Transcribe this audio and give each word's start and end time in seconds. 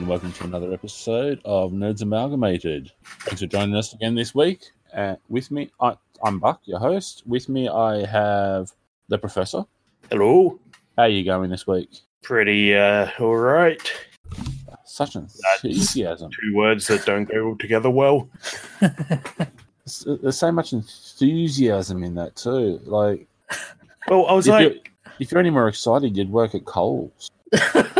and 0.00 0.08
welcome 0.08 0.32
to 0.32 0.44
another 0.44 0.72
episode 0.72 1.42
of 1.44 1.72
Nerds 1.72 2.00
Amalgamated. 2.00 2.90
Thanks 3.20 3.42
for 3.42 3.46
joining 3.46 3.76
us 3.76 3.92
again 3.92 4.14
this 4.14 4.34
week. 4.34 4.62
Uh, 4.96 5.16
with 5.28 5.50
me, 5.50 5.70
I, 5.78 5.94
I'm 6.24 6.38
Buck, 6.38 6.62
your 6.64 6.78
host. 6.78 7.22
With 7.26 7.50
me, 7.50 7.68
I 7.68 8.06
have 8.06 8.72
the 9.08 9.18
Professor. 9.18 9.62
Hello. 10.10 10.58
How 10.96 11.02
are 11.02 11.08
you 11.10 11.22
going 11.22 11.50
this 11.50 11.66
week? 11.66 11.90
Pretty 12.22 12.74
uh, 12.74 13.10
all 13.18 13.36
right. 13.36 13.92
Such 14.86 15.16
enthusiasm. 15.16 16.30
Two 16.30 16.56
words 16.56 16.86
that 16.86 17.04
don't 17.04 17.26
go 17.26 17.54
together 17.56 17.90
well. 17.90 18.26
There's 18.80 20.06
there's 20.22 20.38
so 20.38 20.50
much 20.50 20.72
enthusiasm 20.72 22.04
in 22.04 22.14
that 22.14 22.36
too. 22.36 22.80
Like, 22.84 23.26
Well, 24.08 24.24
I 24.28 24.32
was 24.32 24.46
if, 24.46 24.52
like, 24.52 24.62
you're, 24.62 24.82
if 25.18 25.30
you're 25.30 25.40
any 25.40 25.50
more 25.50 25.68
excited, 25.68 26.16
you'd 26.16 26.30
work 26.30 26.54
at 26.54 26.64
Coles. 26.64 27.30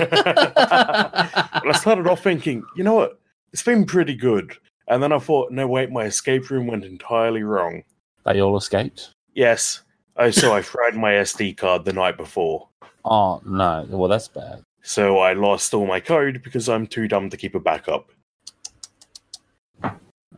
well, 0.12 1.72
I 1.72 1.78
started 1.78 2.06
off 2.06 2.22
thinking, 2.22 2.62
you 2.76 2.84
know 2.84 2.94
what? 2.94 3.20
It's 3.52 3.62
been 3.62 3.84
pretty 3.84 4.14
good. 4.14 4.56
And 4.88 5.02
then 5.02 5.12
I 5.12 5.18
thought, 5.18 5.50
no, 5.50 5.66
wait, 5.66 5.90
my 5.90 6.04
escape 6.04 6.50
room 6.50 6.66
went 6.66 6.84
entirely 6.84 7.42
wrong. 7.42 7.82
They 8.24 8.40
all 8.40 8.56
escaped. 8.56 9.14
Yes. 9.34 9.82
I 10.16 10.30
so 10.30 10.54
I 10.54 10.62
fried 10.62 10.96
my 10.96 11.12
SD 11.12 11.56
card 11.56 11.84
the 11.84 11.92
night 11.92 12.16
before. 12.16 12.68
Oh 13.04 13.40
no! 13.44 13.86
Well, 13.88 14.08
that's 14.08 14.28
bad. 14.28 14.62
So 14.82 15.18
I 15.18 15.34
lost 15.34 15.74
all 15.74 15.86
my 15.86 16.00
code 16.00 16.42
because 16.42 16.68
I'm 16.68 16.86
too 16.86 17.06
dumb 17.06 17.28
to 17.30 17.36
keep 17.36 17.54
a 17.54 17.60
backup. 17.60 18.10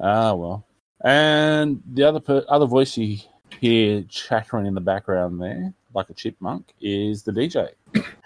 Ah 0.00 0.34
well. 0.34 0.66
And 1.04 1.80
the 1.92 2.02
other 2.02 2.20
per- 2.20 2.44
other 2.48 2.66
voice 2.66 2.96
you 2.96 3.18
hear 3.60 4.02
chattering 4.08 4.66
in 4.66 4.74
the 4.74 4.80
background 4.80 5.40
there, 5.40 5.72
like 5.94 6.10
a 6.10 6.14
chipmunk, 6.14 6.74
is 6.80 7.22
the 7.22 7.32
DJ. 7.32 7.70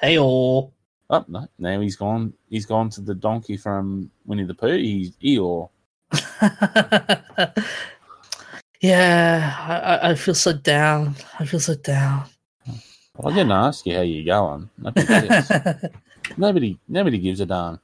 Hey 0.00 0.18
all. 0.18 0.72
Oh 1.12 1.24
no! 1.28 1.46
Now 1.58 1.78
he's 1.80 1.94
gone. 1.96 2.32
He's 2.48 2.64
gone 2.66 2.88
to 2.90 3.00
the 3.02 3.14
donkey 3.14 3.56
from 3.58 4.10
Winnie 4.24 4.44
the 4.44 4.54
Pooh. 4.54 4.78
He's 4.78 5.10
Eeyore. 5.18 5.68
yeah, 8.80 9.56
I, 9.60 9.74
I- 10.08 10.10
I 10.10 10.14
feel 10.14 10.34
so 10.34 10.52
down. 10.54 11.14
I 11.38 11.44
feel 11.44 11.60
so 11.60 11.74
down. 11.74 12.24
Well, 13.16 13.30
I 13.30 13.36
didn't 13.36 13.52
ask 13.52 13.84
you 13.86 13.94
how 13.94 14.00
you're 14.00 14.24
going. 14.24 14.70
Nobody, 14.78 15.28
nobody, 16.38 16.78
nobody 16.88 17.18
gives 17.18 17.40
a 17.40 17.46
darn. 17.46 17.78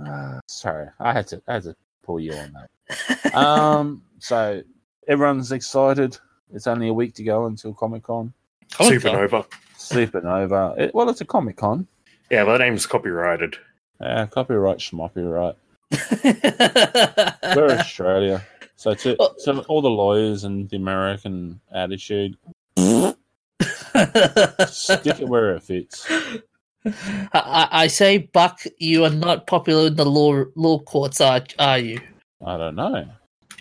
Ah, 0.00 0.40
sorry, 0.46 0.88
I 0.98 1.12
had 1.12 1.26
to, 1.28 1.42
I 1.46 1.54
had 1.54 1.64
to 1.64 1.76
pull 2.02 2.20
you 2.20 2.32
on 2.32 2.54
that. 2.54 3.34
Um, 3.34 4.02
so 4.18 4.62
everyone's 5.08 5.52
excited. 5.52 6.16
It's 6.54 6.66
only 6.66 6.88
a 6.88 6.94
week 6.94 7.14
to 7.16 7.22
go 7.22 7.44
until 7.46 7.74
Comic 7.74 8.04
Con. 8.04 8.32
Comic 8.72 9.00
Supernova. 9.00 9.44
Supernova. 9.88 10.78
It, 10.78 10.94
well, 10.94 11.08
it's 11.08 11.20
a 11.20 11.24
Comic 11.24 11.56
Con. 11.56 11.86
Yeah, 12.30 12.44
the 12.44 12.58
name's 12.58 12.86
copyrighted. 12.86 13.56
Uh, 14.00 14.26
copyright, 14.26 14.78
schmoppyright. 14.78 15.56
We're 17.56 17.70
Australia. 17.70 18.44
So 18.76 18.94
to, 18.94 19.16
to 19.44 19.60
all 19.62 19.82
the 19.82 19.90
lawyers 19.90 20.44
and 20.44 20.68
the 20.68 20.76
American 20.76 21.60
attitude, 21.72 22.36
stick 24.68 25.06
it 25.06 25.28
where 25.28 25.56
it 25.56 25.62
fits. 25.62 26.06
I, 27.32 27.68
I 27.72 27.86
say, 27.88 28.18
Buck, 28.18 28.60
you 28.78 29.04
are 29.04 29.10
not 29.10 29.46
popular 29.46 29.88
in 29.88 29.96
the 29.96 30.06
law 30.06 30.44
law 30.54 30.78
courts, 30.78 31.20
are 31.20 31.42
are 31.58 31.78
you? 31.78 32.00
I 32.44 32.56
don't 32.56 32.76
know. 32.76 33.04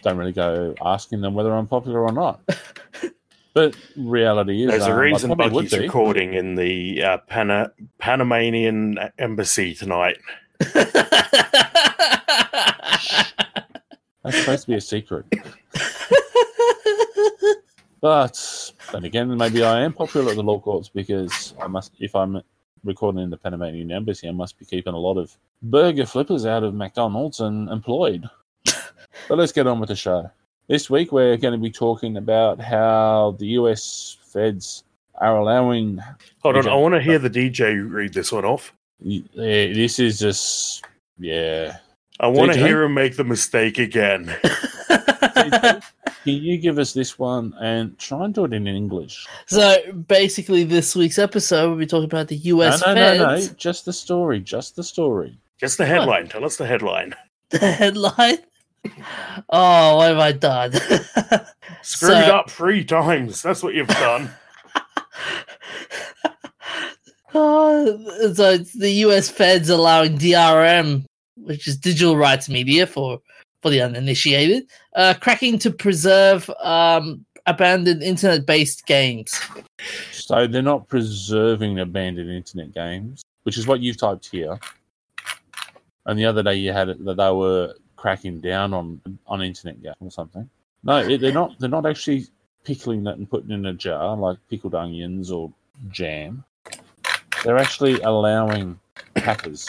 Don't 0.04 0.18
really 0.18 0.34
go 0.34 0.76
asking 0.86 1.22
them 1.22 1.34
whether 1.34 1.52
I'm 1.52 1.68
popular 1.68 2.02
or 2.02 2.12
not. 2.12 2.42
But 3.58 3.76
reality 3.96 4.66
is, 4.66 4.70
There's 4.70 4.84
um, 4.84 4.92
a 4.92 4.96
reason 4.96 5.36
Bucky's 5.36 5.76
recording 5.76 6.36
in 6.36 6.54
the 6.54 7.02
uh, 7.02 7.18
Pana- 7.26 7.72
Panamanian 7.98 9.00
embassy 9.18 9.74
tonight. 9.74 10.20
That's 10.60 10.92
supposed 14.36 14.62
to 14.62 14.68
be 14.68 14.76
a 14.76 14.82
secret. 14.82 15.26
But 18.00 18.74
then 18.92 19.06
again, 19.06 19.36
maybe 19.36 19.64
I 19.64 19.82
am 19.82 19.92
popular 19.92 20.30
at 20.30 20.36
the 20.36 20.44
law 20.44 20.60
courts 20.60 20.88
because 20.88 21.56
I 21.60 21.66
must, 21.66 21.94
if 22.00 22.16
I'm 22.16 22.44
recording 22.84 23.24
in 23.24 23.32
the 23.32 23.38
Panamanian 23.38 23.92
embassy, 23.92 24.28
I 24.28 24.32
must 24.34 24.60
be 24.60 24.66
keeping 24.66 24.94
a 24.94 25.00
lot 25.00 25.18
of 25.18 25.36
burger 25.64 26.06
flippers 26.06 26.46
out 26.46 26.64
of 26.64 26.76
McDonald's 26.76 27.40
and 27.40 27.68
employed. 27.70 28.30
but 29.28 29.40
let's 29.40 29.52
get 29.52 29.66
on 29.66 29.80
with 29.80 29.90
the 29.90 29.96
show. 29.96 30.30
This 30.68 30.90
week, 30.90 31.14
we're 31.14 31.38
going 31.38 31.54
to 31.54 31.58
be 31.58 31.72
talking 31.72 32.18
about 32.18 32.60
how 32.60 33.38
the 33.40 33.48
US 33.60 34.18
feds 34.22 34.84
are 35.16 35.38
allowing. 35.38 36.02
Hold 36.40 36.58
on, 36.58 36.68
I 36.68 36.76
want 36.76 36.94
to 36.94 37.02
hear 37.02 37.20
the 37.20 37.30
DJ 37.30 37.90
read 37.90 38.14
this 38.14 38.34
one 38.34 38.44
off. 38.44 38.74
Eh, 39.10 39.22
This 39.34 39.98
is 39.98 40.20
just, 40.20 40.84
yeah. 41.18 41.78
I 42.20 42.28
want 42.28 42.52
to 42.52 42.58
hear 42.60 42.84
him 42.84 42.94
make 42.94 43.16
the 43.16 43.24
mistake 43.24 43.78
again. 43.78 44.36
Can 44.90 45.82
you 46.44 46.58
give 46.58 46.78
us 46.80 46.92
this 46.92 47.18
one 47.18 47.54
and 47.62 47.98
try 47.98 48.26
and 48.26 48.34
do 48.34 48.44
it 48.44 48.52
in 48.52 48.68
English? 48.68 49.26
so 49.46 49.78
basically, 49.94 50.66
this 50.66 50.98
week's 50.98 51.18
episode 51.20 51.70
we'll 51.70 51.78
be 51.78 51.86
talking 51.86 52.04
about 52.06 52.28
the 52.28 52.36
U.S. 52.36 52.86
no, 52.86 52.94
no, 52.94 53.18
no, 53.18 53.24
no. 53.24 53.36
feds. 53.38 53.54
Just 53.54 53.86
the 53.86 53.94
story. 53.94 54.42
Just 54.42 54.76
the 54.76 54.84
story. 54.84 55.38
Just 55.58 55.78
the 55.78 55.86
headline. 55.86 56.28
Tell 56.28 56.44
us 56.44 56.58
the 56.58 56.66
headline. 56.68 57.16
The 57.52 57.60
headline. 57.72 58.40
Oh, 59.50 59.98
what 59.98 60.10
have 60.10 60.18
I 60.20 60.32
done? 60.32 60.74
Screwed 61.82 62.12
So- 62.12 62.36
up 62.36 62.50
three 62.50 62.84
times. 62.84 63.42
That's 63.42 63.64
what 63.64 63.74
you've 63.74 63.88
done. 63.88 64.30
Oh, 67.34 68.34
so 68.34 68.52
it's 68.52 68.74
the 68.74 68.90
U.S. 68.90 69.30
feds 69.30 69.70
allowing 69.70 70.18
DRM, 70.18 71.06
which 71.36 71.68
is 71.68 71.78
digital 71.78 72.18
rights 72.18 72.50
media 72.50 72.88
for 72.88 73.20
for 73.62 73.70
the 73.70 73.82
uninitiated, 73.82 74.64
uh, 74.96 75.14
cracking 75.20 75.60
to 75.60 75.70
preserve 75.72 76.50
um, 76.62 77.26
abandoned 77.46 78.02
internet-based 78.02 78.86
games. 78.86 79.40
So 80.12 80.48
they're 80.48 80.62
not 80.62 80.88
preserving 80.88 81.80
abandoned 81.80 82.30
internet 82.32 82.74
games, 82.74 83.24
which 83.44 83.58
is 83.58 83.68
what 83.68 83.82
you've 83.82 83.98
typed 83.98 84.28
here. 84.28 84.60
And 86.06 86.18
the 86.18 86.26
other 86.26 86.44
day 86.44 86.56
you 86.56 86.72
had 86.72 86.90
it 86.90 87.04
that 87.06 87.18
they 87.18 87.32
were 87.32 87.74
cracking 88.08 88.40
down 88.40 88.74
on 88.74 89.02
on 89.28 89.42
internet 89.42 89.84
games 89.84 89.98
or 90.00 90.10
something. 90.10 90.50
No, 90.82 91.00
it, 91.00 91.20
they're 91.20 91.34
not. 91.34 91.60
They're 91.60 91.68
not 91.68 91.86
actually 91.86 92.26
pickling 92.64 93.04
that 93.04 93.18
and 93.18 93.30
putting 93.30 93.52
it 93.52 93.56
in 93.56 93.66
a 93.66 93.74
jar 93.74 94.16
like 94.16 94.38
pickled 94.50 94.76
onions 94.76 95.30
or 95.30 95.52
jam. 95.90 96.46
They're 97.44 97.58
actually 97.58 98.00
allowing 98.00 98.80
hackers 99.18 99.68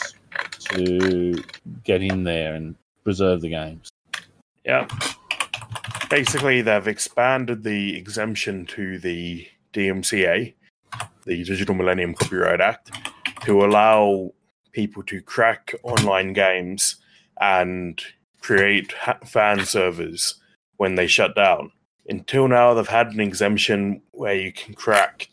to 0.61 1.43
get 1.83 2.01
in 2.01 2.23
there 2.23 2.55
and 2.55 2.77
preserve 3.03 3.41
the 3.41 3.49
games. 3.49 3.91
Yeah. 4.65 4.87
Basically, 6.09 6.63
they've 6.63 6.87
expanded 6.87 7.65
the 7.65 7.97
exemption 7.97 8.67
to 8.67 9.01
the 9.01 9.49
DMCA, 9.73 10.55
the 11.25 11.45
Digital 11.45 11.75
Millennium 11.75 12.15
Copyright 12.15 12.61
Act, 12.61 12.93
to 13.43 13.65
allow 13.65 14.33
people 14.71 15.03
to 15.03 15.21
crack 15.21 15.75
online 15.83 16.33
games 16.35 16.99
and 17.41 18.01
create 18.41 18.93
ha- 18.93 19.19
fan 19.25 19.65
servers 19.65 20.35
when 20.77 20.95
they 20.95 21.07
shut 21.07 21.35
down. 21.35 21.71
Until 22.09 22.49
now, 22.49 22.73
they've 22.75 22.89
had 22.89 23.09
an 23.09 23.21
exemption 23.21 24.01
where 24.13 24.35
you 24.35 24.53
can 24.53 24.75
crack 24.75 25.29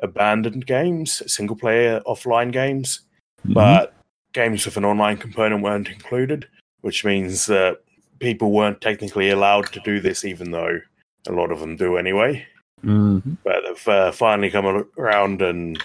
abandoned 0.00 0.66
games, 0.66 1.22
single 1.32 1.56
player 1.56 2.00
offline 2.06 2.52
games, 2.52 3.00
but 3.44 3.94
games 4.32 4.64
with 4.64 4.76
an 4.76 4.84
online 4.84 5.16
component 5.16 5.62
weren't 5.62 5.88
included, 5.88 6.48
which 6.80 7.04
means 7.04 7.46
that 7.46 7.80
people 8.18 8.50
weren't 8.50 8.80
technically 8.80 9.30
allowed 9.30 9.72
to 9.72 9.80
do 9.80 10.00
this, 10.00 10.24
even 10.24 10.50
though 10.50 10.80
a 11.28 11.32
lot 11.32 11.52
of 11.52 11.60
them 11.60 11.76
do 11.76 11.96
anyway. 11.96 12.44
Mhm. 12.84 13.36
But 13.44 13.62
they've 13.64 13.88
uh, 13.88 14.12
finally 14.12 14.50
come 14.50 14.86
around 14.96 15.42
and 15.42 15.82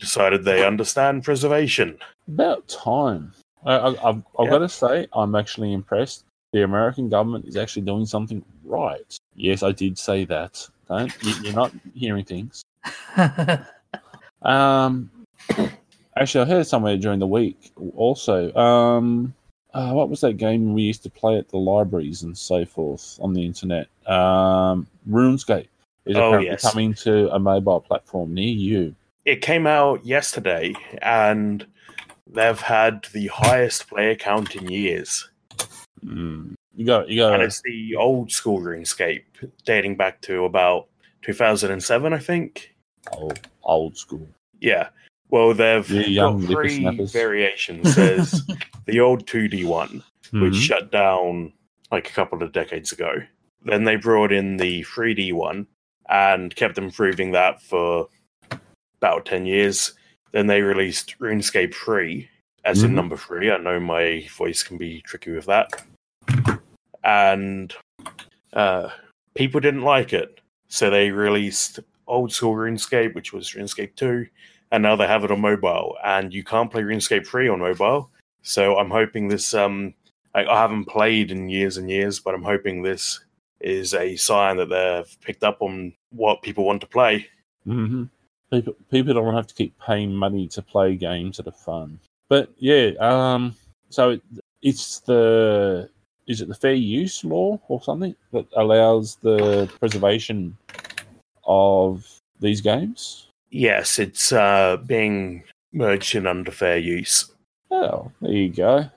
decided 0.00 0.44
they 0.44 0.64
understand 0.64 1.24
preservation. 1.24 1.98
About 2.28 2.66
time. 2.68 3.32
I, 3.66 3.76
I, 3.76 3.88
I've, 4.08 4.22
I've 4.38 4.46
Yeah. 4.46 4.50
got 4.50 4.58
to 4.58 4.68
say, 4.68 5.06
I'm 5.12 5.34
actually 5.34 5.72
impressed. 5.72 6.24
The 6.52 6.62
American 6.62 7.08
government 7.08 7.46
is 7.46 7.56
actually 7.56 7.82
doing 7.82 8.06
something 8.06 8.42
right. 8.64 9.18
Yes, 9.34 9.62
I 9.62 9.72
did 9.72 9.98
say 9.98 10.24
that. 10.26 10.66
Don't 10.88 11.12
you, 11.20 11.34
you're 11.42 11.52
not 11.52 11.72
hearing 11.94 12.24
things. 12.24 12.62
Um, 14.42 15.10
actually, 16.16 16.42
I 16.44 16.54
heard 16.54 16.66
somewhere 16.66 16.96
during 16.96 17.18
the 17.18 17.26
week 17.26 17.72
also. 17.96 18.54
Um, 18.54 19.34
uh, 19.74 19.92
what 19.92 20.08
was 20.08 20.20
that 20.20 20.34
game 20.34 20.72
we 20.72 20.82
used 20.82 21.02
to 21.02 21.10
play 21.10 21.36
at 21.36 21.48
the 21.48 21.56
libraries 21.56 22.22
and 22.22 22.36
so 22.36 22.64
forth 22.64 23.18
on 23.20 23.34
the 23.34 23.44
internet? 23.44 23.88
Um, 24.06 24.86
RuneScape 25.10 25.66
is 26.04 26.16
Oh, 26.16 26.28
apparently 26.28 26.46
yes. 26.46 26.62
coming 26.62 26.94
to 26.94 27.28
a 27.34 27.38
mobile 27.38 27.80
platform 27.80 28.34
near 28.34 28.48
you. 28.48 28.94
It 29.24 29.42
came 29.42 29.66
out 29.66 30.06
yesterday, 30.06 30.74
and 31.02 31.66
they've 32.26 32.60
had 32.60 33.06
the 33.12 33.28
highest 33.28 33.88
player 33.88 34.14
count 34.14 34.54
in 34.56 34.70
years. 34.70 35.28
Mm. 36.04 36.54
You 36.74 36.84
got, 36.84 37.08
you 37.08 37.20
got. 37.20 37.34
and 37.34 37.42
it's 37.42 37.62
the 37.62 37.96
old 37.96 38.30
school 38.30 38.60
RuneScape, 38.60 39.24
dating 39.64 39.96
back 39.96 40.20
to 40.22 40.44
about 40.44 40.88
2007, 41.22 42.12
I 42.12 42.18
think. 42.18 42.74
old, 43.12 43.40
old 43.62 43.96
school. 43.96 44.28
Yeah, 44.60 44.88
Well, 45.30 45.54
they've 45.54 45.86
got 46.14 46.40
three 46.42 47.04
variations. 47.06 47.94
There's 47.96 48.42
the 48.86 49.00
old 49.00 49.26
2D 49.26 49.64
one, 49.64 50.02
which 50.32 50.54
Mhm. 50.54 50.60
shut 50.60 50.90
down 50.92 51.52
like 51.90 52.08
a 52.08 52.12
couple 52.12 52.42
of 52.42 52.52
decades 52.52 52.92
ago. 52.92 53.14
Then 53.64 53.84
they 53.84 53.96
brought 53.96 54.32
in 54.32 54.56
the 54.58 54.82
3D 54.84 55.32
one 55.32 55.66
and 56.08 56.54
kept 56.54 56.78
improving 56.78 57.32
that 57.32 57.60
for 57.62 58.08
about 59.00 59.24
10 59.26 59.46
years. 59.46 59.92
Then 60.32 60.46
they 60.46 60.60
released 60.60 61.18
RuneScape 61.18 61.74
3 61.74 62.28
as 62.64 62.82
in 62.82 62.90
Mhm. 62.90 62.94
number 62.94 63.16
3. 63.16 63.50
I 63.50 63.58
know 63.58 63.78
my 63.80 64.26
voice 64.36 64.62
can 64.62 64.76
be 64.76 65.00
tricky 65.02 65.30
with 65.30 65.46
that. 65.46 65.70
And 67.04 67.74
uh, 68.52 68.90
people 69.34 69.60
didn't 69.60 69.82
like 69.82 70.12
it. 70.12 70.40
So 70.68 70.90
they 70.90 71.10
released 71.10 71.78
old 72.06 72.32
school 72.32 72.54
RuneScape, 72.54 73.14
which 73.14 73.32
was 73.32 73.50
RuneScape 73.52 73.94
2, 73.94 74.26
and 74.72 74.82
now 74.82 74.96
they 74.96 75.06
have 75.06 75.24
it 75.24 75.30
on 75.30 75.40
mobile. 75.40 75.96
And 76.04 76.34
you 76.34 76.42
can't 76.42 76.70
play 76.70 76.82
RuneScape 76.82 77.26
3 77.26 77.48
on 77.48 77.60
mobile. 77.60 78.10
So 78.42 78.76
I'm 78.78 78.90
hoping 78.90 79.28
this 79.28 79.54
um 79.54 79.94
I, 80.34 80.44
I 80.44 80.60
haven't 80.60 80.84
played 80.86 81.30
in 81.30 81.48
years 81.48 81.78
and 81.78 81.88
years, 81.90 82.20
but 82.20 82.34
I'm 82.34 82.42
hoping 82.42 82.82
this 82.82 83.20
is 83.60 83.94
a 83.94 84.16
sign 84.16 84.58
that 84.58 84.68
they've 84.68 85.20
picked 85.22 85.42
up 85.42 85.62
on 85.62 85.94
what 86.10 86.42
people 86.42 86.64
want 86.64 86.80
to 86.82 86.86
play. 86.86 87.26
Mhm. 87.66 88.10
People 88.52 88.76
people 88.90 89.14
don't 89.14 89.34
have 89.34 89.46
to 89.48 89.54
keep 89.54 89.74
paying 89.78 90.14
money 90.14 90.46
to 90.48 90.62
play 90.62 90.94
games 90.96 91.36
that 91.36 91.48
are 91.48 91.52
fun. 91.52 91.98
But 92.28 92.50
yeah, 92.58 92.90
um, 93.00 93.54
so 93.90 94.10
it, 94.10 94.22
it's 94.62 95.00
the 95.00 95.88
is 96.26 96.40
it 96.40 96.48
the 96.48 96.54
fair 96.54 96.74
use 96.74 97.24
law 97.24 97.60
or 97.68 97.82
something 97.82 98.14
that 98.32 98.46
allows 98.56 99.16
the 99.16 99.70
preservation 99.78 100.56
of 101.46 102.06
these 102.40 102.60
games? 102.60 103.28
Yes, 103.50 103.98
it's 103.98 104.32
uh, 104.32 104.76
being 104.86 105.44
merged 105.72 106.14
in 106.14 106.26
under 106.26 106.50
fair 106.50 106.78
use. 106.78 107.30
Oh, 107.70 108.10
there 108.20 108.32
you 108.32 108.50
go. 108.50 108.90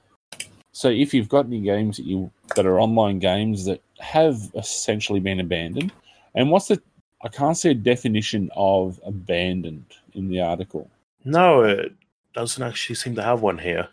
So 0.71 0.89
if 0.89 1.13
you've 1.13 1.29
got 1.29 1.45
any 1.45 1.61
games 1.61 1.97
that 1.97 2.05
you 2.05 2.31
that 2.55 2.65
are 2.65 2.79
online 2.79 3.19
games 3.19 3.65
that 3.65 3.81
have 3.99 4.39
essentially 4.55 5.19
been 5.19 5.39
abandoned, 5.39 5.91
and 6.35 6.49
what's 6.49 6.67
the 6.67 6.81
I 7.21 7.27
can't 7.27 7.57
see 7.57 7.69
a 7.71 7.73
definition 7.73 8.49
of 8.55 8.99
abandoned 9.05 9.85
in 10.13 10.29
the 10.29 10.41
article. 10.41 10.89
No, 11.25 11.63
it 11.63 11.93
doesn't 12.33 12.63
actually 12.63 12.95
seem 12.95 13.15
to 13.15 13.23
have 13.23 13.41
one 13.41 13.57
here. 13.57 13.87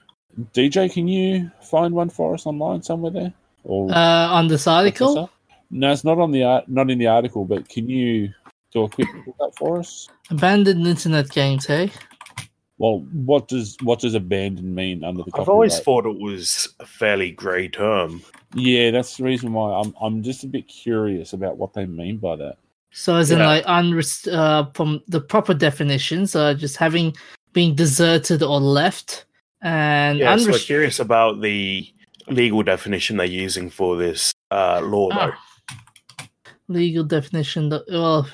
DJ, 0.53 0.93
can 0.93 1.09
you 1.09 1.51
find 1.63 1.95
one 1.95 2.11
for 2.11 2.35
us 2.35 2.47
online 2.47 2.83
somewhere 2.83 3.11
there? 3.11 3.33
Or 3.65 3.91
Uh, 3.91 4.29
on 4.29 4.49
this 4.49 4.67
article, 4.67 5.31
No, 5.71 5.91
it's 5.91 6.05
not 6.05 6.19
on 6.19 6.31
the 6.31 6.45
art, 6.45 6.69
not 6.69 6.91
in 6.91 6.99
the 6.99 7.09
article. 7.09 7.45
But 7.45 7.69
can 7.69 7.89
you 7.89 8.33
do 8.73 8.85
a 8.85 8.89
quick 8.89 9.09
look 9.27 9.37
up 9.41 9.57
for 9.57 9.81
us? 9.81 10.09
abandoned 10.31 10.87
internet 10.87 11.29
games, 11.31 11.67
hey? 11.67 11.91
Well, 12.79 13.01
what 13.13 13.49
does 13.49 13.77
what 13.83 14.01
does 14.01 14.15
abandoned 14.15 14.73
mean 14.75 15.03
under 15.03 15.23
the? 15.25 15.31
I've 15.35 15.49
always 15.49 15.81
thought 15.81 16.07
it 16.07 16.21
was 16.21 16.69
a 16.79 16.87
fairly 16.87 17.31
grey 17.33 17.69
term. 17.69 18.23
Yeah, 18.55 18.91
that's 18.91 19.17
the 19.17 19.25
reason 19.25 19.53
why 19.55 19.73
I'm 19.81 19.95
I'm 20.01 20.23
just 20.23 20.45
a 20.45 20.47
bit 20.47 20.69
curious 20.69 21.33
about 21.33 21.57
what 21.57 21.73
they 21.73 21.87
mean 21.87 22.19
by 22.19 22.37
that. 22.37 22.59
So, 22.93 23.17
as 23.17 23.31
in, 23.31 23.41
like, 23.41 23.65
unrest- 23.67 24.29
uh, 24.29 24.67
from 24.75 25.03
the 25.09 25.21
proper 25.21 25.53
definitions, 25.55 26.35
uh, 26.35 26.55
just 26.55 26.77
having 26.77 27.15
being 27.53 27.75
deserted 27.75 28.43
or 28.43 28.61
left, 28.61 29.27
and 29.63 30.19
Yeah, 30.19 30.37
so 30.37 30.53
I'm 30.53 30.59
curious 30.59 30.99
about 31.01 31.41
the 31.41 31.87
legal 32.29 32.63
definition 32.63 33.17
they're 33.17 33.27
using 33.27 33.71
for 33.71 33.97
this 33.97 34.33
uh, 34.51 34.81
law, 34.83 35.11
though. 35.11 35.33
Ah. 35.33 36.27
legal 36.69 37.05
definition. 37.05 37.69
that- 37.69 37.85
Well, 37.89 38.29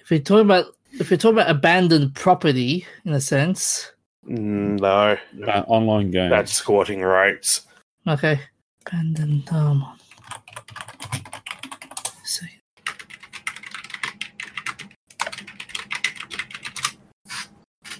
if 0.00 0.10
you're 0.10 0.20
talking 0.20 0.44
about 0.44 0.66
if 0.98 1.10
you're 1.10 1.18
talking 1.18 1.38
about 1.38 1.50
abandoned 1.50 2.14
property, 2.14 2.86
in 3.04 3.12
a 3.12 3.20
sense, 3.20 3.92
Mm, 4.26 4.78
No, 4.80 5.16
Uh, 5.46 5.62
online 5.68 6.10
games. 6.10 6.30
that's 6.30 6.52
squatting 6.52 7.00
rights. 7.02 7.66
okay, 8.06 8.40
abandoned. 8.86 9.48
Um, 9.50 9.86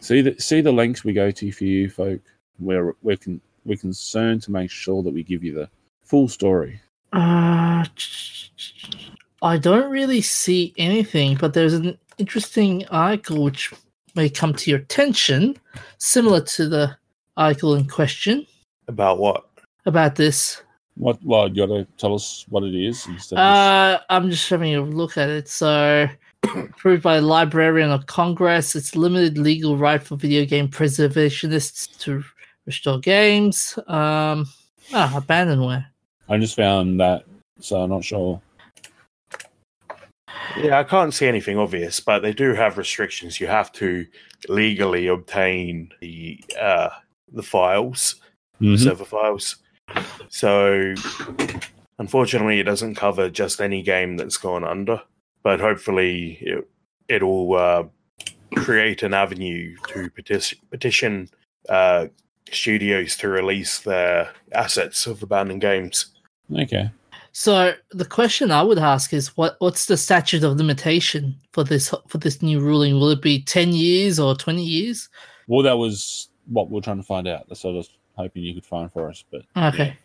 See 0.09 0.23
the 0.23 0.35
see 0.41 0.63
the 0.63 0.73
links 0.73 1.05
we 1.05 1.13
go 1.13 1.31
to 1.31 1.53
for 1.53 1.65
you 1.65 1.91
folk. 1.91 2.23
We're 2.59 2.95
we're 3.03 3.19
con- 3.19 3.43
we're 3.67 3.77
concerned 3.77 4.43
to 4.45 4.51
make 4.51 4.71
sure 4.71 5.03
that 5.03 5.13
we 5.13 5.23
give 5.23 5.45
you 5.45 5.53
the 5.53 5.69
full 6.01 6.29
story. 6.29 6.81
Uh, 7.13 7.85
I 9.43 9.59
don't 9.59 9.91
really 9.91 10.23
see 10.23 10.73
anything, 10.79 11.37
but 11.37 11.53
there's 11.53 11.75
an 11.75 11.99
interesting 12.17 12.87
article 12.87 13.45
which 13.45 13.71
may 14.15 14.31
come 14.31 14.55
to 14.55 14.71
your 14.71 14.79
attention, 14.79 15.59
similar 15.99 16.41
to 16.57 16.71
the 16.71 16.97
article 17.37 17.75
in 17.75 17.87
question 17.87 18.47
About 18.89 19.19
what? 19.19 19.45
about 19.85 20.15
this. 20.15 20.63
What? 20.95 21.23
Well, 21.23 21.49
you 21.49 21.67
got 21.67 21.75
to 21.75 21.87
tell 21.99 22.15
us 22.15 22.47
what 22.49 22.65
it 22.65 22.75
is 22.75 23.07
instead. 23.09 23.39
of 23.39 23.45
Uh, 23.45 24.01
I'm 24.09 24.31
just 24.31 24.49
having 24.49 24.75
a 24.75 24.81
look 24.81 25.19
at 25.19 25.29
it. 25.29 25.51
So, 25.51 26.09
approved 26.79 27.03
by 27.03 27.17
the 27.21 27.27
Librarian 27.27 27.91
of 27.91 28.07
Congress, 28.07 28.75
it's 28.77 28.97
limited 28.97 29.39
legal 29.39 29.77
right 29.77 30.03
for 30.03 30.17
video 30.17 30.45
game 30.45 30.69
preservationists 30.69 31.99
to 32.01 32.23
restore 32.67 32.99
games. 32.99 33.79
Um, 33.89 34.47
ah, 34.93 35.13
abandonware. 35.15 35.87
I 36.29 36.39
just 36.39 36.57
found 36.57 37.01
that, 37.01 37.25
so 37.61 37.81
I'm 37.83 37.91
not 37.91 38.05
sure. 38.05 38.41
Yeah, 40.57 40.79
I 40.79 40.85
can't 40.85 41.15
see 41.15 41.27
anything 41.27 41.59
obvious, 41.59 42.01
but 42.01 42.21
they 42.21 42.33
do 42.33 42.55
have 42.55 42.79
restrictions. 42.79 43.41
You 43.41 43.47
have 43.47 43.73
to 43.73 44.07
legally 44.49 45.07
obtain 45.09 45.91
the 46.01 46.43
uh, 46.61 46.91
the 47.33 47.43
files, 47.43 48.17
Mhm. 48.61 48.79
server 48.79 49.05
files. 49.05 49.57
So, 50.29 50.95
unfortunately, 51.99 52.61
it 52.61 52.65
doesn't 52.65 52.95
cover 52.95 53.31
just 53.31 53.61
any 53.61 53.83
game 53.83 54.17
that's 54.17 54.37
gone 54.37 54.65
under, 54.65 55.01
but 55.49 55.61
hopefully, 55.61 56.37
it, 56.43 56.69
it'll 57.09 57.55
uh, 57.55 57.85
create 58.57 59.03
an 59.03 59.15
avenue 59.15 59.75
to 59.87 60.11
petition, 60.11 60.59
petition 60.71 61.31
uh, 61.71 62.09
studios 62.51 63.17
to 63.17 63.29
release 63.29 63.79
their 63.79 64.29
assets 64.53 65.07
of 65.07 65.23
abandoned 65.23 65.63
games. 65.63 66.13
Okay. 66.55 66.91
So 67.33 67.73
the 67.93 68.05
question 68.05 68.51
I 68.51 68.63
would 68.63 68.79
ask 68.79 69.15
is, 69.15 69.35
what 69.39 69.57
what's 69.61 69.87
the 69.87 69.97
statute 69.97 70.45
of 70.45 70.59
limitation 70.59 71.35
for 71.53 71.65
this 71.65 71.95
for 72.09 72.19
this 72.19 72.43
new 72.43 72.61
ruling? 72.61 72.97
Will 72.97 73.09
it 73.09 73.23
be 73.23 73.41
ten 73.41 73.73
years 73.73 74.21
or 74.21 74.35
twenty 74.35 74.65
years? 74.65 75.09
Well, 75.47 75.63
that 75.63 75.79
was 75.79 76.29
what 76.45 76.69
we're 76.69 76.83
trying 76.83 76.99
to 76.99 77.03
find 77.15 77.27
out. 77.27 77.49
That's 77.49 77.65
what 77.65 77.71
I 77.71 77.77
was 77.79 77.91
hoping 78.17 78.43
you 78.43 78.53
could 78.53 78.67
find 78.67 78.93
for 78.93 79.09
us, 79.09 79.25
but 79.33 79.47
Okay. 79.57 79.97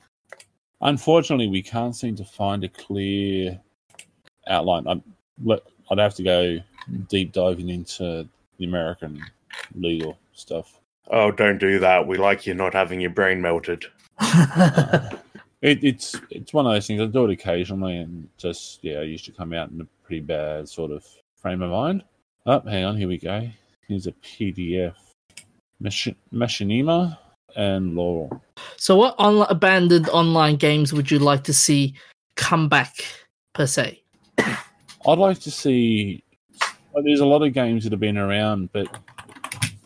unfortunately, 0.79 1.49
we 1.49 1.61
can't 1.61 1.97
seem 1.97 2.15
to 2.15 2.23
find 2.23 2.63
a 2.63 2.69
clear 2.69 3.59
outline. 4.47 4.87
I'm, 4.87 5.03
let- 5.43 5.63
I'd 5.89 5.99
have 5.99 6.15
to 6.15 6.23
go 6.23 6.57
deep 7.09 7.31
diving 7.31 7.69
into 7.69 8.27
the 8.57 8.65
American 8.65 9.23
legal 9.75 10.17
stuff. 10.33 10.79
Oh, 11.11 11.31
don't 11.31 11.57
do 11.59 11.79
that. 11.79 12.07
We 12.07 12.17
like 12.17 12.45
you 12.47 12.53
not 12.53 12.73
having 12.73 12.99
your 13.01 13.11
brain 13.11 13.41
melted. 13.41 13.85
It, 15.61 15.81
it's 15.81 16.13
it's 16.29 16.51
one 16.53 16.65
of 16.65 16.73
those 16.73 16.87
things. 16.87 17.01
I 17.01 17.05
do 17.05 17.23
it 17.23 17.31
occasionally, 17.31 17.95
and 17.95 18.27
just 18.37 18.83
yeah, 18.83 18.99
I 18.99 19.03
used 19.03 19.23
to 19.25 19.31
come 19.31 19.53
out 19.53 19.71
in 19.71 19.79
a 19.79 19.85
pretty 20.05 20.19
bad 20.19 20.67
sort 20.67 20.91
of 20.91 21.05
frame 21.37 21.61
of 21.61 21.71
mind. 21.71 22.03
Oh, 22.45 22.59
hang 22.69 22.83
on, 22.83 22.97
here 22.97 23.07
we 23.07 23.17
go. 23.17 23.49
Here's 23.87 24.05
a 24.05 24.11
PDF. 24.11 24.95
Machi- 25.79 26.17
Machinima 26.33 27.17
and 27.55 27.95
Laurel. 27.95 28.43
so, 28.75 28.97
what 28.97 29.15
on- 29.17 29.47
abandoned 29.49 30.09
online 30.09 30.57
games 30.57 30.91
would 30.91 31.09
you 31.09 31.17
like 31.19 31.45
to 31.45 31.53
see 31.53 31.95
come 32.35 32.67
back 32.67 32.95
per 33.53 33.65
se? 33.65 34.03
I'd 35.07 35.17
like 35.17 35.39
to 35.41 35.51
see. 35.51 36.23
Well, 36.93 37.03
there's 37.03 37.19
a 37.19 37.25
lot 37.25 37.41
of 37.41 37.53
games 37.53 37.83
that 37.83 37.91
have 37.91 37.99
been 37.99 38.17
around, 38.17 38.71
but 38.71 38.87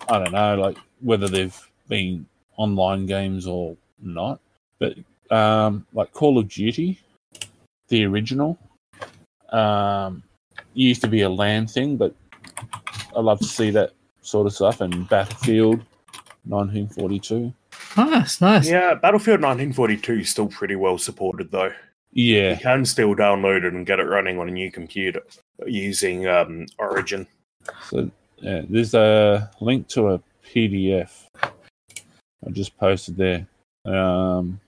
I 0.10 0.20
don't 0.20 0.34
know, 0.34 0.56
like 0.56 0.78
whether 1.02 1.28
they've 1.28 1.56
been 1.88 2.26
online 2.58 3.06
games 3.06 3.48
or 3.48 3.76
not. 4.02 4.40
But 4.80 4.96
um, 5.32 5.86
like 5.94 6.12
Call 6.14 6.38
of 6.38 6.48
Duty, 6.48 7.00
the 7.88 8.06
original, 8.06 8.58
um, 9.50 10.24
used 10.74 11.02
to 11.02 11.08
be 11.08 11.22
a 11.22 11.30
LAN 11.30 11.68
thing, 11.68 11.98
but 11.98 12.14
I 13.16 13.20
love 13.20 13.40
to 13.40 13.46
see 13.46 13.72
that 13.72 13.94
sort 14.22 14.48
of 14.48 14.54
stuff. 14.54 14.82
And 14.82 15.08
Battlefield, 15.10 15.80
1942. 16.46 17.54
Nice, 17.96 18.42
nice. 18.42 18.70
Yeah, 18.70 18.94
Battlefield 18.94 19.42
1942 19.42 20.14
is 20.20 20.30
still 20.30 20.48
pretty 20.48 20.76
well 20.76 20.98
supported, 20.98 21.52
though. 21.52 21.72
Yeah, 22.18 22.54
you 22.54 22.58
can 22.58 22.84
still 22.84 23.14
download 23.16 23.64
it 23.64 23.74
and 23.76 23.86
get 23.86 24.00
it 24.00 24.06
running 24.06 24.40
on 24.40 24.48
a 24.50 24.52
new 24.52 24.72
computer 24.72 25.22
using 25.68 26.28
um, 26.28 26.66
Origin. 26.80 27.28
So 27.90 28.10
yeah, 28.38 28.64
there's 28.68 28.96
a 28.96 29.52
link 29.62 29.88
to 29.90 30.08
a 30.10 30.22
PDF 30.44 31.12
I 31.44 32.50
just 32.52 32.76
posted 32.80 33.18
there. 33.18 33.46
Um, 33.86 34.60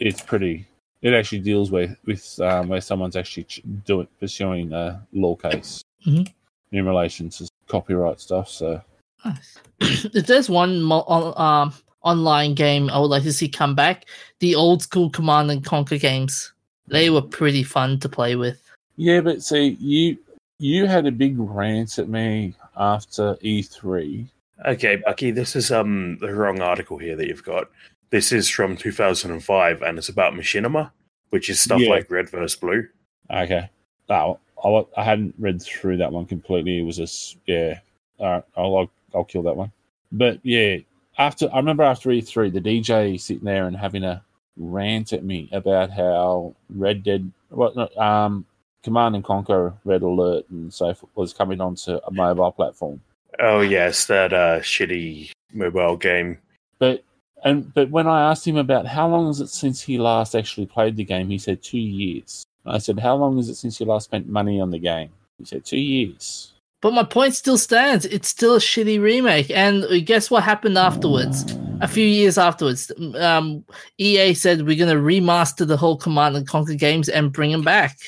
it's 0.00 0.22
pretty. 0.22 0.66
It 1.02 1.12
actually 1.12 1.40
deals 1.40 1.70
with 1.70 1.94
with 2.06 2.40
um, 2.40 2.68
where 2.68 2.80
someone's 2.80 3.16
actually 3.16 3.44
ch- 3.44 3.62
doing 3.84 4.08
pursuing 4.18 4.72
a 4.72 5.06
law 5.12 5.36
case 5.36 5.82
Mhm. 6.06 6.32
in 6.72 6.86
relation 6.86 7.28
to 7.28 7.46
copyright 7.68 8.20
stuff. 8.20 8.48
So 8.48 8.80
Nice. 9.22 9.58
there's 10.14 10.48
one 10.48 10.80
mo- 10.80 11.04
on, 11.06 11.34
um, 11.68 11.74
online 12.06 12.54
game 12.54 12.88
I 12.90 12.98
would 12.98 13.10
like 13.10 13.24
to 13.24 13.32
see 13.32 13.48
come 13.48 13.74
back, 13.74 14.06
the 14.38 14.54
old 14.54 14.82
school 14.82 15.10
Command 15.10 15.50
and 15.50 15.64
Conquer 15.64 15.98
games. 15.98 16.52
They 16.88 17.10
were 17.10 17.22
pretty 17.22 17.64
fun 17.64 17.98
to 18.00 18.08
play 18.08 18.36
with. 18.36 18.62
Yeah, 18.96 19.20
but 19.20 19.42
see, 19.42 19.76
you 19.80 20.16
you 20.58 20.86
had 20.86 21.06
a 21.06 21.10
big 21.12 21.34
rant 21.38 21.98
at 21.98 22.08
me 22.08 22.54
after 22.76 23.36
E 23.42 23.62
E3. 23.62 24.26
Okay, 24.66 24.96
Bucky, 24.96 25.30
this 25.32 25.56
is 25.56 25.70
um 25.70 26.16
the 26.20 26.32
wrong 26.32 26.60
article 26.62 26.96
here 26.96 27.16
that 27.16 27.26
you've 27.26 27.44
got. 27.44 27.68
This 28.10 28.30
is 28.30 28.48
from 28.48 28.76
2005, 28.76 29.82
and 29.82 29.98
it's 29.98 30.08
about 30.08 30.32
machinima, 30.32 30.90
which 31.30 31.50
is 31.50 31.60
stuff 31.60 31.80
Yeah. 31.80 31.90
like 31.90 32.10
Red 32.10 32.30
vs 32.30 32.54
Blue. 32.54 32.86
Okay. 33.30 33.68
No, 34.08 34.38
I, 34.64 34.86
I 34.96 35.04
hadn't 35.04 35.34
read 35.38 35.60
through 35.60 35.96
that 35.98 36.12
one 36.12 36.24
completely. 36.24 36.78
It 36.78 36.82
was 36.86 36.96
just 36.96 37.36
yeah. 37.46 37.80
All 38.18 38.30
right, 38.30 38.44
I'll 38.56 38.76
I'll, 38.76 38.90
I'll 39.14 39.24
kill 39.24 39.42
that 39.42 39.56
one. 39.56 39.72
But 40.12 40.38
yeah, 40.44 40.76
after 41.18 41.48
I 41.52 41.56
remember 41.56 41.82
after 41.82 42.10
E3, 42.10 42.52
the 42.52 42.60
DJ 42.60 43.20
sitting 43.20 43.44
there 43.44 43.66
and 43.66 43.76
having 43.76 44.04
a 44.04 44.22
rant 44.56 45.12
at 45.12 45.24
me 45.24 45.48
about 45.52 45.90
how 45.90 46.54
Red 46.70 47.02
Dead, 47.02 47.30
what 47.50 47.76
no, 47.76 47.88
um, 48.02 48.44
Command 48.82 49.14
and 49.14 49.24
Conquer 49.24 49.74
Red 49.84 50.02
Alert 50.02 50.48
and 50.50 50.72
so 50.72 50.94
forth 50.94 51.12
was 51.14 51.32
coming 51.32 51.60
onto 51.60 51.98
a 52.06 52.10
mobile 52.10 52.52
platform. 52.52 53.00
Oh 53.38 53.60
yes, 53.60 54.06
that 54.06 54.32
uh 54.32 54.60
shitty 54.60 55.30
mobile 55.52 55.96
game. 55.96 56.38
But 56.78 57.04
and 57.44 57.72
but 57.74 57.90
when 57.90 58.06
I 58.06 58.30
asked 58.30 58.46
him 58.46 58.56
about 58.56 58.86
how 58.86 59.08
long 59.08 59.28
is 59.28 59.40
it 59.40 59.48
since 59.48 59.82
he 59.82 59.98
last 59.98 60.34
actually 60.34 60.66
played 60.66 60.96
the 60.96 61.04
game, 61.04 61.28
he 61.28 61.38
said 61.38 61.62
two 61.62 61.78
years. 61.78 62.46
I 62.66 62.78
said, 62.78 62.98
How 62.98 63.16
long 63.16 63.38
is 63.38 63.48
it 63.48 63.54
since 63.54 63.78
you 63.78 63.86
last 63.86 64.04
spent 64.04 64.28
money 64.28 64.60
on 64.60 64.70
the 64.70 64.78
game? 64.78 65.10
He 65.38 65.44
said, 65.44 65.64
Two 65.64 65.78
years. 65.78 66.52
But 66.86 66.94
my 66.94 67.02
point 67.02 67.34
still 67.34 67.58
stands. 67.58 68.04
It's 68.04 68.28
still 68.28 68.54
a 68.54 68.58
shitty 68.60 69.02
remake. 69.02 69.50
And 69.50 70.06
guess 70.06 70.30
what 70.30 70.44
happened 70.44 70.78
afterwards? 70.78 71.58
A 71.80 71.88
few 71.88 72.06
years 72.06 72.38
afterwards, 72.38 72.92
um, 73.18 73.64
EA 73.98 74.34
said 74.34 74.64
we're 74.64 74.78
going 74.78 74.94
to 74.94 75.02
remaster 75.02 75.66
the 75.66 75.76
whole 75.76 75.96
Command 75.96 76.36
and 76.36 76.46
Conquer 76.46 76.74
games 76.74 77.08
and 77.08 77.32
bring 77.32 77.50
them 77.50 77.62
back. 77.62 77.98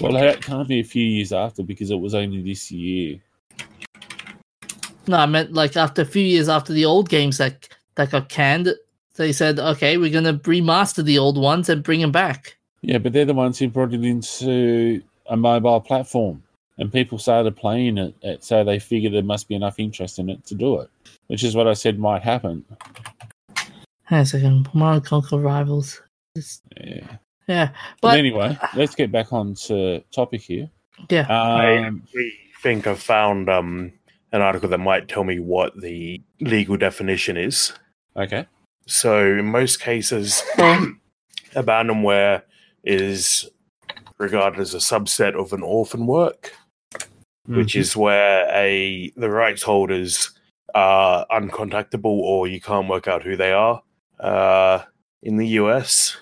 Well, 0.00 0.14
that 0.14 0.40
can't 0.40 0.66
be 0.66 0.80
a 0.80 0.82
few 0.82 1.04
years 1.04 1.30
after 1.30 1.62
because 1.62 1.90
it 1.90 2.00
was 2.00 2.14
only 2.14 2.40
this 2.40 2.70
year. 2.70 3.20
No, 5.06 5.18
I 5.18 5.26
meant 5.26 5.52
like 5.52 5.76
after 5.76 6.00
a 6.00 6.06
few 6.06 6.24
years 6.24 6.48
after 6.48 6.72
the 6.72 6.86
old 6.86 7.10
games 7.10 7.36
that 7.36 7.68
that 7.96 8.12
got 8.12 8.30
canned, 8.30 8.72
they 9.16 9.30
said, 9.30 9.58
okay, 9.58 9.98
we're 9.98 10.08
going 10.10 10.24
to 10.24 10.42
remaster 10.48 11.04
the 11.04 11.18
old 11.18 11.36
ones 11.36 11.68
and 11.68 11.82
bring 11.82 12.00
them 12.00 12.12
back. 12.12 12.56
Yeah, 12.80 12.96
but 12.96 13.12
they're 13.12 13.26
the 13.26 13.34
ones 13.34 13.58
who 13.58 13.68
brought 13.68 13.92
it 13.92 14.04
into 14.04 15.02
a 15.26 15.36
mobile 15.36 15.82
platform. 15.82 16.42
And 16.78 16.92
people 16.92 17.18
started 17.18 17.56
playing 17.56 17.98
it, 17.98 18.14
it, 18.22 18.44
so 18.44 18.62
they 18.62 18.78
figured 18.78 19.12
there 19.12 19.22
must 19.22 19.48
be 19.48 19.54
enough 19.56 19.78
interest 19.80 20.18
in 20.20 20.28
it 20.30 20.44
to 20.46 20.54
do 20.54 20.80
it, 20.80 20.88
which 21.26 21.42
is 21.42 21.56
what 21.56 21.66
I 21.66 21.74
said 21.74 21.98
might 21.98 22.22
happen. 22.22 22.64
Hang 24.04 24.18
on 24.18 24.20
a 24.20 24.26
second. 24.26 24.70
Command 24.70 24.96
and 24.98 25.04
Conquer 25.04 25.38
Rivals. 25.38 26.00
It's- 26.36 26.62
Yeah. 26.76 27.16
yeah, 27.48 27.68
But, 28.00 28.10
but 28.12 28.18
anyway, 28.18 28.56
let's 28.76 28.94
get 28.94 29.10
back 29.10 29.32
on 29.32 29.54
to 29.66 30.00
topic 30.12 30.40
here. 30.42 30.70
yeah. 31.10 31.26
I 31.28 31.78
Um, 31.86 32.02
actually 32.06 32.32
think 32.62 32.86
I've 32.86 33.02
found 33.02 33.48
um 33.48 33.92
an 34.32 34.40
article 34.42 34.68
that 34.68 34.78
might 34.78 35.08
tell 35.08 35.24
me 35.24 35.38
what 35.40 35.78
the 35.80 36.20
legal 36.40 36.76
definition 36.76 37.36
is. 37.36 37.72
okay. 38.16 38.46
So 38.86 39.24
in 39.26 39.46
most 39.46 39.80
cases, 39.80 40.42
abandonware 41.54 42.42
is 42.84 43.48
regarded 44.18 44.60
as 44.60 44.74
a 44.74 44.78
subset 44.78 45.34
of 45.34 45.52
an 45.52 45.62
orphan 45.62 46.06
work, 46.06 46.52
which 47.48 47.72
Mm-hmm. 47.72 47.80
is 47.80 47.96
where 47.96 48.46
a 48.54 49.10
the 49.16 49.30
rights 49.30 49.62
holders 49.62 50.30
are 50.74 51.26
uncontactable 51.30 52.04
or 52.04 52.46
you 52.46 52.60
can't 52.60 52.88
work 52.88 53.08
out 53.08 53.22
who 53.22 53.36
they 53.36 53.52
are. 53.52 53.82
Uh, 54.20 54.82
in 55.22 55.36
the 55.36 55.46
US, 55.60 56.16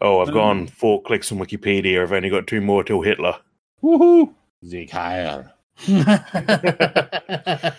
oh, 0.00 0.20
I've 0.20 0.28
Mm. 0.28 0.34
gone 0.34 0.66
four 0.66 1.00
clicks 1.02 1.30
on 1.32 1.38
Wikipedia. 1.38 2.02
I've 2.02 2.12
only 2.12 2.28
got 2.30 2.46
two 2.46 2.60
more 2.60 2.82
till 2.84 3.00
Hitler. 3.02 3.36
Woohoo! 3.82 4.32
Zeke 4.66 4.90
Heil. 4.90 5.48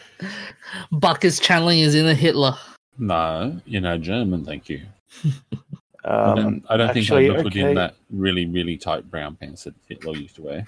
Bucker's 0.92 1.40
channeling 1.40 1.80
his 1.80 1.96
inner 1.96 2.14
Hitler. 2.14 2.56
No, 2.98 3.60
you 3.66 3.80
know 3.82 3.98
German. 3.98 4.46
Thank 4.46 4.70
you. 4.70 4.82
I 6.06 6.10
Um, 6.10 6.36
don't, 6.36 6.66
I 6.70 6.78
don't 6.78 6.90
actually, 6.90 7.28
think 7.28 7.40
I 7.40 7.42
look 7.44 7.48
okay. 7.54 7.62
in 7.70 7.76
that 7.76 7.96
really, 8.12 8.46
really 8.46 8.76
tight 8.78 9.10
brown 9.10 9.36
pants 9.38 9.64
that 9.64 9.74
Hitler 9.88 10.16
used 10.18 10.36
to 10.36 10.42
wear. 10.42 10.66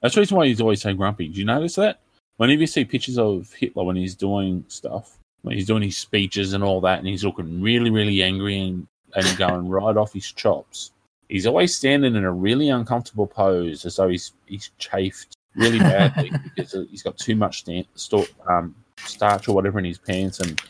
That's 0.00 0.14
the 0.14 0.20
reason 0.20 0.36
why 0.36 0.46
he's 0.46 0.60
always 0.60 0.82
so 0.82 0.94
grumpy. 0.94 1.28
Do 1.28 1.38
you 1.38 1.44
notice 1.44 1.74
that? 1.76 2.00
Whenever 2.36 2.60
you 2.60 2.66
see 2.66 2.84
pictures 2.84 3.18
of 3.18 3.52
Hitler 3.52 3.84
when 3.84 3.96
he's 3.96 4.14
doing 4.14 4.64
stuff, 4.68 5.18
when 5.42 5.54
he's 5.56 5.66
doing 5.66 5.82
his 5.82 5.96
speeches 5.96 6.52
and 6.52 6.64
all 6.64 6.80
that, 6.80 6.98
and 6.98 7.06
he's 7.06 7.24
looking 7.24 7.60
really, 7.60 7.90
really 7.90 8.22
angry 8.22 8.58
and, 8.58 8.86
and 9.14 9.36
going 9.36 9.68
right 9.70 9.96
off 9.96 10.12
his 10.12 10.30
chops, 10.32 10.92
he's 11.28 11.46
always 11.46 11.74
standing 11.74 12.16
in 12.16 12.24
a 12.24 12.32
really 12.32 12.68
uncomfortable 12.70 13.26
pose 13.26 13.84
as 13.84 13.96
though 13.96 14.08
he's 14.08 14.32
he's 14.46 14.70
chafed 14.78 15.36
really 15.54 15.78
badly 15.78 16.32
because 16.56 16.72
he's 16.90 17.02
got 17.02 17.16
too 17.18 17.36
much 17.36 17.64
sto- 17.94 18.26
um, 18.48 18.74
starch 18.96 19.48
or 19.48 19.54
whatever 19.54 19.78
in 19.78 19.84
his 19.84 19.98
pants 19.98 20.40
and 20.40 20.60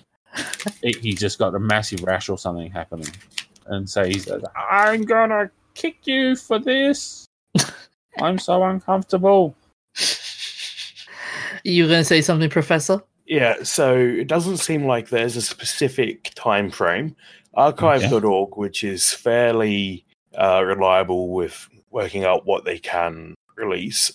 he- 0.82 0.99
he's 1.00 1.21
just 1.21 1.38
got 1.38 1.54
a 1.54 1.59
massive 1.59 2.02
rash 2.02 2.28
or 2.28 2.37
something 2.38 2.71
happening. 2.71 3.09
And 3.66 3.88
so 3.88 4.04
he 4.04 4.18
says, 4.18 4.42
I'm 4.56 5.02
gonna 5.02 5.50
kick 5.75 6.06
you 6.06 6.37
for 6.37 6.59
this. 6.59 7.26
I'm 8.21 8.38
so 8.38 8.62
uncomfortable. 8.64 9.54
You 11.64 11.87
going 11.87 12.00
to 12.00 12.04
say 12.04 12.23
something, 12.23 12.50
Professor? 12.50 13.02
Yeah, 13.26 13.62
so 13.62 13.97
it 13.97 14.26
doesn't 14.26 14.57
seem 14.57 14.87
like 14.87 15.09
there's 15.09 15.37
a 15.37 15.42
specific 15.42 16.33
time 16.35 16.71
frame. 16.71 17.14
Archive.org, 17.54 18.57
which 18.57 18.83
is 18.83 19.12
fairly 19.12 20.04
uh, 20.37 20.64
reliable 20.64 21.28
with 21.33 21.69
working 21.90 22.25
out 22.25 22.47
what 22.47 22.64
they 22.64 22.78
can 22.78 23.35
release, 23.57 24.11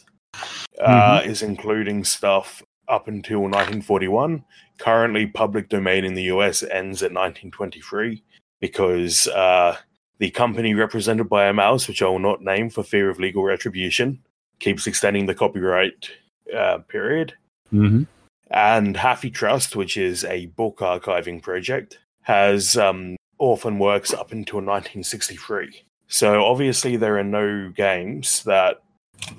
uh, 0.81 1.21
is 1.23 1.41
including 1.41 2.03
stuff 2.03 2.61
up 2.87 3.07
until 3.07 3.41
1941. 3.41 4.43
Currently, 4.79 5.27
public 5.27 5.69
domain 5.69 6.03
in 6.03 6.15
the 6.15 6.23
US 6.23 6.63
ends 6.63 7.01
at 7.01 7.13
1923 7.13 8.23
because 8.59 9.27
uh, 9.27 9.77
the 10.19 10.31
company 10.31 10.73
represented 10.73 11.29
by 11.29 11.47
a 11.47 11.53
mouse, 11.53 11.87
which 11.87 12.01
I 12.01 12.07
will 12.07 12.19
not 12.19 12.41
name 12.41 12.69
for 12.69 12.83
fear 12.83 13.09
of 13.09 13.19
legal 13.19 13.43
retribution, 13.43 14.19
keeps 14.59 14.87
extending 14.87 15.25
the 15.25 15.35
copyright 15.35 16.09
uh, 16.55 16.79
period 16.79 17.33
Mm-hmm. 17.73 18.03
and 18.49 18.95
HathiTrust, 18.95 19.75
which 19.75 19.97
is 19.97 20.23
a 20.23 20.45
book 20.45 20.77
archiving 20.77 21.41
project, 21.41 21.99
has 22.21 22.77
um, 22.77 23.17
orphan 23.39 23.77
works 23.77 24.13
up 24.13 24.31
until 24.31 24.59
1963. 24.59 25.83
So 26.07 26.45
obviously 26.45 26.95
there 26.95 27.19
are 27.19 27.23
no 27.23 27.69
games 27.75 28.43
that 28.43 28.77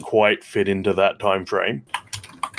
quite 0.02 0.44
fit 0.44 0.68
into 0.68 0.92
that 0.94 1.18
time 1.18 1.46
frame. 1.46 1.84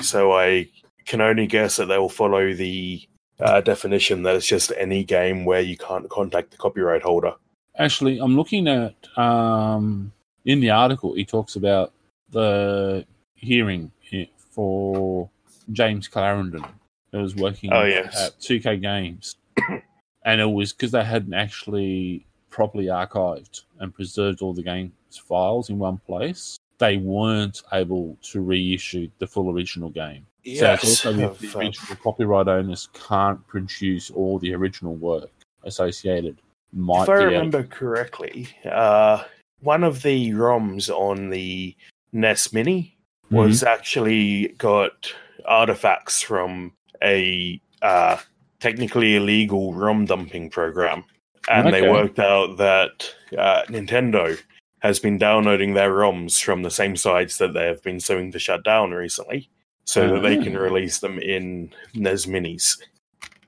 So 0.01 0.33
I 0.33 0.69
can 1.05 1.21
only 1.21 1.45
guess 1.45 1.75
that 1.75 1.85
they 1.85 1.97
will 1.97 2.09
follow 2.09 2.53
the 2.53 3.07
uh, 3.39 3.61
definition 3.61 4.23
that 4.23 4.35
it's 4.35 4.47
just 4.47 4.71
any 4.77 5.03
game 5.03 5.45
where 5.45 5.61
you 5.61 5.77
can't 5.77 6.09
contact 6.09 6.51
the 6.51 6.57
copyright 6.57 7.03
holder. 7.03 7.35
Actually, 7.79 8.19
I'm 8.19 8.35
looking 8.35 8.67
at 8.67 8.95
um, 9.17 10.11
in 10.45 10.59
the 10.59 10.69
article. 10.69 11.13
He 11.13 11.25
talks 11.25 11.55
about 11.55 11.93
the 12.29 13.05
hearing 13.35 13.91
for 14.51 15.29
James 15.71 16.07
Clarendon, 16.07 16.65
who 17.11 17.19
was 17.19 17.35
working 17.35 17.71
Oh, 17.71 17.85
yes. 17.85 18.27
at 18.27 18.39
2K 18.39 18.81
Games, 18.81 19.37
and 20.25 20.41
it 20.41 20.45
was 20.45 20.73
because 20.73 20.91
they 20.91 21.03
hadn't 21.03 21.33
actually 21.33 22.25
properly 22.49 22.85
archived 22.85 23.61
and 23.79 23.93
preserved 23.93 24.41
all 24.41 24.53
the 24.53 24.63
game's 24.63 24.91
files 25.17 25.69
in 25.69 25.79
one 25.79 25.97
place. 25.99 26.57
They 26.79 26.97
weren't 26.97 27.61
able 27.71 28.17
to 28.23 28.41
reissue 28.41 29.09
the 29.19 29.27
full 29.27 29.51
original 29.51 29.89
game. 29.89 30.25
So 30.55 30.73
it's 30.73 30.83
also 30.83 31.13
the 31.13 31.29
uh, 31.29 31.59
original 31.59 31.95
copyright 32.03 32.47
owners 32.47 32.89
can't 32.93 33.45
produce 33.47 34.09
all 34.09 34.39
the 34.39 34.53
original 34.53 34.95
work 34.95 35.29
associated. 35.63 36.41
Might 36.73 37.03
if 37.03 37.09
I 37.09 37.15
be 37.17 37.23
out- 37.23 37.25
remember 37.31 37.63
correctly, 37.63 38.47
uh, 38.69 39.23
one 39.61 39.83
of 39.83 40.01
the 40.03 40.31
ROMs 40.31 40.89
on 40.89 41.29
the 41.29 41.75
NES 42.13 42.53
Mini 42.53 42.95
was 43.31 43.61
actually 43.63 44.49
got 44.57 45.11
artifacts 45.45 46.21
from 46.21 46.73
a 47.03 47.59
uh, 47.81 48.17
technically 48.59 49.15
illegal 49.15 49.73
ROM 49.73 50.05
dumping 50.05 50.49
program, 50.49 51.03
and 51.49 51.73
they 51.73 51.87
worked 51.89 52.19
out 52.19 52.57
that 52.57 53.13
uh, 53.37 53.63
Nintendo 53.67 54.37
has 54.79 54.99
been 54.99 55.17
downloading 55.17 55.73
their 55.73 55.91
ROMs 55.91 56.41
from 56.41 56.63
the 56.63 56.71
same 56.71 56.95
sites 56.95 57.37
that 57.37 57.53
they 57.53 57.65
have 57.65 57.81
been 57.83 57.99
suing 57.99 58.31
to 58.31 58.39
shut 58.39 58.63
down 58.63 58.91
recently, 58.91 59.49
so 59.85 60.07
that 60.13 60.21
they 60.21 60.37
can 60.37 60.55
Ah. 60.55 60.59
release 60.59 60.99
them 60.99 61.19
in 61.19 61.71
NES 61.93 62.25
Minis. 62.25 62.81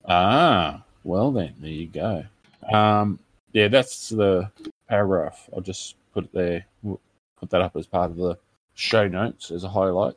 Ah, 0.08 0.84
well 1.04 1.32
then, 1.32 1.54
there 1.60 1.70
you 1.72 1.88
go. 1.88 2.26
Um, 2.72 3.20
yeah, 3.54 3.68
that's 3.68 4.10
the 4.10 4.50
paragraph. 4.88 5.50
I'll 5.54 5.62
just 5.62 5.96
put 6.14 6.26
it 6.26 6.34
there. 6.34 6.66
We'll 6.84 7.00
put 7.40 7.50
that 7.50 7.62
up 7.62 7.76
as 7.76 7.88
part 7.88 8.12
of 8.12 8.18
the 8.18 8.38
show 8.74 9.08
notes 9.08 9.52
as 9.52 9.64
a 9.64 9.70
highlight. 9.70 10.16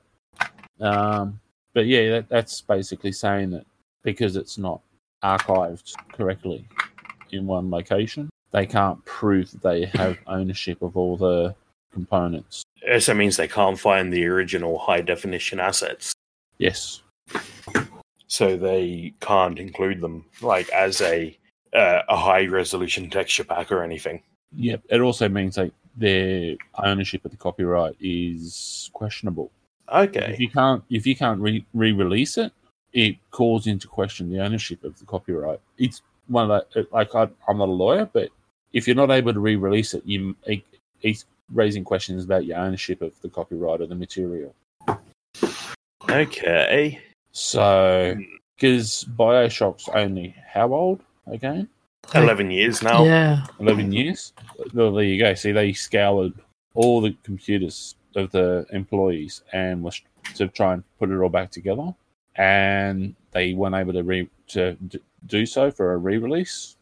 Um, 0.81 1.41
but 1.73 1.87
yeah, 1.87 2.11
that, 2.11 2.29
that's 2.29 2.61
basically 2.61 3.13
saying 3.13 3.51
that 3.51 3.67
because 4.03 4.37
it's 4.37 4.59
not 4.59 4.81
archived 5.23 5.93
correctly 6.13 6.67
in 7.31 7.47
one 7.47 7.71
location, 7.71 8.31
they 8.53 8.67
can't 8.67 9.05
prove 9.05 9.51
that 9.51 9.63
they 9.63 9.87
have 9.99 10.19
ownership 10.27 10.83
of 10.83 10.97
all 10.97 11.17
the 11.17 11.55
components. 11.93 12.63
So 13.01 13.13
that 13.13 13.17
means 13.17 13.37
they 13.37 13.49
can't 13.49 13.79
find 13.79 14.13
the 14.13 14.27
original 14.27 14.79
high 14.79 15.01
definition 15.01 15.59
assets. 15.59 16.13
Yes. 16.59 17.03
So 18.27 18.57
they 18.57 19.15
can't 19.21 19.59
include 19.59 20.01
them 20.01 20.25
like 20.41 20.69
as 20.71 21.01
a 21.01 21.37
uh, 21.75 22.02
a 22.09 22.16
high 22.16 22.47
resolution 22.47 23.11
texture 23.11 23.45
pack 23.45 23.73
or 23.73 23.83
anything. 23.83 24.23
Yep. 24.57 24.83
It 24.88 25.00
also 25.00 25.28
means 25.28 25.57
like 25.57 25.73
their 25.97 26.57
ownership 26.83 27.25
of 27.25 27.31
the 27.31 27.37
copyright 27.37 27.97
is 28.00 28.90
questionable. 28.93 29.50
Okay. 29.93 30.33
If 30.33 30.40
you 30.40 30.49
can't 30.49 30.83
if 30.90 31.07
you 31.07 31.16
can't 31.16 31.40
re 31.40 31.64
release 31.73 32.38
it, 32.38 32.52
it 32.93 33.16
calls 33.31 33.66
into 33.66 33.88
question 33.88 34.31
the 34.31 34.40
ownership 34.40 34.85
of 34.85 34.99
the 34.99 35.04
copyright. 35.04 35.61
It's 35.78 36.02
one 36.28 36.50
of 36.50 36.64
the 36.73 36.87
like 36.93 37.14
I, 37.14 37.28
I'm 37.49 37.59
not 37.59 37.69
a 37.69 37.73
lawyer, 37.73 38.09
but 38.11 38.31
if 38.73 38.87
you're 38.87 38.97
not 38.97 39.11
able 39.11 39.33
to 39.33 39.40
re-release 39.40 39.95
it, 39.95 40.02
you 40.04 40.37
it, 40.45 40.62
it's 41.02 41.26
raising 41.52 41.85
questions 41.85 42.25
about 42.25 42.45
your 42.45 42.59
ownership 42.59 43.02
of 43.02 43.21
the 43.21 43.28
copyright 43.28 43.81
of 43.81 43.88
the 43.88 43.95
material. 43.95 44.54
Okay. 46.11 47.00
So 47.33 48.16
because 48.57 49.04
Bioshock's 49.16 49.88
only 49.88 50.35
how 50.47 50.73
old 50.73 51.00
again? 51.26 51.69
Eleven 52.14 52.50
years 52.50 52.83
now. 52.83 53.04
Yeah. 53.04 53.47
11 53.61 53.93
years. 53.93 54.33
Well, 54.75 54.93
there 54.93 55.04
you 55.04 55.19
go. 55.19 55.35
See, 55.35 55.52
they 55.52 55.73
scoured 55.73 56.35
all 56.75 57.00
the 57.00 57.16
computers 57.23 57.97
of 58.14 58.31
the 58.31 58.66
employees 58.73 59.43
and 59.52 59.83
was 59.83 60.00
to 60.35 60.49
try 60.49 60.75
and 60.75 60.85
put 60.99 61.11
it 61.11 61.16
all 61.19 61.28
back 61.31 61.50
together. 61.50 61.95
And 62.37 63.14
they 63.31 63.54
weren't 63.54 63.75
able 63.75 63.95
to 63.95 64.02
re- 64.02 64.28
to 64.49 64.75
d- 64.75 65.00
do 65.26 65.47
so 65.47 65.71
for 65.71 65.93
a 65.93 65.97
re-release. 65.97 66.76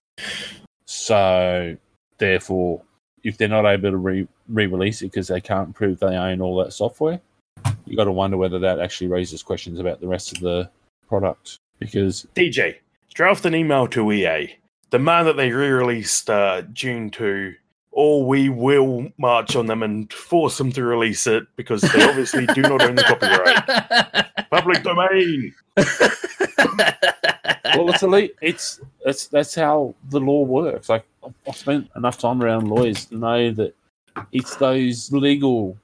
So, 0.86 1.76
therefore, 2.18 2.82
if 3.22 3.38
they're 3.38 3.48
not 3.48 3.66
able 3.66 3.90
to 3.90 3.96
re- 3.96 4.28
re-release 4.48 5.02
it 5.02 5.06
because 5.06 5.28
they 5.28 5.40
can't 5.40 5.74
prove 5.74 6.00
they 6.00 6.16
own 6.16 6.40
all 6.40 6.56
that 6.64 6.72
software, 6.72 7.20
you 7.86 7.96
got 7.96 8.04
to 8.04 8.12
wonder 8.12 8.36
whether 8.36 8.58
that 8.58 8.80
actually 8.80 9.06
raises 9.08 9.42
questions 9.42 9.78
about 9.78 10.00
the 10.00 10.08
rest 10.08 10.32
of 10.32 10.40
the 10.40 10.68
product. 11.08 11.58
Because 11.78 12.26
DJ, 12.34 12.76
draft 13.14 13.44
an 13.46 13.54
email 13.54 13.86
to 13.88 14.10
EA. 14.12 14.54
Demand 14.90 15.26
that 15.26 15.36
they 15.36 15.50
re-released 15.52 16.28
uh, 16.28 16.62
June 16.72 17.10
two, 17.10 17.54
or 17.90 18.24
we 18.26 18.48
will 18.50 19.10
march 19.18 19.56
on 19.56 19.66
them 19.66 19.82
and 19.82 20.12
force 20.12 20.58
them 20.58 20.70
to 20.72 20.84
release 20.84 21.26
it 21.26 21.44
because 21.56 21.80
they 21.80 22.02
obviously 22.08 22.46
do 22.46 22.62
not 22.62 22.82
own 22.82 22.94
the 22.96 23.02
copyright. 23.02 24.26
Public 24.50 24.82
domain. 24.82 25.54
well, 27.76 27.88
it's 27.90 28.02
elite. 28.02 28.34
It's 28.42 28.80
that's 29.04 29.28
that's 29.28 29.54
how 29.54 29.94
the 30.10 30.20
law 30.20 30.42
works. 30.44 30.88
Like 30.90 31.04
I've- 31.24 31.34
I've 31.48 31.56
spent 31.56 31.88
enough 31.96 32.18
time 32.18 32.42
around 32.42 32.68
lawyers 32.68 33.06
to 33.06 33.16
know 33.16 33.50
that 33.52 33.74
it's 34.32 34.56
those 34.56 35.10
legal 35.10 35.78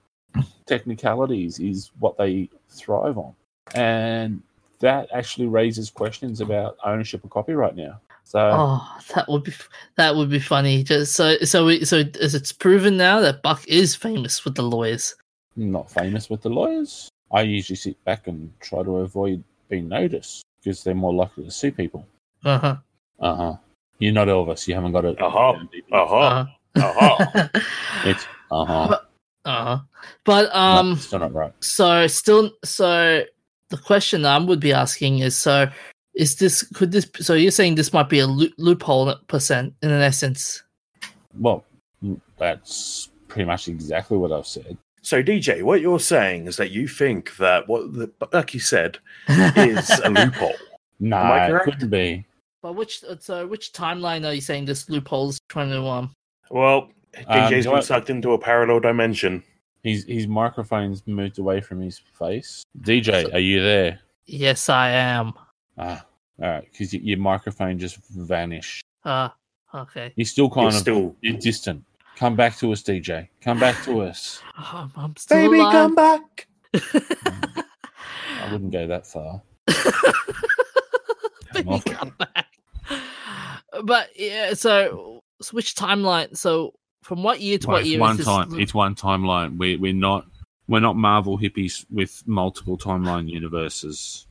technicalities 0.67 1.59
is 1.61 1.91
what 1.99 2.19
they 2.19 2.51
thrive 2.69 3.17
on, 3.17 3.35
and 3.75 4.43
that 4.81 5.09
actually 5.13 5.47
raises 5.47 5.91
questions 5.91 6.41
about 6.41 6.77
ownership 6.85 7.25
of 7.25 7.31
copyright 7.31 7.77
now. 7.77 8.01
So 8.25 8.39
oh, 8.53 8.99
that 9.15 9.29
would 9.29 9.45
be 9.45 9.55
that 9.97 10.15
would 10.15 10.29
be 10.29 10.39
funny. 10.39 10.83
Just 10.83 11.15
so 11.15 11.39
so 11.39 11.65
we, 11.65 11.85
so 11.85 12.05
is 12.21 12.35
it's 12.35 12.53
proven 12.53 12.97
now 12.97 13.21
that 13.21 13.43
Buck 13.43 13.67
is 13.67 13.95
famous 13.95 14.45
with 14.45 14.55
the 14.55 14.62
lawyers. 14.62 15.14
Not 15.57 15.91
famous 15.91 16.29
with 16.29 16.43
the 16.43 16.51
lawyers. 16.51 17.09
I 17.33 17.43
usually 17.43 17.77
sit 17.77 18.03
back 18.05 18.27
and 18.27 18.53
try 18.61 18.83
to 18.83 18.99
avoid 18.99 19.43
being 19.69 19.88
noticed 19.88 20.45
because 20.62 20.85
they're 20.85 20.95
more 20.95 21.14
likely 21.14 21.45
to 21.45 21.51
sue 21.51 21.73
people. 21.73 22.07
Uh 22.45 22.59
huh. 22.59 22.77
Uh 23.19 23.35
huh. 23.35 23.57
You're 23.99 24.12
not 24.12 24.29
Elvis. 24.29 24.69
You 24.69 24.75
haven't 24.75 24.93
got 24.93 25.05
it. 25.05 25.21
Uh-huh. 25.21 25.55
Uh-huh. 25.93 26.47
Uh 26.77 26.81
Uh-huh. 26.81 27.49
It's 28.05 28.27
uh 28.51 28.64
huh. 28.64 28.99
Uh 29.45 29.64
huh. 29.64 29.79
But 30.25 30.55
um. 30.55 30.97
still 30.97 31.19
not 31.21 31.33
right. 31.33 31.53
So 31.61 32.07
still, 32.07 32.53
so 32.64 33.25
the 33.70 33.76
question 33.78 34.24
I 34.24 34.38
would 34.38 34.61
be 34.61 34.72
asking 34.72 35.18
is: 35.20 35.37
so 35.37 35.68
is 36.14 36.37
this 36.37 36.62
could 36.74 36.92
this? 36.92 37.09
So 37.20 37.35
you're 37.35 37.50
saying 37.50 37.74
this 37.76 37.92
might 37.92 38.09
be 38.09 38.18
a 38.20 38.26
loo- 38.26 38.52
loophole 38.59 39.14
percent 39.28 39.74
in 39.83 39.90
an 39.90 40.02
essence? 40.02 40.62
Well, 41.38 41.64
that's 42.38 43.11
pretty 43.28 43.46
much 43.46 43.68
exactly 43.68 44.16
what 44.18 44.33
I've 44.33 44.46
said. 44.46 44.76
So 45.02 45.22
DJ, 45.22 45.62
what 45.62 45.81
you're 45.81 46.00
saying 46.00 46.46
is 46.46 46.57
that 46.57 46.70
you 46.70 46.88
think 46.88 47.37
that 47.37 47.68
what 47.68 47.92
the 47.92 48.11
like 48.33 48.52
you 48.54 48.61
said 48.61 48.98
is 49.28 49.88
a 50.00 50.11
loophole. 50.11 50.54
No, 51.00 51.16
I 51.16 51.46
it 51.46 51.50
correct? 51.50 51.64
couldn't 51.64 51.90
be. 51.90 52.26
but 52.62 52.74
which 52.74 53.04
so 53.20 53.46
which 53.46 53.72
timeline 53.72 54.26
are 54.26 54.35
you 54.35 54.40
saying 54.40 54.64
this 54.64 54.88
loophole 54.90 55.28
is 55.31 55.38
trying 55.48 55.70
to 55.70 55.83
um? 55.87 56.11
Well, 56.50 56.90
DJ's 57.14 57.64
you 57.64 57.70
know 57.70 57.76
been 57.76 57.83
sucked 57.83 58.11
into 58.11 58.33
a 58.33 58.38
parallel 58.38 58.81
dimension. 58.81 59.42
His 59.83 60.05
his 60.05 60.27
microphone's 60.27 61.07
moved 61.07 61.38
away 61.38 61.61
from 61.61 61.81
his 61.81 61.99
face. 61.99 62.64
DJ, 62.81 63.33
are 63.33 63.38
you 63.38 63.62
there? 63.62 64.01
Yes, 64.27 64.69
I 64.69 64.91
am. 64.91 65.33
Ah, 65.79 66.05
all 66.43 66.49
right, 66.49 66.69
because 66.71 66.93
your 66.93 67.19
microphone 67.19 67.79
just 67.79 67.99
vanished. 68.11 68.85
Uh 69.05 69.29
okay. 69.75 70.12
You're 70.17 70.25
still 70.27 70.51
kind 70.51 70.64
You're 70.64 70.75
of 70.75 70.75
still 70.75 71.17
you're 71.23 71.38
distant. 71.38 71.85
Come 72.17 72.35
back 72.35 72.57
to 72.59 72.73
us, 72.73 72.83
DJ. 72.83 73.29
Come 73.41 73.61
back 73.61 73.81
to 73.85 74.01
us. 74.01 74.43
I'm, 74.57 74.91
I'm 74.97 75.17
still 75.17 75.38
Baby 75.38 75.61
alive. 75.61 75.73
come 75.73 75.95
back. 75.95 76.49
I 76.75 78.53
wouldn't 78.53 78.73
go 78.73 78.87
that 78.88 79.07
far. 79.07 79.41
Baby, 81.55 81.81
come 81.87 82.14
back. 82.19 82.47
But 83.85 84.09
yeah, 84.17 84.55
so, 84.55 85.21
switch 85.41 85.75
timeline? 85.77 86.37
So 86.37 86.75
from 87.03 87.23
what 87.23 87.41
year 87.41 87.59
to 87.59 87.67
Well, 87.67 87.77
what 87.79 87.87
year 87.87 88.01
one 88.01 88.13
is 88.13 88.19
this? 88.19 88.27
time. 88.27 88.59
It's 88.59 88.75
one 88.75 88.95
timeline. 88.95 89.59
We 89.59 89.77
we're 89.77 89.93
not 89.93 90.27
we're 90.69 90.81
not 90.81 90.97
Marvel 90.97 91.39
hippies 91.39 91.87
with 91.91 92.23
multiple 92.27 92.77
timeline 92.77 93.29
universes. 93.29 94.27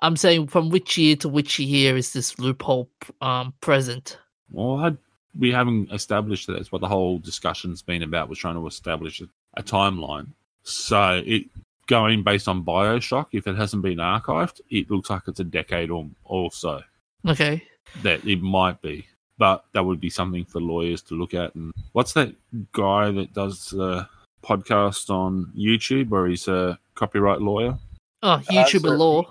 I'm 0.00 0.16
saying 0.16 0.48
from 0.48 0.70
which 0.70 0.98
year 0.98 1.16
to 1.16 1.28
which 1.28 1.58
year 1.58 1.96
is 1.96 2.12
this 2.12 2.38
loophole 2.38 2.90
um 3.20 3.54
present? 3.60 4.18
Well, 4.50 4.76
I, 4.78 4.96
we 5.38 5.52
haven't 5.52 5.92
established 5.92 6.46
that. 6.46 6.54
That's 6.54 6.72
what 6.72 6.80
the 6.80 6.88
whole 6.88 7.18
discussion's 7.18 7.82
been 7.82 8.02
about. 8.02 8.28
Was 8.28 8.38
trying 8.38 8.56
to 8.56 8.66
establish 8.66 9.20
a, 9.20 9.28
a 9.56 9.62
timeline. 9.62 10.28
So 10.64 11.22
it 11.24 11.44
going 11.86 12.22
based 12.22 12.48
on 12.48 12.64
Bioshock. 12.64 13.26
If 13.32 13.46
it 13.46 13.56
hasn't 13.56 13.82
been 13.82 13.98
archived, 13.98 14.60
it 14.70 14.90
looks 14.90 15.10
like 15.10 15.22
it's 15.28 15.40
a 15.40 15.44
decade 15.44 15.90
or 15.90 16.08
or 16.24 16.50
so. 16.52 16.80
Okay. 17.26 17.62
That 18.02 18.24
it 18.26 18.42
might 18.42 18.82
be, 18.82 19.06
but 19.38 19.64
that 19.72 19.84
would 19.84 20.00
be 20.00 20.10
something 20.10 20.44
for 20.44 20.60
lawyers 20.60 21.00
to 21.02 21.14
look 21.14 21.32
at. 21.34 21.54
And 21.54 21.72
what's 21.92 22.12
that 22.14 22.34
guy 22.72 23.10
that 23.12 23.32
does 23.32 23.70
the 23.70 24.06
podcast 24.42 25.10
on 25.10 25.52
YouTube, 25.56 26.08
where 26.08 26.26
he's 26.26 26.48
a 26.48 26.78
copyright 26.94 27.40
lawyer? 27.40 27.78
Oh, 28.22 28.40
YouTuber 28.50 28.98
law. 28.98 29.22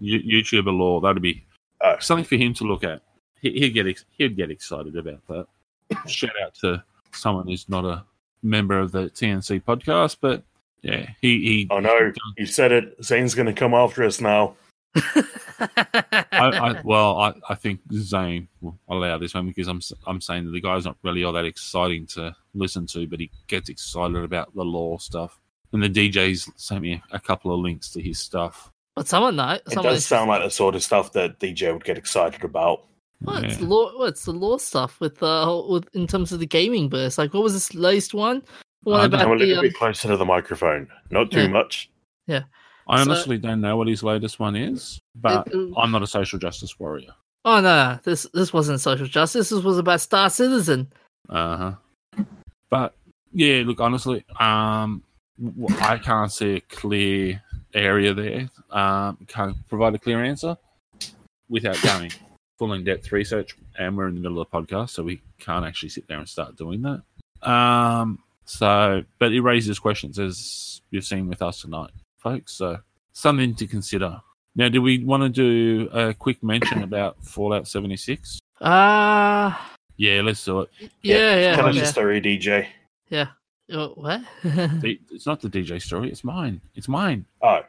You- 0.00 0.42
YouTuber 0.42 0.76
law. 0.76 1.00
That'd 1.00 1.22
be 1.22 1.44
Oh. 1.84 1.96
something 2.00 2.24
for 2.24 2.36
him 2.36 2.54
to 2.54 2.64
look 2.64 2.84
at. 2.84 3.02
He, 3.40 3.50
he'd 3.52 3.70
get 3.70 3.86
ex- 3.88 4.04
he'd 4.16 4.36
get 4.36 4.50
excited 4.50 4.96
about 4.96 5.26
that. 5.28 5.46
Shout 6.08 6.30
out 6.42 6.54
to 6.56 6.82
someone 7.12 7.46
who's 7.48 7.68
not 7.68 7.84
a 7.84 8.04
member 8.42 8.78
of 8.78 8.92
the 8.92 9.10
TNC 9.10 9.62
podcast, 9.64 10.18
but 10.20 10.44
yeah, 10.82 11.10
he 11.20 11.40
he. 11.40 11.66
Oh 11.70 11.80
no, 11.80 12.12
you 12.38 12.46
said 12.46 12.70
it. 12.72 12.96
Zane's 13.04 13.34
going 13.34 13.46
to 13.46 13.52
come 13.52 13.74
after 13.74 14.04
us 14.04 14.20
now. 14.20 14.54
I, 14.94 16.24
I, 16.32 16.80
well, 16.84 17.18
I, 17.18 17.34
I 17.48 17.54
think 17.54 17.80
Zane 17.94 18.48
will 18.60 18.78
allow 18.88 19.18
this 19.18 19.34
one 19.34 19.46
because 19.46 19.68
I'm 19.68 19.78
s- 19.78 19.92
I'm 20.06 20.20
saying 20.20 20.44
that 20.46 20.50
the 20.52 20.60
guy's 20.60 20.84
not 20.84 20.96
really 21.02 21.24
all 21.24 21.32
that 21.32 21.44
exciting 21.44 22.06
to 22.08 22.34
listen 22.54 22.86
to, 22.88 23.06
but 23.06 23.20
he 23.20 23.30
gets 23.46 23.68
excited 23.68 24.16
about 24.16 24.54
the 24.54 24.64
law 24.64 24.98
stuff. 24.98 25.38
And 25.72 25.82
the 25.82 25.88
DJ's 25.88 26.50
sent 26.56 26.82
me 26.82 27.02
a 27.12 27.20
couple 27.20 27.52
of 27.54 27.60
links 27.60 27.90
to 27.92 28.02
his 28.02 28.18
stuff. 28.18 28.70
but 28.94 29.08
someone 29.08 29.36
know. 29.36 29.52
It 29.52 29.62
Someone 29.72 29.94
does 29.94 30.04
sound 30.04 30.28
like 30.28 30.42
the 30.42 30.50
sort 30.50 30.74
of 30.74 30.82
stuff 30.82 31.12
that 31.12 31.38
DJ 31.40 31.72
would 31.72 31.84
get 31.84 31.96
excited 31.96 32.44
about. 32.44 32.84
Well, 33.22 33.42
it's 33.42 33.58
Yeah. 33.60 33.66
law. 33.66 33.92
Well, 33.98 34.08
it's 34.08 34.24
the 34.24 34.32
law 34.32 34.58
stuff 34.58 35.00
with 35.00 35.22
uh 35.22 35.62
with 35.68 35.88
in 35.94 36.06
terms 36.06 36.32
of 36.32 36.40
the 36.40 36.46
gaming 36.46 36.88
burst. 36.88 37.16
Like, 37.18 37.32
what 37.32 37.42
was 37.42 37.54
this 37.54 37.72
latest 37.72 38.12
one? 38.14 38.42
The 38.84 38.90
one 38.90 38.98
I 39.00 39.02
don't 39.04 39.14
about 39.14 39.22
Come 39.22 39.32
a 39.32 39.36
little 39.36 39.58
um, 39.58 39.62
bit 39.62 39.74
closer 39.74 40.08
to 40.08 40.16
the 40.16 40.24
microphone. 40.24 40.88
Not 41.10 41.30
too 41.30 41.48
much. 41.48 41.88
Yeah. 42.26 42.40
much. 42.40 42.48
I 42.88 42.96
So- 43.02 43.10
honestly 43.10 43.38
don't 43.38 43.60
know 43.60 43.76
what 43.76 43.88
his 43.88 44.02
latest 44.02 44.38
one 44.40 44.56
is, 44.56 45.00
but 45.14 45.46
it- 45.48 45.72
I'm 45.76 45.90
not 45.90 46.02
a 46.02 46.06
social 46.06 46.38
justice 46.38 46.78
warrior. 46.78 47.14
oh 47.44 47.60
no, 47.60 47.98
this 48.04 48.26
this 48.34 48.52
wasn't 48.52 48.80
social 48.80 49.06
justice. 49.06 49.50
This 49.50 49.62
was 49.62 49.78
about 49.78 50.00
Star 50.00 50.30
Citizen. 50.30 50.92
Uh 51.28 51.56
huh. 51.56 52.24
But 52.70 52.94
yeah, 53.32 53.62
look, 53.66 53.80
honestly, 53.80 54.24
um, 54.38 55.02
I 55.80 55.98
can't 55.98 56.32
see 56.32 56.56
a 56.56 56.60
clear 56.60 57.42
area 57.74 58.12
there. 58.14 58.50
Um, 58.70 59.18
can't 59.26 59.56
provide 59.68 59.94
a 59.94 59.98
clear 59.98 60.22
answer 60.22 60.56
without 61.48 61.80
going 61.82 62.10
full 62.58 62.72
in 62.74 62.84
depth 62.84 63.10
research. 63.12 63.56
And 63.78 63.96
we're 63.96 64.08
in 64.08 64.14
the 64.14 64.20
middle 64.20 64.40
of 64.40 64.48
the 64.50 64.58
podcast, 64.58 64.90
so 64.90 65.02
we 65.02 65.20
can't 65.38 65.64
actually 65.64 65.88
sit 65.88 66.06
there 66.08 66.18
and 66.18 66.28
start 66.28 66.56
doing 66.56 66.82
that. 66.82 67.02
Um, 67.48 68.18
so, 68.44 69.02
but 69.18 69.32
it 69.32 69.40
raises 69.40 69.78
questions 69.78 70.18
as 70.18 70.80
you've 70.90 71.04
seen 71.06 71.28
with 71.28 71.40
us 71.42 71.62
tonight, 71.62 71.90
folks. 72.22 72.52
So 72.54 72.78
something 73.12 73.54
to 73.56 73.66
consider. 73.66 74.20
Now, 74.54 74.68
do 74.68 74.82
we 74.82 75.02
want 75.04 75.22
to 75.22 75.28
do 75.28 75.88
a 75.92 76.12
quick 76.14 76.42
mention 76.42 76.82
about 76.82 77.16
Fallout 77.24 77.66
76? 77.66 78.38
Ah, 78.60 79.74
Yeah, 79.96 80.20
let's 80.22 80.44
do 80.44 80.60
it. 80.60 80.70
yeah, 81.02 81.36
yeah. 81.36 81.56
Tell 81.56 81.66
us 81.66 81.74
yeah. 81.74 81.82
your 81.82 81.90
story, 81.90 82.20
DJ. 82.20 82.66
Oh, 83.74 83.88
what? 83.94 84.20
It's 84.84 85.24
not 85.24 85.40
the 85.40 85.48
DJ 85.48 85.80
story, 85.80 86.10
it's 86.10 86.22
mine. 86.24 86.60
It's 86.74 86.88
mine. 86.88 87.24
Oh, 87.40 87.60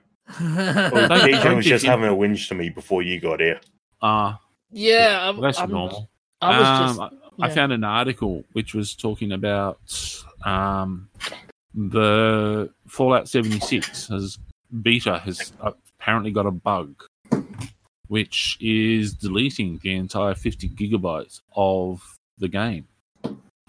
well, 0.42 1.10
DJ 1.10 1.56
was 1.56 1.66
just 1.66 1.86
in. 1.86 1.92
having 1.92 2.10
a 2.10 2.14
whinge 2.16 2.48
to 2.50 2.56
me 2.56 2.70
before 2.70 3.02
you 3.02 3.20
got 3.22 3.40
here. 3.40 3.62
Uh, 4.02 4.34
yeah, 4.70 5.30
I'm, 5.30 5.40
that's 5.40 5.60
I'm- 5.60 5.72
normal. 5.72 6.10
I 6.42 6.60
was 6.60 6.80
just. 6.90 7.00
Um, 7.00 7.20
I, 7.40 7.46
I 7.46 7.50
found 7.50 7.72
an 7.72 7.84
article 7.86 8.44
which 8.52 8.74
was 8.74 8.94
talking 8.96 9.32
about 9.32 9.80
um, 10.44 11.08
the 11.74 12.70
Fallout 12.88 13.28
76 13.28 14.08
has 14.10 14.38
beta 14.82 15.20
has 15.20 15.54
apparently 15.62 16.32
got 16.32 16.46
a 16.46 16.52
bug 16.52 17.04
which 18.08 18.58
is 18.62 19.14
deleting 19.14 19.80
the 19.82 19.96
entire 19.96 20.36
50 20.36 20.70
gigabytes 20.70 21.42
of 21.56 22.18
the 22.38 22.48
game. 22.48 22.88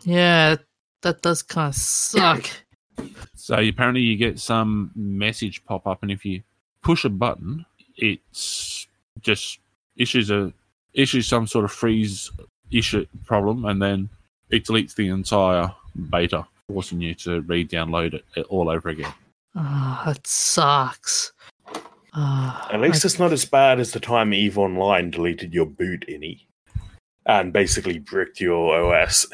Yeah, 0.03 0.57
that 1.03 1.23
does 1.23 1.43
kind 1.43 1.69
of 1.69 1.75
suck. 1.75 2.51
So 3.35 3.57
apparently 3.57 4.03
you 4.03 4.17
get 4.17 4.39
some 4.39 4.91
message 4.95 5.65
pop 5.65 5.87
up, 5.87 6.03
and 6.03 6.11
if 6.11 6.25
you 6.25 6.43
push 6.83 7.05
a 7.05 7.09
button, 7.09 7.65
it's 7.97 8.87
just 9.21 9.61
issues 9.97 10.31
a 10.31 10.53
issues 10.93 11.27
some 11.27 11.47
sort 11.47 11.65
of 11.65 11.73
freeze 11.73 12.31
issue 12.71 13.07
problem, 13.25 13.65
and 13.65 13.81
then 13.81 14.09
it 14.51 14.65
deletes 14.65 14.95
the 14.95 15.09
entire 15.09 15.75
beta, 16.11 16.47
forcing 16.69 17.01
you 17.01 17.15
to 17.15 17.41
re-download 17.43 18.15
it 18.37 18.47
all 18.49 18.69
over 18.69 18.89
again. 18.89 19.13
Oh, 19.57 20.03
that 20.07 20.27
sucks. 20.27 21.33
Ah, 22.15 22.69
At 22.73 22.81
least 22.81 23.05
I- 23.05 23.09
it's 23.09 23.19
not 23.19 23.33
as 23.33 23.45
bad 23.45 23.81
as 23.81 23.93
the 23.93 24.01
time 24.01 24.33
Eve 24.33 24.59
Online 24.59 25.11
deleted 25.11 25.53
your 25.53 25.67
boot.ini 25.67 26.47
and 27.27 27.53
basically 27.53 27.99
bricked 27.99 28.41
your 28.41 28.95
OS. 28.95 29.27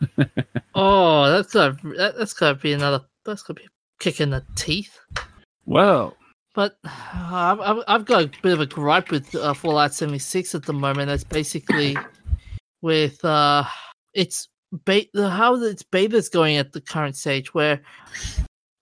oh, 0.74 1.30
that's 1.30 1.52
gotta 1.52 1.76
that, 1.96 2.16
that's 2.16 2.32
gotta 2.32 2.54
be 2.58 2.72
another. 2.72 3.04
That's 3.24 3.42
gotta 3.42 3.60
be 3.60 3.66
a 3.66 3.70
kick 3.98 4.20
in 4.20 4.30
the 4.30 4.42
teeth. 4.56 4.98
Well, 5.66 6.16
But 6.54 6.78
I've, 6.84 7.60
I've, 7.60 7.82
I've 7.86 8.04
got 8.06 8.24
a 8.24 8.30
bit 8.42 8.54
of 8.54 8.60
a 8.60 8.66
gripe 8.66 9.10
with 9.10 9.34
uh, 9.34 9.52
Fallout 9.54 9.92
76 9.94 10.54
at 10.54 10.64
the 10.64 10.72
moment. 10.72 11.08
That's 11.08 11.22
basically 11.24 11.96
with 12.82 13.22
uh, 13.24 13.64
it's 14.14 14.48
ba- 14.72 15.06
the 15.12 15.30
how 15.30 15.54
its 15.62 15.84
is 15.92 16.28
going 16.28 16.56
at 16.56 16.72
the 16.72 16.80
current 16.80 17.16
stage, 17.16 17.54
where 17.54 17.80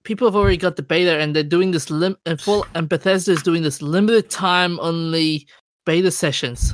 people 0.05 0.27
have 0.27 0.37
already 0.37 0.57
got 0.57 0.77
the 0.77 0.83
beta 0.83 1.19
and 1.19 1.35
they're 1.35 1.43
doing 1.43 1.71
this 1.71 1.91
lim 1.91 2.17
and 2.27 2.41
full 2.41 2.67
and 2.75 2.89
Bethesda 2.89 3.33
is 3.33 3.43
doing 3.43 3.63
this 3.63 3.83
limited 3.83 4.31
time 4.31 4.79
only 4.81 5.47
beta 5.85 6.11
sessions, 6.11 6.73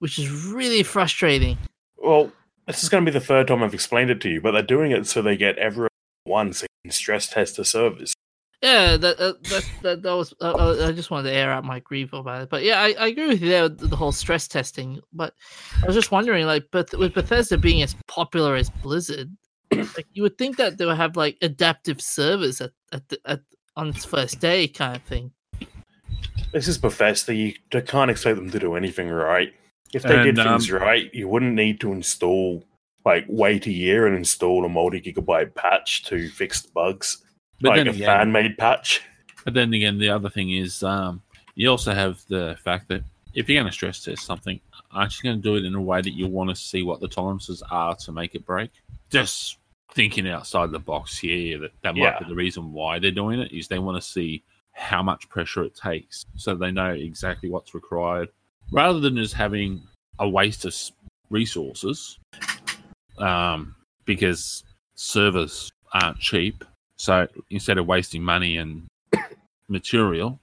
which 0.00 0.18
is 0.18 0.30
really 0.52 0.82
frustrating. 0.82 1.56
Well, 1.96 2.32
this 2.66 2.82
is 2.82 2.88
going 2.88 3.04
to 3.04 3.10
be 3.10 3.16
the 3.16 3.24
third 3.24 3.48
time 3.48 3.62
I've 3.62 3.74
explained 3.74 4.10
it 4.10 4.20
to 4.22 4.28
you, 4.28 4.40
but 4.40 4.52
they're 4.52 4.62
doing 4.62 4.90
it 4.90 5.06
so 5.06 5.22
they 5.22 5.36
get 5.36 5.58
everyone 5.58 5.88
once 6.26 6.64
stress 6.90 7.28
test 7.28 7.56
the 7.56 7.64
servers. 7.64 8.14
Yeah, 8.62 8.96
that 8.96 9.18
uh, 9.18 9.32
that, 9.42 9.70
that 9.82 10.02
that 10.02 10.16
was. 10.16 10.32
Uh, 10.40 10.52
uh, 10.52 10.86
I 10.88 10.92
just 10.92 11.10
wanted 11.10 11.30
to 11.30 11.36
air 11.36 11.50
out 11.50 11.64
my 11.64 11.80
grief 11.80 12.12
about 12.12 12.42
it, 12.42 12.48
but 12.48 12.62
yeah, 12.62 12.80
I, 12.80 12.94
I 12.98 13.06
agree 13.08 13.26
with 13.26 13.42
you 13.42 13.48
there 13.48 13.64
with 13.64 13.90
the 13.90 13.96
whole 13.96 14.12
stress 14.12 14.46
testing. 14.46 15.00
But 15.12 15.34
I 15.82 15.86
was 15.86 15.96
just 15.96 16.12
wondering, 16.12 16.46
like, 16.46 16.66
but 16.70 16.96
with 16.96 17.12
Bethesda 17.12 17.58
being 17.58 17.82
as 17.82 17.96
popular 18.06 18.54
as 18.54 18.70
Blizzard, 18.70 19.36
like 19.72 20.06
you 20.12 20.22
would 20.22 20.38
think 20.38 20.58
that 20.58 20.78
they 20.78 20.86
would 20.86 20.96
have 20.96 21.16
like 21.16 21.38
adaptive 21.42 22.00
servers 22.00 22.60
at 22.60 22.70
at, 22.92 23.08
the, 23.08 23.18
at 23.26 23.40
on 23.76 23.88
its 23.88 24.04
first 24.04 24.38
day, 24.38 24.68
kind 24.68 24.94
of 24.94 25.02
thing. 25.02 25.32
This 26.52 26.68
is 26.68 26.78
Bethesda. 26.78 27.34
You 27.34 27.54
can't 27.70 28.10
expect 28.10 28.36
them 28.36 28.50
to 28.50 28.58
do 28.58 28.74
anything 28.74 29.08
right. 29.08 29.52
If 29.92 30.02
they 30.02 30.16
And, 30.16 30.36
did 30.36 30.36
things 30.36 30.70
um, 30.70 30.78
right, 30.78 31.12
you 31.12 31.28
wouldn't 31.28 31.54
need 31.54 31.80
to 31.80 31.92
install, 31.92 32.64
like, 33.04 33.24
wait 33.28 33.66
a 33.66 33.72
year 33.72 34.06
and 34.06 34.16
install 34.16 34.64
a 34.64 34.68
multi 34.68 35.00
gigabyte 35.00 35.54
patch 35.54 36.04
to 36.04 36.28
fix 36.28 36.62
the 36.62 36.70
bugs, 36.72 37.24
but 37.62 37.70
like 37.70 37.76
then 37.78 37.88
a 37.88 37.90
again, 37.90 38.06
fan 38.06 38.32
made 38.32 38.58
patch. 38.58 39.00
But 39.44 39.54
then 39.54 39.72
again, 39.72 39.98
the 39.98 40.10
other 40.10 40.28
thing 40.30 40.52
is, 40.52 40.82
um, 40.82 41.22
you 41.54 41.68
also 41.70 41.92
have 41.94 42.20
the 42.28 42.56
fact 42.62 42.88
that 42.88 43.02
if 43.34 43.48
you're 43.48 43.60
going 43.60 43.66
to 43.70 43.72
stress 43.72 44.04
test 44.04 44.24
something, 44.26 44.60
aren't 44.90 45.16
you 45.16 45.22
going 45.30 45.40
to 45.40 45.42
do 45.42 45.56
it 45.56 45.64
in 45.64 45.74
a 45.74 45.80
way 45.80 46.00
that 46.02 46.12
you 46.14 46.26
want 46.28 46.50
to 46.50 46.56
see 46.56 46.82
what 46.82 47.00
the 47.00 47.08
tolerances 47.08 47.62
are 47.70 47.94
to 47.96 48.12
make 48.12 48.34
it 48.34 48.44
break? 48.44 48.70
Just 49.10 49.58
thinking 49.94 50.28
outside 50.28 50.70
the 50.70 50.78
box 50.78 51.18
here, 51.18 51.58
that, 51.58 51.70
that 51.82 51.94
might 51.96 52.02
Yeah. 52.02 52.18
be 52.20 52.26
the 52.28 52.34
reason 52.34 52.72
why 52.72 52.98
they're 52.98 53.10
doing 53.10 53.40
it, 53.40 53.50
is 53.52 53.68
they 53.68 53.78
want 53.78 53.96
to 54.00 54.06
see 54.06 54.42
how 54.72 55.02
much 55.02 55.28
pressure 55.28 55.64
it 55.64 55.74
takes 55.74 56.24
so 56.36 56.54
they 56.54 56.70
know 56.70 56.90
exactly 56.92 57.50
what's 57.50 57.74
required 57.74 58.28
rather 58.70 59.00
than 59.00 59.16
just 59.16 59.34
having 59.34 59.82
a 60.18 60.26
waste 60.28 60.64
of 60.64 60.74
resources 61.28 62.18
um, 63.18 63.74
because 64.04 64.64
servers 64.94 65.70
aren't 65.92 66.18
cheap. 66.18 66.64
So 67.02 67.26
instead 67.50 67.78
of 67.78 67.88
wasting 67.88 68.22
money 68.22 68.58
and 68.58 68.86
material, 69.68 70.38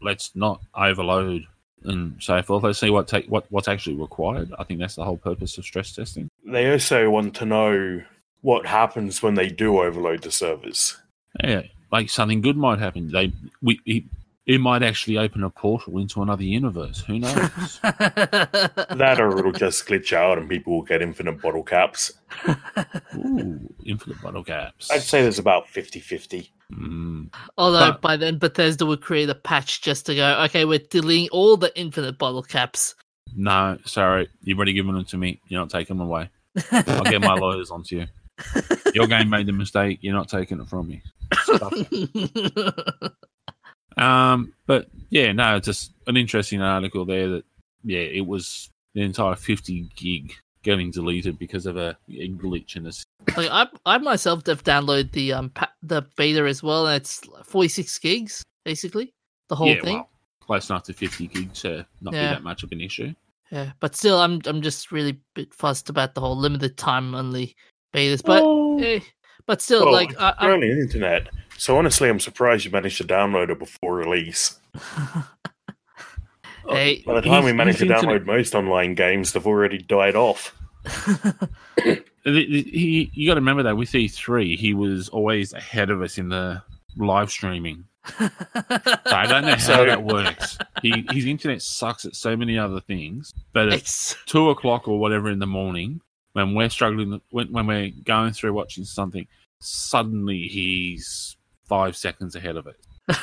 let's 0.00 0.30
not 0.36 0.60
overload 0.72 1.44
and 1.82 2.22
so 2.22 2.40
forth. 2.40 2.62
Let's 2.62 2.78
see 2.78 2.90
what 2.90 3.08
take 3.08 3.26
what 3.26 3.50
what's 3.50 3.66
actually 3.66 3.96
required. 3.96 4.52
I 4.60 4.62
think 4.62 4.78
that's 4.78 4.94
the 4.94 5.02
whole 5.02 5.16
purpose 5.16 5.58
of 5.58 5.64
stress 5.64 5.92
testing. 5.92 6.28
They 6.44 6.70
also 6.70 7.10
want 7.10 7.34
to 7.36 7.46
know 7.46 8.04
what 8.42 8.64
happens 8.64 9.24
when 9.24 9.34
they 9.34 9.48
do 9.48 9.80
overload 9.80 10.22
the 10.22 10.30
servers. 10.30 10.96
Yeah, 11.42 11.62
like 11.90 12.10
something 12.10 12.42
good 12.42 12.56
might 12.56 12.78
happen. 12.78 13.10
They 13.10 13.32
we 13.60 14.06
it 14.48 14.60
might 14.60 14.82
actually 14.82 15.16
open 15.18 15.44
a 15.44 15.50
portal 15.50 15.98
into 15.98 16.22
another 16.22 16.42
universe. 16.42 17.00
Who 17.06 17.20
knows? 17.20 17.78
That 17.82 19.18
or 19.20 19.38
it'll 19.38 19.52
just 19.52 19.86
glitch 19.86 20.12
out 20.12 20.38
and 20.38 20.48
people 20.48 20.72
will 20.74 20.82
get 20.82 21.02
infinite 21.02 21.40
bottle 21.40 21.62
caps. 21.62 22.10
Ooh, 23.14 23.72
infinite 23.84 24.20
bottle 24.20 24.42
caps. 24.42 24.90
I'd 24.90 25.02
say 25.02 25.22
there's 25.22 25.38
about 25.38 25.68
50 25.68 26.00
50. 26.00 26.50
Mm, 26.72 27.32
Although 27.56 27.92
But- 27.92 28.00
by 28.00 28.16
then 28.16 28.38
Bethesda 28.38 28.84
would 28.86 29.00
create 29.02 29.28
a 29.28 29.34
patch 29.34 29.80
just 29.82 30.06
to 30.06 30.14
go, 30.14 30.40
okay, 30.44 30.64
we're 30.64 30.80
deleting 30.80 31.28
all 31.30 31.56
the 31.56 31.72
infinite 31.78 32.18
bottle 32.18 32.42
caps. 32.42 32.94
no, 33.36 33.78
sorry, 33.84 34.28
you've 34.42 34.58
already 34.58 34.72
given 34.72 34.94
them 34.94 35.04
to 35.06 35.16
me. 35.18 35.40
You're 35.48 35.60
not 35.60 35.70
taking 35.70 35.96
them 35.98 36.06
away. 36.08 36.30
I'll 36.72 37.04
get 37.04 37.20
my 37.20 37.34
lawyers 37.38 37.70
onto 37.70 37.96
you. 38.00 38.06
Your 38.94 39.06
game 39.06 39.28
made 39.30 39.46
the 39.46 39.52
mistake. 39.52 39.98
You're 40.00 40.14
not 40.14 40.28
taking 40.28 40.60
it 40.60 40.68
from 40.68 40.88
me. 40.88 41.02
Stuff 43.92 43.98
it. 43.98 44.04
Um, 44.04 44.52
but 44.66 44.88
yeah, 45.10 45.32
no, 45.32 45.56
it's 45.56 45.66
just 45.66 45.92
an 46.06 46.16
interesting 46.16 46.60
article 46.62 47.04
there 47.04 47.28
that 47.28 47.44
yeah, 47.84 48.00
it 48.00 48.26
was 48.26 48.70
the 48.94 49.02
entire 49.02 49.34
50 49.34 49.88
gig 49.96 50.32
getting 50.62 50.90
deleted 50.90 51.38
because 51.38 51.66
of 51.66 51.76
a, 51.76 51.96
a 52.10 52.28
glitch 52.30 52.76
in 52.76 52.82
the 52.82 53.04
like 53.36 53.48
I, 53.50 53.66
I 53.86 53.98
myself 53.98 54.44
have 54.46 54.64
downloaded 54.64 55.12
the 55.12 55.32
um 55.32 55.50
pa- 55.50 55.72
the 55.82 56.02
beta 56.16 56.42
as 56.44 56.62
well, 56.62 56.86
and 56.86 56.96
it's 56.96 57.20
46 57.44 57.98
gigs 57.98 58.42
basically 58.64 59.12
the 59.48 59.56
whole 59.56 59.68
yeah, 59.68 59.80
thing. 59.82 59.94
well, 59.96 60.10
close 60.40 60.68
enough 60.70 60.82
to 60.84 60.92
50 60.92 61.26
gig 61.28 61.52
to 61.54 61.86
not 62.00 62.14
Yeah. 62.14 62.30
be 62.30 62.34
that 62.34 62.42
much 62.42 62.62
of 62.62 62.72
an 62.72 62.80
issue. 62.80 63.14
Yeah, 63.50 63.70
but 63.80 63.96
still, 63.96 64.18
I'm 64.18 64.40
I'm 64.44 64.60
just 64.60 64.92
really 64.92 65.18
bit 65.34 65.54
fussed 65.54 65.88
about 65.88 66.14
the 66.14 66.20
whole 66.20 66.36
limited 66.36 66.76
time 66.76 67.14
only 67.14 67.56
betas. 67.94 68.22
But 68.22 68.44
eh, 68.84 69.00
but 69.46 69.62
still, 69.62 69.84
Well, 69.86 69.94
like 69.94 70.10
I, 70.18 70.34
you're 70.42 70.50
I'm, 70.50 70.54
only 70.56 70.74
the 70.74 70.80
internet. 70.82 71.28
So 71.58 71.76
honestly, 71.76 72.08
I'm 72.08 72.20
surprised 72.20 72.64
you 72.64 72.70
managed 72.70 72.98
to 72.98 73.04
download 73.04 73.50
it 73.50 73.58
before 73.58 73.94
release. 73.96 74.58
Hey, 76.68 77.02
By 77.06 77.14
the 77.14 77.22
time 77.22 77.44
we 77.44 77.52
managed 77.54 77.78
to 77.78 77.86
his 77.86 77.94
internet- 77.94 78.24
download 78.24 78.26
most 78.26 78.54
online 78.54 78.94
games, 78.94 79.32
they've 79.32 79.46
already 79.46 79.78
died 79.78 80.16
off. 80.16 80.54
The- 81.76 82.02
the- 82.24 82.62
He, 82.62 83.10
you 83.14 83.26
got 83.26 83.34
to 83.36 83.40
remember 83.40 83.62
that 83.62 83.78
with 83.78 83.88
E3, 83.90 84.54
he 84.58 84.74
was 84.74 85.08
always 85.08 85.54
ahead 85.54 85.88
of 85.88 86.02
us 86.02 86.18
in 86.18 86.28
the 86.28 86.62
live 86.98 87.30
streaming. 87.30 87.84
So 88.18 88.28
I 89.06 89.24
don't 89.26 89.46
know 89.46 89.52
how 89.52 89.56
So- 89.56 89.86
that 89.86 90.02
works. 90.02 90.58
He, 90.82 91.06
his 91.10 91.24
internet 91.24 91.62
sucks 91.62 92.04
at 92.04 92.14
so 92.14 92.36
many 92.36 92.58
other 92.58 92.80
things, 92.82 93.32
but 93.54 93.68
at 93.68 93.72
it's 93.78 94.14
two 94.26 94.50
o'clock 94.50 94.88
or 94.88 95.00
whatever 95.00 95.30
in 95.30 95.38
the 95.38 95.46
morning, 95.46 96.02
when 96.34 96.54
we're 96.54 96.68
struggling, 96.68 97.18
when, 97.30 97.50
when 97.50 97.66
we're 97.66 97.92
going 98.04 98.32
through 98.34 98.52
watching 98.52 98.84
something, 98.84 99.26
suddenly 99.60 100.42
he's 100.48 101.37
five 101.68 101.96
seconds 101.96 102.34
ahead 102.34 102.56
of 102.56 102.66
it. 102.66 102.76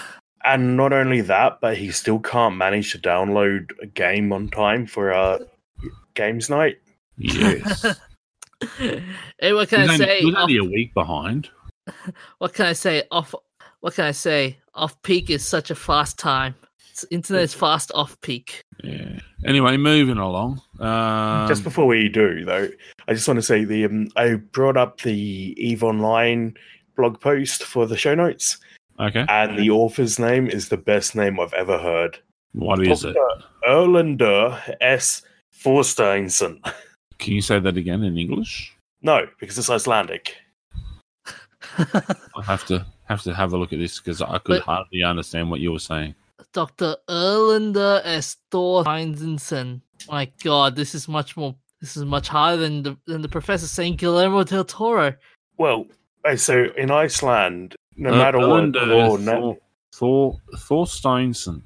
And 0.45 0.77
not 0.77 0.93
only 0.93 1.21
that, 1.21 1.60
but 1.60 1.75
he 1.75 1.91
still 1.91 2.19
can't 2.19 2.55
manage 2.55 2.91
to 2.91 2.99
download 2.99 3.71
a 3.81 3.88
game 3.88 4.31
on 4.31 4.47
time 4.49 4.86
for 4.86 5.12
uh, 5.12 5.39
games 6.13 6.51
night. 6.51 6.77
Yes. 7.17 7.81
hey, 8.77 9.53
what 9.53 9.69
can 9.69 9.81
he's 9.81 9.89
I 9.89 9.93
only, 9.93 10.05
say? 10.05 10.19
he 10.19 10.25
was 10.27 10.36
Off, 10.36 10.41
only 10.43 10.58
a 10.58 10.63
week 10.63 10.93
behind. 10.93 11.49
what 12.38 12.53
can 12.53 12.67
I 12.67 12.73
say? 12.73 13.03
Off. 13.10 13.34
What 13.79 13.95
can 13.95 14.05
I 14.05 14.12
say? 14.12 14.60
Off 14.75 15.01
peak 15.01 15.31
is 15.31 15.43
such 15.43 15.71
a 15.71 15.75
fast 15.75 16.19
time. 16.19 16.53
It's, 16.91 17.03
internet 17.10 17.43
is 17.43 17.55
fast 17.55 17.91
off 17.95 18.19
peak. 18.21 18.62
Yeah. 18.84 19.19
Anyway, 19.45 19.77
moving 19.77 20.17
along. 20.17 20.62
Um, 20.79 21.47
just 21.47 21.63
before 21.63 21.88
we 21.88 22.08
do, 22.08 22.45
though, 22.45 22.69
I 23.08 23.13
just 23.13 23.27
want 23.27 23.39
to 23.39 23.41
say 23.41 23.63
the 23.63 23.86
um, 23.86 24.10
I 24.15 24.36
brought 24.36 24.77
up 24.77 25.01
the 25.01 25.55
Eve 25.58 25.84
Online 25.84 26.55
blog 26.95 27.19
post 27.19 27.63
for 27.63 27.86
the 27.86 27.97
show 27.97 28.15
notes. 28.15 28.58
Okay. 28.97 29.25
and 29.27 29.60
the 29.60 29.69
author's 29.69 30.19
name 30.19 30.47
is 30.47 30.69
the 30.69 30.77
best 30.77 31.15
name 31.15 31.38
I've 31.39 31.53
ever 31.53 31.77
heard. 31.77 32.17
What 32.53 32.79
is 32.81 33.03
it? 33.03 33.17
Erlander 33.67 34.58
S. 34.79 35.21
Forsteinson. 35.53 36.60
Can 37.19 37.34
you 37.34 37.41
say 37.41 37.60
that 37.60 37.75
again 37.75 38.03
in 38.03 38.17
English? 38.17 38.73
No, 39.01 39.27
because 39.39 39.58
it's 39.58 39.69
Icelandic. 39.69 40.36
I 41.77 42.41
have 42.43 42.65
to 42.67 42.86
have 43.05 43.21
to 43.23 43.34
have 43.34 43.53
a 43.53 43.58
look 43.58 43.73
at 43.73 43.79
this 43.79 43.99
because 43.99 44.21
I 44.21 44.38
could 44.39 44.60
But- 44.60 44.63
hardly 44.63 45.03
understand 45.03 45.49
what 45.49 45.60
you 45.60 45.71
were 45.71 45.79
saying. 45.79 46.15
Dr. 46.53 46.95
Erlander 47.10 48.01
S. 48.05 48.38
Thor 48.49 48.84
My 48.86 50.31
God, 50.41 50.75
this 50.75 50.95
is 50.95 51.08
much 51.10 51.36
more. 51.36 51.53
This 51.81 51.97
is 51.97 52.05
much 52.05 52.29
higher 52.29 52.55
than 52.55 52.84
the 52.84 52.97
than 53.05 53.21
the 53.21 53.27
professor 53.27 53.67
saying 53.67 53.97
Guillermo 53.97 54.43
del 54.43 54.63
Toro. 54.63 55.13
Well, 55.58 55.88
so 56.36 56.66
in 56.76 56.90
Iceland, 56.90 57.76
no 57.96 58.14
Uh, 58.14 58.18
matter 58.18 58.40
what 58.40 58.64
Erlander 58.64 58.88
your, 58.88 59.20
na- 59.20 59.40
Thor, 59.40 59.58
Thor 59.94 60.40
Thorsteinson. 60.56 61.62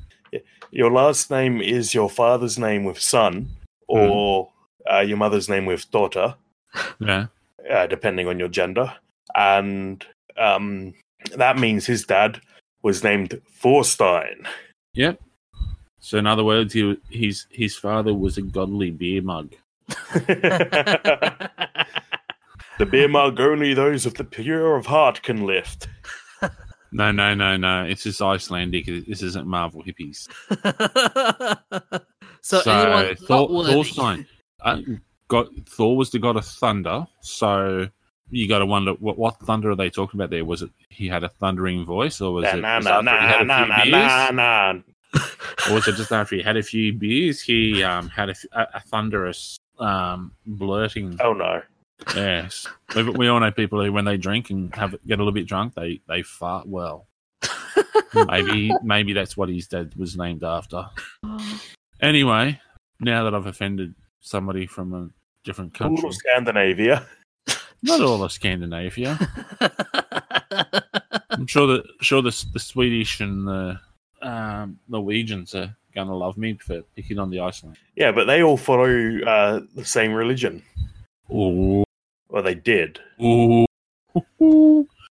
your 0.71 0.91
last 0.91 1.31
name 1.31 1.61
is 1.61 1.93
your 1.93 2.09
father's 2.09 2.59
name 2.59 2.83
with 2.83 2.99
son, 2.99 3.49
or 3.87 4.51
uh, 4.91 4.99
your 4.99 5.17
mother's 5.17 5.47
name 5.49 5.65
with 5.65 5.89
daughter, 5.91 6.35
Yeah. 6.99 7.27
uh, 7.71 7.87
depending 7.87 8.27
on 8.27 8.37
your 8.39 8.49
gender, 8.49 8.93
and 9.35 10.05
um, 10.37 10.93
that 11.35 11.57
means 11.57 11.85
his 11.85 12.05
dad 12.05 12.41
was 12.83 13.03
named 13.03 13.41
Thorstein. 13.61 14.47
Yep. 14.93 15.19
So 15.99 16.17
in 16.17 16.27
other 16.27 16.43
words, 16.43 16.73
he, 16.73 16.97
his 17.09 17.45
his 17.49 17.75
father 17.75 18.13
was 18.13 18.37
a 18.37 18.41
godly 18.41 18.91
beer 18.91 19.21
mug. 19.21 19.53
the 22.79 22.85
beer 22.85 23.07
mug 23.07 23.39
only 23.39 23.73
those 23.75 24.05
of 24.07 24.15
the 24.15 24.23
pure 24.23 24.75
of 24.75 24.87
heart 24.87 25.21
can 25.21 25.45
lift. 25.45 25.87
No, 26.91 27.11
no, 27.11 27.35
no, 27.35 27.55
no. 27.55 27.83
It's 27.83 28.01
just 28.03 28.19
Icelandic. 28.19 28.87
This 28.87 29.21
isn't 29.21 29.45
Marvel 29.45 29.83
hippies. 29.83 30.27
so, 32.41 32.61
anyone 32.65 33.15
Thor, 33.15 33.41
not 33.41 33.51
worthy. 33.51 33.73
Thorstein, 33.73 34.25
uh, 34.63 34.81
got 35.27 35.49
Thor 35.67 35.95
was 35.95 36.09
the 36.09 36.17
god 36.17 36.37
of 36.37 36.45
thunder. 36.45 37.05
So 37.21 37.87
you 38.31 38.47
got 38.47 38.59
to 38.59 38.65
wonder 38.65 38.93
what 38.93 39.19
what 39.19 39.39
thunder 39.41 39.69
are 39.69 39.75
they 39.75 39.91
talking 39.91 40.19
about 40.19 40.31
there? 40.31 40.43
Was 40.45 40.63
it 40.63 40.71
he 40.89 41.07
had 41.07 41.23
a 41.23 41.29
thundering 41.29 41.85
voice, 41.85 42.21
or 42.21 42.33
was 42.33 42.43
Nah, 42.45 42.57
it 42.57 42.61
nah, 42.61 42.79
just 42.79 42.85
nah, 42.87 43.11
after 43.11 43.21
he 43.21 43.27
had 43.33 43.47
nah, 43.47 43.63
a 43.63 43.67
nah, 43.67 43.81
few 43.83 43.91
nah, 43.91 43.99
beers? 43.99 44.33
nah, 44.33 44.71
nah. 44.73 45.69
or 45.69 45.73
was 45.75 45.87
it 45.87 45.95
just 45.95 46.11
after 46.11 46.35
he 46.37 46.41
had 46.41 46.57
a 46.57 46.63
few 46.63 46.93
beers? 46.93 47.39
He 47.39 47.83
um, 47.83 48.09
had 48.09 48.29
a, 48.29 48.31
f- 48.31 48.45
a- 48.53 48.77
a 48.77 48.79
thunderous 48.79 49.59
um, 49.77 50.31
blurting. 50.47 51.17
Oh 51.21 51.33
no. 51.33 51.61
Yes, 52.15 52.67
we, 52.95 53.03
we 53.03 53.27
all 53.27 53.39
know 53.39 53.51
people 53.51 53.83
who, 53.83 53.91
when 53.91 54.05
they 54.05 54.17
drink 54.17 54.49
and 54.49 54.73
have 54.75 54.91
get 55.05 55.15
a 55.15 55.21
little 55.21 55.31
bit 55.31 55.47
drunk, 55.47 55.75
they 55.75 56.01
they 56.07 56.21
fart 56.23 56.67
well. 56.67 57.07
maybe 58.27 58.71
maybe 58.83 59.13
that's 59.13 59.35
what 59.37 59.49
his 59.49 59.67
dad 59.67 59.93
was 59.95 60.17
named 60.17 60.43
after. 60.43 60.85
Anyway, 62.01 62.57
now 63.01 63.25
that 63.25 63.35
I've 63.35 63.45
offended 63.45 63.93
somebody 64.21 64.65
from 64.65 64.93
a 64.93 65.09
different 65.43 65.79
All 65.81 65.89
country, 65.89 66.07
of 66.07 66.15
Scandinavia. 66.15 67.05
not 67.83 67.99
all 67.99 68.23
of 68.23 68.31
Scandinavia, 68.31 69.19
I'm 71.29 71.45
sure 71.45 71.67
that 71.67 71.83
sure 71.99 72.21
the 72.21 72.45
the 72.53 72.59
Swedish 72.59 73.19
and 73.19 73.45
the 73.45 73.79
um, 74.21 74.79
Norwegians 74.87 75.53
are 75.55 75.75
gonna 75.93 76.15
love 76.15 76.37
me 76.37 76.57
for 76.65 76.81
picking 76.95 77.19
on 77.19 77.29
the 77.29 77.41
Iceland. 77.41 77.77
Yeah, 77.97 78.13
but 78.13 78.25
they 78.25 78.43
all 78.43 78.55
follow 78.57 79.19
uh, 79.23 79.59
the 79.75 79.83
same 79.83 80.13
religion. 80.13 80.63
Ooh, 81.31 81.83
Well, 82.29 82.43
they 82.43 82.55
did. 82.55 82.99
ooh, 83.21 83.65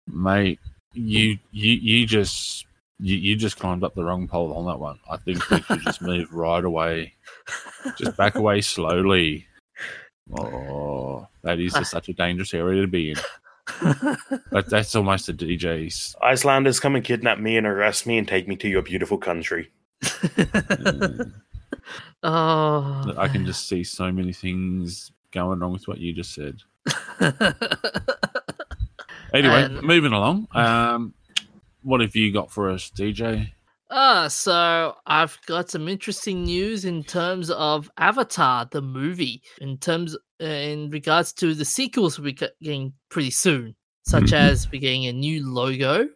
mate, 0.07 0.59
you 0.93 1.37
you 1.51 1.73
you 1.73 2.05
just. 2.05 2.65
You, 2.97 3.17
you 3.17 3.35
just 3.35 3.59
climbed 3.59 3.83
up 3.83 3.93
the 3.93 4.05
wrong 4.05 4.25
pole 4.25 4.53
on 4.53 4.67
that 4.67 4.79
one. 4.79 4.97
I 5.11 5.17
think 5.17 5.49
we 5.49 5.61
should 5.63 5.81
just 5.81 6.01
move 6.01 6.31
right 6.33 6.63
away. 6.63 7.13
Just 7.97 8.15
back 8.15 8.35
away 8.35 8.61
slowly. 8.61 9.45
Oh, 10.31 11.27
that 11.41 11.59
is 11.59 11.73
just 11.73 11.91
such 11.91 12.07
a 12.07 12.13
dangerous 12.13 12.53
area 12.53 12.83
to 12.83 12.87
be 12.87 13.11
in. 13.11 13.17
That, 14.51 14.65
that's 14.69 14.95
almost 14.95 15.27
a 15.29 15.33
DJ's. 15.33 16.15
Icelanders 16.21 16.79
come 16.79 16.95
and 16.95 17.03
kidnap 17.03 17.39
me 17.39 17.57
and 17.57 17.67
arrest 17.67 18.07
me 18.07 18.17
and 18.17 18.27
take 18.27 18.47
me 18.47 18.55
to 18.57 18.69
your 18.69 18.81
beautiful 18.81 19.17
country. 19.17 19.71
Uh, 20.13 21.25
oh, 22.23 23.13
I 23.17 23.27
can 23.27 23.45
just 23.45 23.67
see 23.67 23.83
so 23.83 24.11
many 24.11 24.33
things 24.33 25.11
going 25.31 25.59
wrong 25.59 25.73
with 25.73 25.87
what 25.87 25.99
you 25.99 26.13
just 26.13 26.33
said. 26.33 26.61
Anyway, 29.33 29.63
And- 29.63 29.81
moving 29.81 30.13
along. 30.13 30.47
Um, 30.53 31.13
what 31.83 31.99
have 31.99 32.15
you 32.15 32.31
got 32.31 32.51
for 32.51 32.69
us, 32.69 32.89
DJ? 32.89 33.51
Ah, 33.91 34.27
so 34.29 34.95
I've 35.05 35.37
got 35.45 35.69
some 35.69 35.89
interesting 35.89 36.43
news 36.45 36.85
in 36.85 37.03
terms 37.03 37.51
of 37.51 37.91
Avatar, 37.97 38.65
the 38.71 38.81
movie, 38.81 39.41
in 39.59 39.77
terms 39.77 40.15
uh, 40.41 40.45
in 40.45 40.89
regards 40.89 41.33
to 41.33 41.53
the 41.53 41.65
sequels 41.65 42.17
we're 42.19 42.31
getting 42.33 42.93
pretty 43.09 43.29
soon, 43.31 43.75
such 44.07 44.25
Mhm. 44.25 44.33
as 44.33 44.71
we're 44.71 44.81
getting 44.81 45.05
a 45.07 45.13
new 45.13 45.45
logo, 45.51 46.07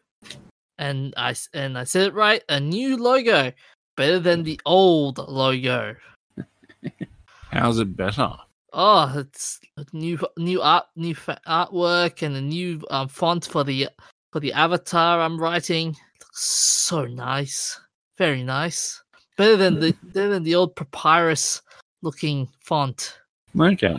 and 0.78 1.14
I 1.18 1.36
and 1.54 1.78
I 1.78 1.84
said 1.84 2.08
it 2.08 2.14
right, 2.14 2.42
a 2.50 2.60
new 2.60 2.96
logo, 2.98 3.52
better 3.98 4.20
than 4.20 4.44
the 4.44 4.60
old 4.66 5.18
logo. 5.18 5.96
How's 7.52 7.80
it 7.80 7.96
better? 7.98 8.32
Oh, 8.74 9.12
it's 9.18 9.60
a 9.78 9.86
new 9.94 10.20
new 10.38 10.62
art, 10.62 10.86
new 10.96 11.16
fa- 11.16 11.42
artwork, 11.48 12.22
and 12.22 12.36
a 12.36 12.42
new 12.42 12.84
um, 12.92 13.08
font 13.08 13.46
for 13.46 13.64
the 13.64 13.90
for 14.32 14.40
the 14.40 14.54
avatar 14.54 15.22
I'm 15.22 15.40
writing. 15.40 15.96
Looks 16.20 16.44
so 16.44 17.06
nice, 17.06 17.80
very 18.18 18.44
nice. 18.44 19.02
Better 19.38 19.56
than 19.56 19.80
the 19.80 19.96
better 20.14 20.30
than 20.30 20.44
the 20.44 20.56
old 20.56 20.76
papyrus 20.76 21.62
looking 22.02 22.48
font. 22.60 23.18
Okay. 23.60 23.96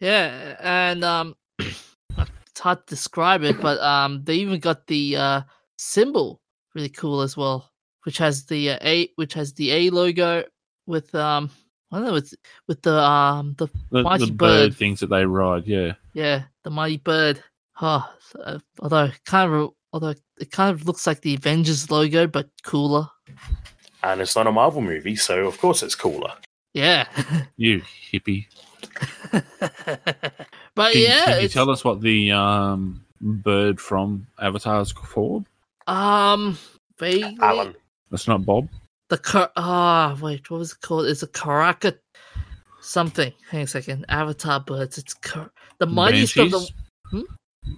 Yeah, 0.00 0.56
and 0.60 1.04
um, 1.04 1.36
it's 1.58 2.60
hard 2.60 2.86
to 2.86 2.94
describe 2.94 3.42
it, 3.42 3.60
but 3.60 3.78
um, 3.80 4.22
they 4.24 4.34
even 4.34 4.60
got 4.60 4.86
the 4.86 5.16
uh 5.16 5.42
symbol 5.76 6.40
really 6.74 6.88
cool 6.88 7.22
as 7.22 7.36
well, 7.36 7.70
which 8.04 8.18
has 8.18 8.44
the 8.46 8.70
uh, 8.70 8.78
A, 8.82 9.08
which 9.16 9.34
has 9.34 9.52
the 9.54 9.70
A 9.70 9.90
logo 9.90 10.44
with 10.86 11.14
um, 11.14 11.50
I 11.92 11.96
don't 11.98 12.06
know, 12.06 12.12
with 12.12 12.32
with 12.68 12.82
the 12.82 12.98
um 13.00 13.54
the 13.58 13.68
The, 13.90 14.02
Mighty 14.02 14.26
the 14.26 14.32
bird 14.32 14.70
bird. 14.70 14.76
things 14.76 15.00
that 15.00 15.08
they 15.08 15.24
ride, 15.26 15.66
yeah. 15.66 15.94
Yeah, 16.12 16.44
the 16.64 16.70
mighty 16.70 16.98
bird. 16.98 17.42
Oh, 17.80 18.08
uh, 18.44 18.58
although 18.80 19.10
kind 19.26 19.52
of, 19.52 19.70
although 19.92 20.14
it 20.38 20.50
kind 20.50 20.74
of 20.74 20.86
looks 20.86 21.06
like 21.06 21.22
the 21.22 21.34
Avengers 21.34 21.90
logo, 21.90 22.26
but 22.26 22.48
cooler. 22.62 23.08
And 24.02 24.20
it's 24.20 24.36
not 24.36 24.46
a 24.46 24.52
Marvel 24.52 24.80
movie, 24.82 25.16
so 25.16 25.46
of 25.46 25.58
course 25.58 25.82
it's 25.82 25.94
cooler. 25.94 26.32
Yeah, 26.74 27.06
You 27.56 27.82
hippie. 28.12 28.46
but 30.74 30.92
Can, 30.92 31.02
yeah, 31.02 31.24
can 31.26 31.42
you 31.42 31.48
tell 31.48 31.70
us 31.70 31.84
what 31.84 32.00
the 32.00 32.32
um, 32.32 33.04
bird 33.20 33.80
from 33.80 34.26
Avatar's 34.38 34.92
called? 34.92 35.46
um, 35.86 36.56
vaguely 36.98 37.36
Alan. 37.40 37.74
That's 38.10 38.28
not 38.28 38.44
Bob. 38.44 38.68
The 39.10 39.18
car. 39.18 39.50
Ah, 39.56 40.16
wait, 40.20 40.50
what 40.50 40.58
was 40.58 40.72
it 40.72 40.80
called? 40.80 41.06
It's 41.06 41.22
a 41.22 41.26
Karaka 41.26 41.98
something. 42.80 43.32
Hang 43.50 43.62
a 43.62 43.66
second. 43.66 44.06
Avatar 44.08 44.60
birds. 44.60 44.96
It's 44.96 45.14
Kar- 45.14 45.52
the 45.78 45.86
mightiest 45.86 46.36
of 46.38 46.50
the. 46.50 46.70
Hmm? 47.10 47.20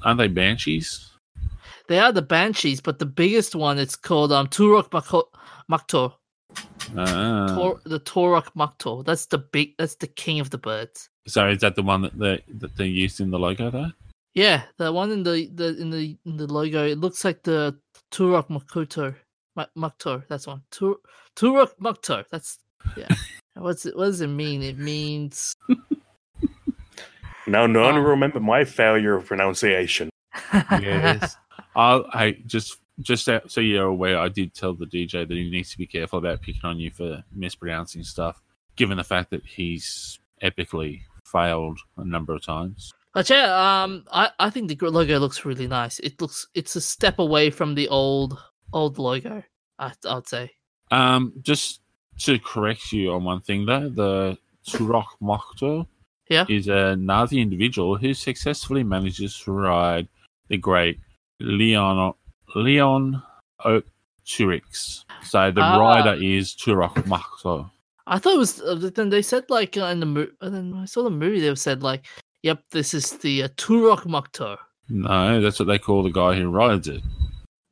Aren't 0.04 0.18
they 0.18 0.28
banshees? 0.28 1.08
They 1.88 1.98
are 1.98 2.12
the 2.12 2.22
banshees, 2.22 2.80
but 2.80 2.98
the 2.98 3.06
biggest 3.06 3.54
one 3.54 3.78
it's 3.78 3.96
called 3.96 4.30
um 4.30 4.46
Turok 4.46 4.92
Mako- 4.92 5.30
Maktor. 5.70 6.12
Ah. 6.96 7.54
Tor- 7.54 7.80
the 7.84 7.98
Torok 8.00 8.48
Maktor. 8.54 9.04
That's 9.04 9.26
the 9.26 9.38
big. 9.38 9.74
That's 9.78 9.96
the 9.96 10.06
king 10.06 10.38
of 10.38 10.50
the 10.50 10.58
birds. 10.58 11.08
So 11.26 11.48
is 11.48 11.60
that 11.60 11.74
the 11.76 11.82
one 11.82 12.02
that 12.02 12.18
they 12.18 12.42
that 12.58 12.76
they 12.76 12.86
used 12.86 13.20
in 13.20 13.30
the 13.30 13.38
logo 13.38 13.70
there? 13.70 13.92
Yeah, 14.34 14.62
the 14.78 14.92
one 14.92 15.10
in 15.10 15.22
the, 15.22 15.50
the 15.54 15.76
in 15.78 15.90
the 15.90 16.16
in 16.24 16.36
the 16.36 16.46
logo. 16.46 16.86
It 16.86 16.98
looks 16.98 17.24
like 17.24 17.42
the 17.42 17.76
Turok 18.12 18.48
Makuto. 18.48 19.14
Ma- 19.56 19.66
Maktor. 19.76 20.24
That's 20.28 20.46
one. 20.46 20.62
Tur- 20.70 21.00
Turok 21.36 21.76
Maktor. 21.80 22.24
That's 22.30 22.58
yeah. 22.96 23.08
What's 23.54 23.84
it? 23.86 23.96
What 23.96 24.06
does 24.06 24.20
it 24.20 24.28
mean? 24.28 24.62
It 24.62 24.78
means. 24.78 25.54
Now, 27.46 27.66
no 27.66 27.82
one 27.82 27.96
Um, 27.96 28.04
remember 28.04 28.38
my 28.40 28.64
failure 28.64 29.16
of 29.16 29.26
pronunciation. 29.26 30.10
Yes. 30.52 31.36
I'll, 31.76 32.04
I 32.12 32.36
just 32.46 32.78
just 33.00 33.24
so- 33.24 33.40
so 33.48 33.60
you're 33.60 33.86
aware, 33.86 34.18
I 34.18 34.28
did 34.28 34.54
tell 34.54 34.74
the 34.74 34.86
DJ 34.86 35.26
that 35.26 35.30
he 35.36 35.50
needs 35.50 35.72
to 35.72 35.78
be 35.78 35.86
careful 35.86 36.18
about 36.20 36.40
picking 36.42 36.60
on 36.64 36.78
you 36.78 36.90
for 36.92 37.24
mispronouncing 37.34 38.04
stuff, 38.04 38.40
given 38.76 38.96
the 38.96 39.02
fact 39.04 39.30
that 39.30 39.44
he's 39.44 40.20
epically 40.42 41.00
failed 41.26 41.80
a 41.96 42.04
number 42.04 42.32
of 42.32 42.44
times. 42.44 42.92
But 43.12 43.28
yeah, 43.28 43.82
um, 43.82 44.04
I, 44.12 44.30
I 44.38 44.50
think 44.50 44.68
the 44.68 44.88
logo 44.88 45.18
looks 45.18 45.44
really 45.44 45.66
nice. 45.66 45.98
It 45.98 46.20
looks 46.20 46.46
it's 46.54 46.76
a 46.76 46.80
step 46.80 47.18
away 47.18 47.50
from 47.50 47.74
the 47.74 47.88
old 47.88 48.38
old 48.72 48.98
logo. 48.98 49.42
I, 49.78 49.92
I'd 50.08 50.28
say. 50.28 50.50
Um, 50.90 51.32
just 51.42 51.80
to 52.20 52.38
correct 52.38 52.92
you 52.92 53.12
on 53.12 53.24
one 53.24 53.40
thing, 53.40 53.66
though, 53.66 53.88
the 53.88 54.38
Turok 54.68 55.06
Mokto 55.22 55.86
Yeah. 56.28 56.44
is 56.48 56.68
a 56.68 56.94
Na'vi 56.98 57.40
individual 57.40 57.96
who 57.96 58.14
successfully 58.14 58.82
manages 58.84 59.38
to 59.40 59.52
ride 59.52 60.08
the 60.48 60.56
great 60.58 61.00
Leon 61.40 62.12
Leon 62.54 63.22
O- 63.64 63.82
Turix. 64.26 65.04
So 65.24 65.50
the 65.50 65.62
Ah. 65.62 65.78
rider 65.78 66.22
is 66.22 66.54
Turok 66.54 66.94
Mokto. 67.06 67.70
I 68.06 68.18
thought 68.18 68.34
it 68.34 68.38
was. 68.38 68.60
Uh, 68.60 68.90
then 68.94 69.08
they 69.10 69.22
said 69.22 69.44
like 69.48 69.76
uh, 69.76 69.86
in 69.86 70.00
the 70.00 70.06
movie. 70.06 70.32
Then 70.40 70.74
I 70.74 70.84
saw 70.84 71.02
the 71.04 71.10
movie. 71.10 71.40
They 71.40 71.54
said 71.54 71.82
like, 71.82 72.04
"Yep, 72.42 72.62
this 72.70 72.94
is 72.94 73.12
the 73.18 73.44
uh, 73.44 73.48
Turok 73.56 74.02
Makto." 74.06 74.58
No, 74.88 75.40
that's 75.40 75.58
what 75.58 75.66
they 75.68 75.78
call 75.78 76.02
the 76.02 76.10
guy 76.10 76.34
who 76.34 76.50
rides 76.50 76.88
it. 76.88 77.02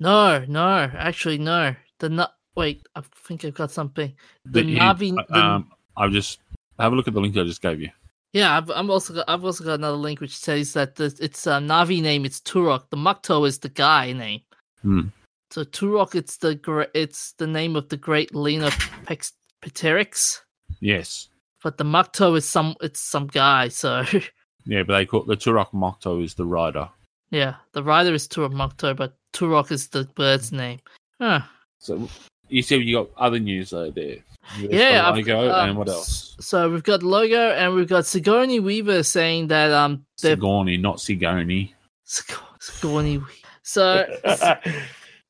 No, 0.00 0.44
no, 0.48 0.90
actually, 0.94 1.38
no. 1.38 1.74
The 1.98 2.08
na- 2.08 2.28
wait, 2.56 2.82
I 2.96 3.02
think 3.26 3.44
I've 3.44 3.54
got 3.54 3.70
something. 3.70 4.14
The 4.46 4.64
you- 4.64 4.78
Na'vi. 4.78 5.14
the- 5.28 5.36
um, 5.38 5.70
I'll 5.96 6.10
just 6.10 6.40
have 6.78 6.92
a 6.92 6.96
look 6.96 7.06
at 7.08 7.14
the 7.14 7.20
link 7.20 7.36
I 7.36 7.44
just 7.44 7.60
gave 7.62 7.80
you. 7.80 7.90
yeah, 8.32 8.56
I've, 8.56 8.70
I'm 8.70 8.90
also 8.90 9.12
got, 9.14 9.24
I've 9.28 9.44
also 9.44 9.64
got 9.64 9.74
another 9.74 9.96
link 9.96 10.20
which 10.20 10.36
says 10.36 10.72
that 10.72 10.96
the, 10.96 11.14
it's 11.20 11.46
a 11.46 11.52
Na'vi 11.60 12.00
name. 12.00 12.24
It's 12.24 12.40
Toruk. 12.40 12.88
The 12.90 12.96
Makto 12.96 13.46
is 13.46 13.58
the 13.58 13.68
guy 13.68 14.12
name. 14.12 14.40
Hmm. 14.82 15.08
So 15.50 15.64
Toruk, 15.64 16.14
it's 16.14 16.38
the 16.38 16.88
it's 16.94 17.32
the 17.32 17.46
name 17.46 17.76
of 17.76 17.88
the 17.88 17.96
great 17.96 18.34
Lena 18.34 18.68
Pex- 19.04 19.32
Pterix, 19.62 20.38
Yes. 20.80 21.28
but 21.62 21.76
the 21.76 21.84
Makto 21.84 22.36
is 22.38 22.48
some 22.48 22.76
it's 22.80 23.00
some 23.00 23.26
guy. 23.26 23.68
So 23.68 24.04
Yeah, 24.64 24.84
but 24.84 24.96
they 24.96 25.06
call 25.06 25.24
the 25.24 25.36
Toruk 25.36 25.72
Makto 25.72 26.22
is 26.22 26.34
the 26.34 26.46
rider. 26.46 26.88
Yeah, 27.30 27.54
the 27.72 27.82
rider 27.82 28.12
is 28.12 28.26
Toruk 28.26 28.52
Makto, 28.52 28.96
but 28.96 29.16
Toruk 29.32 29.70
is 29.70 29.88
the 29.88 30.04
bird's 30.16 30.50
name. 30.52 30.80
Huh. 31.20 31.40
So 31.78 32.08
you 32.48 32.62
said 32.62 32.82
you 32.82 32.96
got 32.96 33.08
other 33.16 33.38
news 33.38 33.70
though 33.70 33.90
there. 33.90 34.16
You 34.58 34.68
got 34.68 34.72
Yeah, 34.72 35.02
the 35.02 35.08
I've- 35.08 35.22
logo 35.22 35.52
um, 35.52 35.68
and 35.70 35.78
what 35.78 35.88
else? 35.88 36.36
So 36.40 36.68
we've 36.70 36.82
got 36.82 37.02
logo 37.02 37.50
and 37.52 37.74
we've 37.74 37.88
got 37.88 38.06
Sigourney 38.06 38.58
Weaver 38.60 39.02
saying 39.02 39.48
that 39.48 39.70
um 39.70 40.04
they're 40.22 40.34
Sigourney, 40.36 40.76
not 40.76 40.96
Sigoni. 40.96 41.72
Sig- 42.04 42.36
Sigourney. 42.60 43.18
Weaver. 43.18 43.30
So 43.62 44.06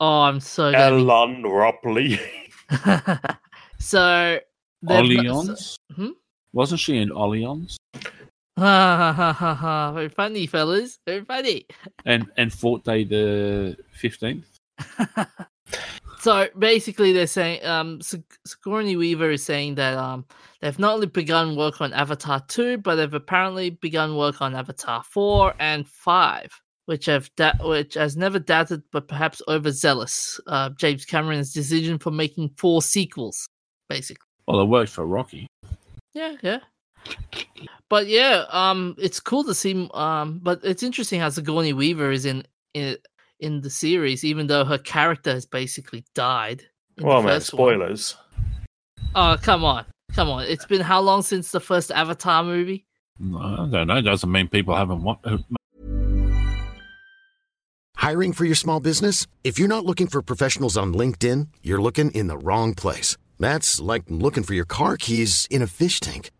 oh, 0.00 0.20
I'm 0.22 0.40
so 0.40 0.72
gonna 0.72 0.96
Ellen 0.96 1.42
Ripley. 1.42 2.18
so 3.78 4.38
they've? 4.82 5.56
Hmm? 5.94 6.08
Wasn't 6.52 6.80
she 6.80 6.96
in 6.96 7.10
Aliens? 7.12 7.76
Ha 8.58 9.12
ha 9.16 9.32
ha 9.32 9.54
ha! 9.54 9.92
Very 9.92 10.08
funny, 10.08 10.46
fellas. 10.46 10.98
Very 11.06 11.24
funny. 11.24 11.66
And 12.04 12.26
and 12.36 12.52
Forte 12.52 13.04
the 13.04 13.76
fifteenth? 13.92 14.58
so 16.20 16.48
basically, 16.58 17.12
they're 17.12 17.26
saying 17.26 17.64
um, 17.64 18.00
Sig- 18.02 18.24
Sigourney 18.46 18.96
Weaver 18.96 19.30
is 19.30 19.44
saying 19.44 19.76
that 19.76 19.96
um, 19.96 20.26
they've 20.60 20.78
not 20.78 20.94
only 20.94 21.06
begun 21.06 21.56
work 21.56 21.80
on 21.80 21.92
Avatar 21.92 22.40
two, 22.48 22.78
but 22.78 22.96
they've 22.96 23.14
apparently 23.14 23.70
begun 23.70 24.16
work 24.16 24.42
on 24.42 24.54
Avatar 24.54 25.02
four 25.04 25.54
and 25.58 25.86
five, 25.88 26.50
which 26.86 27.06
have 27.06 27.30
da- 27.36 27.56
which 27.62 27.94
has 27.94 28.16
never 28.16 28.38
doubted, 28.38 28.82
but 28.92 29.08
perhaps 29.08 29.40
overzealous. 29.48 30.38
Uh, 30.46 30.70
James 30.70 31.04
Cameron's 31.04 31.52
decision 31.54 31.98
for 31.98 32.10
making 32.10 32.50
four 32.56 32.82
sequels, 32.82 33.46
basically. 33.88 34.26
Well, 34.46 34.60
it 34.60 34.66
worked 34.66 34.90
for 34.90 35.06
Rocky. 35.06 35.46
Yeah, 36.12 36.36
yeah. 36.42 36.58
But 37.88 38.06
yeah, 38.06 38.44
um, 38.50 38.94
it's 38.98 39.18
cool 39.20 39.44
to 39.44 39.54
see. 39.54 39.88
Um, 39.94 40.40
but 40.42 40.60
it's 40.62 40.82
interesting 40.82 41.20
how 41.20 41.28
Sigourney 41.28 41.72
Weaver 41.72 42.10
is 42.12 42.24
in 42.24 42.44
in 42.74 42.96
in 43.40 43.62
the 43.62 43.70
series, 43.70 44.24
even 44.24 44.46
though 44.46 44.64
her 44.64 44.78
character 44.78 45.32
has 45.32 45.46
basically 45.46 46.04
died. 46.14 46.62
in 46.96 47.02
the 47.02 47.08
well, 47.08 47.22
man, 47.22 47.32
first 47.32 47.52
one. 47.52 47.58
spoilers. 47.74 48.16
Oh 49.14 49.36
come 49.42 49.64
on, 49.64 49.84
come 50.14 50.30
on! 50.30 50.44
It's 50.44 50.66
been 50.66 50.80
how 50.80 51.00
long 51.00 51.22
since 51.22 51.50
the 51.50 51.60
first 51.60 51.90
Avatar 51.90 52.44
movie? 52.44 52.86
No, 53.18 53.38
I 53.38 53.68
don't 53.68 53.88
know. 53.88 54.00
Doesn't 54.00 54.30
mean 54.30 54.48
people 54.48 54.74
haven't 54.76 55.02
wa- 55.02 55.18
uh, 55.24 55.38
Hiring 57.96 58.32
for 58.32 58.44
your 58.46 58.54
small 58.54 58.80
business? 58.80 59.26
If 59.44 59.58
you're 59.58 59.68
not 59.68 59.84
looking 59.84 60.06
for 60.06 60.22
professionals 60.22 60.76
on 60.76 60.94
LinkedIn, 60.94 61.48
you're 61.62 61.82
looking 61.82 62.10
in 62.12 62.28
the 62.28 62.38
wrong 62.38 62.72
place. 62.74 63.16
That's 63.38 63.78
like 63.80 64.04
looking 64.08 64.42
for 64.42 64.54
your 64.54 64.64
car 64.64 64.96
keys 64.96 65.46
in 65.50 65.60
a 65.60 65.66
fish 65.66 66.00
tank. 66.00 66.30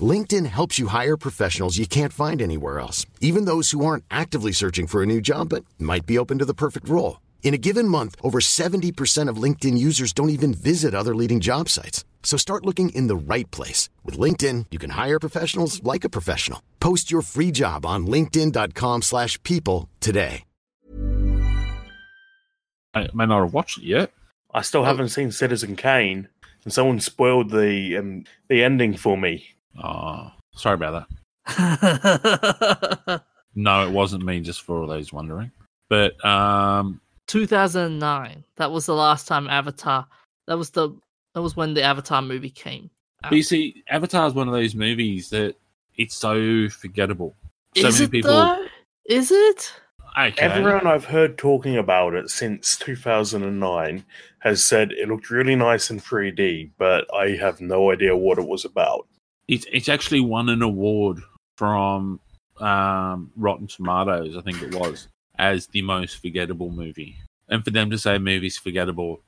LinkedIn 0.00 0.46
helps 0.46 0.78
you 0.78 0.88
hire 0.88 1.16
professionals 1.16 1.78
you 1.78 1.86
can't 1.86 2.12
find 2.12 2.42
anywhere 2.42 2.78
else, 2.78 3.06
even 3.20 3.46
those 3.46 3.70
who 3.70 3.84
aren't 3.84 4.04
actively 4.10 4.52
searching 4.52 4.86
for 4.86 5.02
a 5.02 5.06
new 5.06 5.20
job 5.20 5.48
but 5.48 5.64
might 5.78 6.04
be 6.04 6.18
open 6.18 6.38
to 6.38 6.44
the 6.44 6.54
perfect 6.54 6.88
role. 6.88 7.20
In 7.42 7.54
a 7.54 7.58
given 7.58 7.88
month, 7.88 8.14
over 8.22 8.40
70% 8.40 9.28
of 9.30 9.42
LinkedIn 9.42 9.78
users 9.78 10.12
don't 10.12 10.30
even 10.30 10.52
visit 10.52 10.94
other 10.94 11.14
leading 11.14 11.40
job 11.40 11.70
sites. 11.70 12.04
So 12.22 12.36
start 12.36 12.66
looking 12.66 12.90
in 12.90 13.06
the 13.06 13.16
right 13.16 13.50
place. 13.50 13.88
With 14.04 14.18
LinkedIn, 14.18 14.66
you 14.70 14.78
can 14.78 14.90
hire 14.90 15.18
professionals 15.18 15.82
like 15.82 16.04
a 16.04 16.10
professional. 16.10 16.60
Post 16.78 17.10
your 17.10 17.22
free 17.22 17.50
job 17.50 17.86
on 17.86 18.06
linkedin.com/people 18.06 19.00
slash 19.00 19.42
people 19.42 19.88
today. 20.00 20.44
I 22.94 23.08
may 23.14 23.26
not 23.26 23.44
have 23.44 23.54
watched 23.54 23.78
it 23.78 23.84
yet. 23.84 24.12
I 24.52 24.62
still 24.62 24.84
haven't 24.84 25.10
seen 25.10 25.30
Citizen 25.30 25.76
Kane, 25.76 26.28
and 26.64 26.72
someone 26.72 27.00
spoiled 27.00 27.50
the 27.50 27.96
um, 27.98 28.24
the 28.48 28.64
ending 28.64 28.96
for 28.96 29.16
me. 29.16 29.57
Oh, 29.82 30.30
sorry 30.52 30.74
about 30.74 31.06
that. 31.46 33.22
No, 33.54 33.84
it 33.88 33.90
wasn't 33.90 34.24
me. 34.24 34.38
Just 34.40 34.62
for 34.62 34.80
all 34.80 34.86
those 34.86 35.12
wondering. 35.12 35.50
But 35.88 36.22
um, 36.24 37.00
2009. 37.26 38.44
That 38.56 38.70
was 38.70 38.86
the 38.86 38.94
last 38.94 39.26
time 39.26 39.48
Avatar. 39.48 40.06
That 40.46 40.56
was 40.56 40.70
the 40.70 40.90
that 41.34 41.42
was 41.42 41.56
when 41.56 41.74
the 41.74 41.82
Avatar 41.82 42.22
movie 42.22 42.50
came. 42.50 42.88
out. 43.24 43.30
but 43.30 43.36
you 43.36 43.42
see, 43.42 43.82
Avatar 43.88 44.28
is 44.28 44.34
one 44.34 44.46
of 44.46 44.54
those 44.54 44.76
movies 44.76 45.30
that 45.30 45.56
it's 45.96 46.14
so 46.14 46.68
forgettable. 46.68 47.34
So 47.76 47.88
Is 47.88 47.94
many 47.98 48.04
it 48.04 48.10
people. 48.12 48.30
though? 48.30 48.64
Is 49.06 49.32
it? 49.32 49.72
Okay. 50.16 50.40
Everyone 50.40 50.86
I've 50.86 51.04
heard 51.06 51.36
talking 51.36 51.76
about 51.78 52.14
it 52.14 52.30
since 52.30 52.76
2009 52.76 54.04
has 54.40 54.64
said 54.64 54.92
it 54.92 55.08
looked 55.08 55.30
really 55.30 55.56
nice 55.56 55.90
in 55.90 55.98
3D, 56.00 56.70
but 56.78 57.12
I 57.12 57.30
have 57.30 57.60
no 57.60 57.90
idea 57.90 58.16
what 58.16 58.38
it 58.38 58.46
was 58.46 58.64
about. 58.64 59.06
It's 59.48 59.66
it's 59.72 59.88
actually 59.88 60.20
won 60.20 60.48
an 60.48 60.62
award 60.62 61.20
from 61.56 62.20
um, 62.60 63.32
Rotten 63.36 63.66
Tomatoes, 63.66 64.36
I 64.36 64.42
think 64.42 64.62
it 64.62 64.74
was, 64.74 65.08
as 65.38 65.66
the 65.68 65.82
most 65.82 66.20
forgettable 66.22 66.70
movie. 66.70 67.16
And 67.48 67.64
for 67.64 67.70
them 67.70 67.90
to 67.90 67.98
say 67.98 68.16
a 68.16 68.18
movie's 68.20 68.58
forgettable 68.58 69.22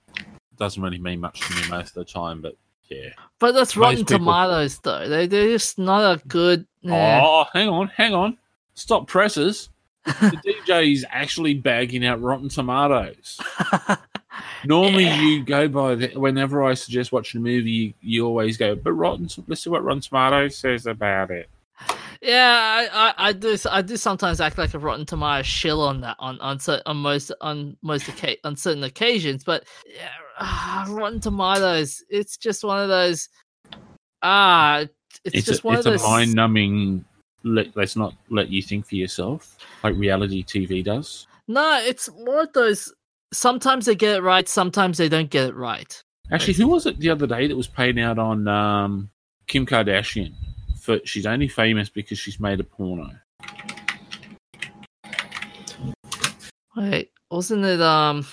doesn't 0.58 0.82
really 0.82 0.98
mean 0.98 1.20
much 1.20 1.40
to 1.40 1.54
me 1.54 1.68
most 1.70 1.96
of 1.96 2.06
the 2.06 2.12
time, 2.12 2.42
but 2.42 2.54
yeah. 2.88 3.08
But 3.38 3.52
that's 3.52 3.74
Most 3.74 3.82
Rotten 3.82 4.04
people- 4.04 4.18
Tomatoes 4.18 4.78
though. 4.78 5.08
They 5.08 5.26
they're 5.26 5.48
just 5.48 5.78
not 5.78 6.00
a 6.00 6.26
good. 6.28 6.66
Oh, 6.86 7.46
hang 7.52 7.68
on, 7.68 7.88
hang 7.88 8.14
on. 8.14 8.36
Stop 8.74 9.06
presses. 9.08 9.68
The 10.04 10.64
DJ 10.66 10.94
is 10.94 11.04
actually 11.10 11.54
bagging 11.54 12.06
out 12.06 12.22
Rotten 12.22 12.48
Tomatoes. 12.48 13.38
Normally, 14.64 15.08
you 15.08 15.44
go 15.44 15.68
by 15.68 15.94
the, 15.94 16.08
whenever 16.08 16.62
I 16.62 16.74
suggest 16.74 17.12
watching 17.12 17.40
a 17.40 17.44
movie, 17.44 17.70
you, 17.70 17.94
you 18.00 18.26
always 18.26 18.56
go, 18.56 18.74
but 18.74 18.92
Rotten. 18.92 19.28
Let's 19.46 19.62
see 19.62 19.70
what 19.70 19.84
Rotten 19.84 20.00
Tomatoes 20.00 20.56
says 20.56 20.86
about 20.86 21.30
it. 21.30 21.48
Yeah, 22.20 22.88
I, 22.92 23.08
I, 23.08 23.28
I 23.28 23.32
do. 23.32 23.56
I 23.70 23.80
do 23.82 23.96
sometimes 23.96 24.40
act 24.40 24.58
like 24.58 24.74
a 24.74 24.78
Rotten 24.78 25.06
Tomatoes 25.06 25.46
shill 25.46 25.80
on 25.80 26.02
that 26.02 26.16
on 26.18 26.38
on 26.40 26.58
on 26.84 26.96
most 26.98 27.32
on 27.40 27.76
most 27.82 28.06
occa- 28.06 28.36
on 28.44 28.56
certain 28.56 28.84
occasions, 28.84 29.42
but 29.44 29.64
yeah, 29.86 30.10
ah, 30.38 30.86
Rotten 30.88 31.20
Tomatoes. 31.20 32.04
It's 32.10 32.36
just 32.36 32.62
one 32.62 32.82
of 32.82 32.88
those. 32.88 33.28
Ah, 34.22 34.80
it's, 35.24 35.36
it's 35.36 35.46
just 35.46 35.64
a, 35.64 35.66
one 35.66 35.76
it's 35.76 35.86
of 35.86 35.94
a 35.94 35.96
those. 35.96 36.06
mind 36.06 36.34
numbing 36.34 37.04
let, 37.42 37.74
let's 37.76 37.96
not 37.96 38.14
let 38.28 38.48
you 38.50 38.62
think 38.62 38.86
for 38.86 38.96
yourself 38.96 39.56
like 39.82 39.96
reality 39.96 40.44
tv 40.44 40.84
does 40.84 41.26
No, 41.48 41.80
it's 41.82 42.10
more 42.12 42.42
of 42.42 42.52
those. 42.52 42.92
Sometimes 43.32 43.86
they 43.86 43.94
get 43.94 44.16
it 44.16 44.22
right. 44.22 44.48
Sometimes 44.48 44.98
they 44.98 45.08
don't 45.08 45.30
get 45.30 45.48
it 45.48 45.54
right. 45.54 46.02
actually 46.32 46.54
who 46.54 46.68
was 46.68 46.86
it 46.86 46.98
the 46.98 47.10
other 47.10 47.26
day 47.26 47.46
that 47.46 47.56
was 47.56 47.66
paying 47.68 48.00
out 48.00 48.18
on 48.18 48.46
um, 48.48 49.10
kim 49.46 49.66
kardashian 49.66 50.32
for 50.80 50.98
she's 51.04 51.26
only 51.26 51.48
famous 51.48 51.88
because 51.88 52.18
she's 52.18 52.38
made 52.40 52.60
a 52.60 52.64
porno 52.64 53.10
Wait, 56.76 57.10
wasn't 57.30 57.64
it? 57.64 57.80
Um, 57.80 58.24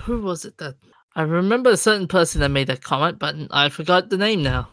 who 0.00 0.22
was 0.22 0.44
it 0.44 0.56
that? 0.58 0.76
I 1.14 1.22
remember 1.22 1.70
a 1.70 1.76
certain 1.76 2.08
person 2.08 2.40
that 2.40 2.48
made 2.48 2.68
that 2.68 2.82
comment, 2.82 3.18
but 3.18 3.36
I 3.50 3.68
forgot 3.68 4.08
the 4.08 4.16
name 4.16 4.42
now. 4.42 4.68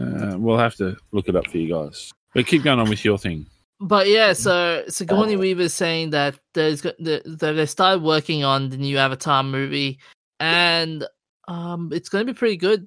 uh, 0.00 0.36
we'll 0.38 0.56
have 0.58 0.76
to 0.76 0.96
look 1.10 1.28
it 1.28 1.34
up 1.36 1.48
for 1.50 1.58
you 1.58 1.68
guys 1.74 2.12
but 2.32 2.46
keep 2.46 2.62
going 2.62 2.78
on 2.78 2.88
with 2.88 3.04
your 3.04 3.18
thing 3.18 3.44
But 3.84 4.08
yeah, 4.08 4.32
so 4.32 4.84
Sigourney 4.88 5.36
Weaver 5.36 5.62
is 5.62 5.74
saying 5.74 6.10
that 6.10 6.38
there's 6.54 6.82
that 6.82 6.96
that 6.98 7.52
they 7.54 7.66
started 7.66 8.02
working 8.02 8.44
on 8.44 8.70
the 8.70 8.76
new 8.76 8.96
Avatar 8.96 9.42
movie, 9.42 9.98
and 10.38 11.04
um, 11.48 11.90
it's 11.92 12.08
going 12.08 12.24
to 12.24 12.32
be 12.32 12.36
pretty 12.38 12.56
good, 12.56 12.86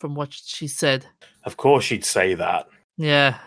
from 0.00 0.14
what 0.16 0.32
she 0.32 0.66
said. 0.66 1.06
Of 1.44 1.56
course, 1.56 1.84
she'd 1.84 2.04
say 2.04 2.34
that. 2.34 2.66
Yeah. 2.96 3.38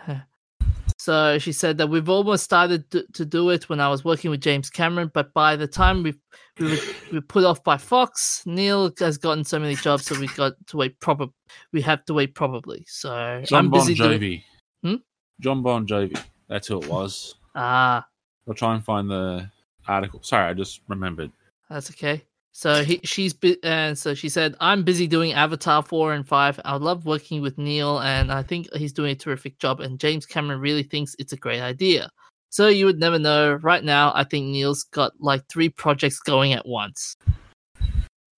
So 0.96 1.38
she 1.38 1.52
said 1.52 1.78
that 1.78 1.86
we've 1.88 2.08
almost 2.10 2.44
started 2.44 2.90
to, 2.90 3.06
to 3.14 3.24
do 3.24 3.48
it 3.50 3.68
when 3.70 3.80
I 3.80 3.88
was 3.88 4.04
working 4.04 4.30
with 4.30 4.42
James 4.42 4.68
Cameron, 4.68 5.10
but 5.14 5.32
by 5.32 5.56
the 5.56 5.66
time 5.66 6.02
we 6.02 6.14
we 6.58 6.70
were, 6.72 6.78
we 7.10 7.18
were 7.18 7.22
put 7.22 7.44
off 7.44 7.64
by 7.64 7.78
Fox, 7.78 8.42
Neil 8.44 8.92
has 8.98 9.16
gotten 9.16 9.44
so 9.44 9.58
many 9.58 9.76
jobs, 9.76 10.04
so 10.06 10.18
we 10.20 10.26
got 10.28 10.52
to 10.66 10.76
wait. 10.76 11.00
Proper, 11.00 11.26
we 11.72 11.80
have 11.82 12.04
to 12.06 12.14
wait 12.14 12.34
probably. 12.34 12.84
So 12.86 13.42
john 13.46 13.58
I'm 13.66 13.70
bon 13.70 13.80
busy 13.80 13.94
doing. 13.94 14.20
jovi 14.20 14.42
Hmm? 14.82 14.94
john 15.40 15.62
bon 15.62 15.86
jovi 15.86 16.18
that's 16.50 16.68
who 16.68 16.78
it 16.82 16.86
was 16.88 17.36
Ah, 17.54 18.06
i'll 18.46 18.54
try 18.54 18.74
and 18.74 18.84
find 18.84 19.10
the 19.10 19.50
article 19.88 20.20
sorry 20.22 20.50
i 20.50 20.52
just 20.52 20.82
remembered 20.88 21.32
that's 21.70 21.88
okay. 21.90 22.24
So 22.52 22.82
he, 22.82 23.00
she's 23.04 23.32
bu- 23.32 23.56
and 23.62 23.96
so 23.96 24.12
she 24.12 24.28
said, 24.28 24.56
"I'm 24.60 24.82
busy 24.82 25.06
doing 25.06 25.32
Avatar 25.32 25.84
four 25.84 26.12
and 26.12 26.26
five. 26.26 26.58
I 26.64 26.76
love 26.76 27.06
working 27.06 27.40
with 27.40 27.56
Neil, 27.58 28.00
and 28.00 28.32
I 28.32 28.42
think 28.42 28.66
he's 28.74 28.92
doing 28.92 29.12
a 29.12 29.14
terrific 29.14 29.58
job. 29.60 29.78
And 29.78 30.00
James 30.00 30.26
Cameron 30.26 30.60
really 30.60 30.82
thinks 30.82 31.14
it's 31.20 31.32
a 31.32 31.36
great 31.36 31.60
idea. 31.60 32.10
So 32.50 32.66
you 32.66 32.86
would 32.86 32.98
never 32.98 33.20
know. 33.20 33.52
Right 33.52 33.84
now, 33.84 34.10
I 34.16 34.24
think 34.24 34.46
Neil's 34.46 34.82
got 34.82 35.12
like 35.20 35.48
three 35.48 35.68
projects 35.68 36.18
going 36.18 36.52
at 36.52 36.66
once, 36.66 37.16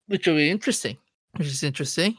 which 0.08 0.26
will 0.26 0.36
be 0.36 0.50
interesting. 0.50 0.98
Which 1.38 1.48
is 1.48 1.62
interesting. 1.62 2.18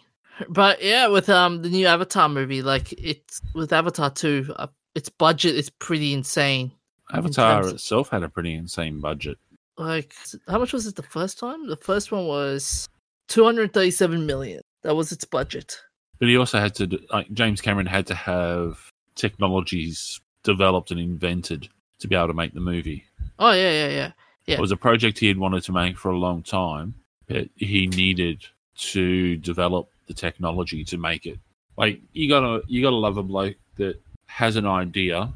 But 0.50 0.84
yeah, 0.84 1.06
with 1.08 1.30
um 1.30 1.62
the 1.62 1.70
new 1.70 1.86
Avatar 1.86 2.28
movie, 2.28 2.64
like 2.64 2.91
it's 2.94 3.39
with 3.54 3.72
Avatar 3.72 4.10
two, 4.10 4.52
uh, 4.56 4.66
its 4.96 5.10
budget 5.10 5.56
is 5.56 5.70
pretty 5.70 6.14
insane. 6.14 6.72
Avatar 7.14 7.56
terms 7.62 7.68
of- 7.68 7.74
itself 7.76 8.10
had 8.10 8.24
a 8.24 8.30
pretty 8.30 8.54
insane 8.54 9.00
budget. 9.00 9.38
Like 9.78 10.14
how 10.48 10.60
much 10.60 10.72
was 10.74 10.86
it 10.86 10.96
the 10.96 11.04
first 11.04 11.39
time? 11.39 11.68
The 11.68 11.78
first 11.78 12.12
one 12.12 12.28
was 12.28 12.88
two 13.28 13.44
hundred 13.44 13.74
thirty-seven 13.74 14.26
million. 14.26 14.62
That 14.84 14.96
was 14.96 15.12
its 15.12 15.26
budget. 15.26 15.80
But 16.20 16.28
he 16.30 16.38
also 16.38 16.60
had 16.60 16.76
to, 16.76 17.00
like, 17.12 17.34
James 17.34 17.60
Cameron 17.60 17.88
had 17.88 18.06
to 18.08 18.16
have 18.16 18.91
technologies 19.16 20.22
developed 20.44 20.91
and 20.91 21.00
invented 21.00 21.68
to 22.00 22.08
be 22.08 22.16
able 22.16 22.28
to 22.28 22.34
make 22.34 22.54
the 22.54 22.60
movie. 22.60 23.04
Oh 23.39 23.52
yeah, 23.52 23.72
yeah, 23.72 23.88
yeah. 23.88 24.12
Yeah. 24.46 24.56
It 24.56 24.60
was 24.60 24.72
a 24.72 24.78
project 24.78 25.20
he 25.20 25.28
had 25.28 25.38
wanted 25.38 25.64
to 25.64 25.72
make 25.72 25.98
for 25.98 26.12
a 26.12 26.18
long 26.18 26.44
time, 26.44 26.94
but 27.28 27.48
he 27.56 27.88
needed 27.88 28.46
to 28.78 29.38
develop 29.38 29.89
the 30.08 30.14
technology 30.14 30.84
to 30.86 30.98
make 30.98 31.26
it. 31.26 31.39
Like 31.78 32.02
you 32.12 32.28
gotta 32.30 32.62
you 32.68 32.82
gotta 32.84 32.96
love 32.96 33.18
a 33.18 33.24
bloke 33.24 33.56
that 33.78 34.00
has 34.34 34.56
an 34.56 34.66
idea 34.66 35.32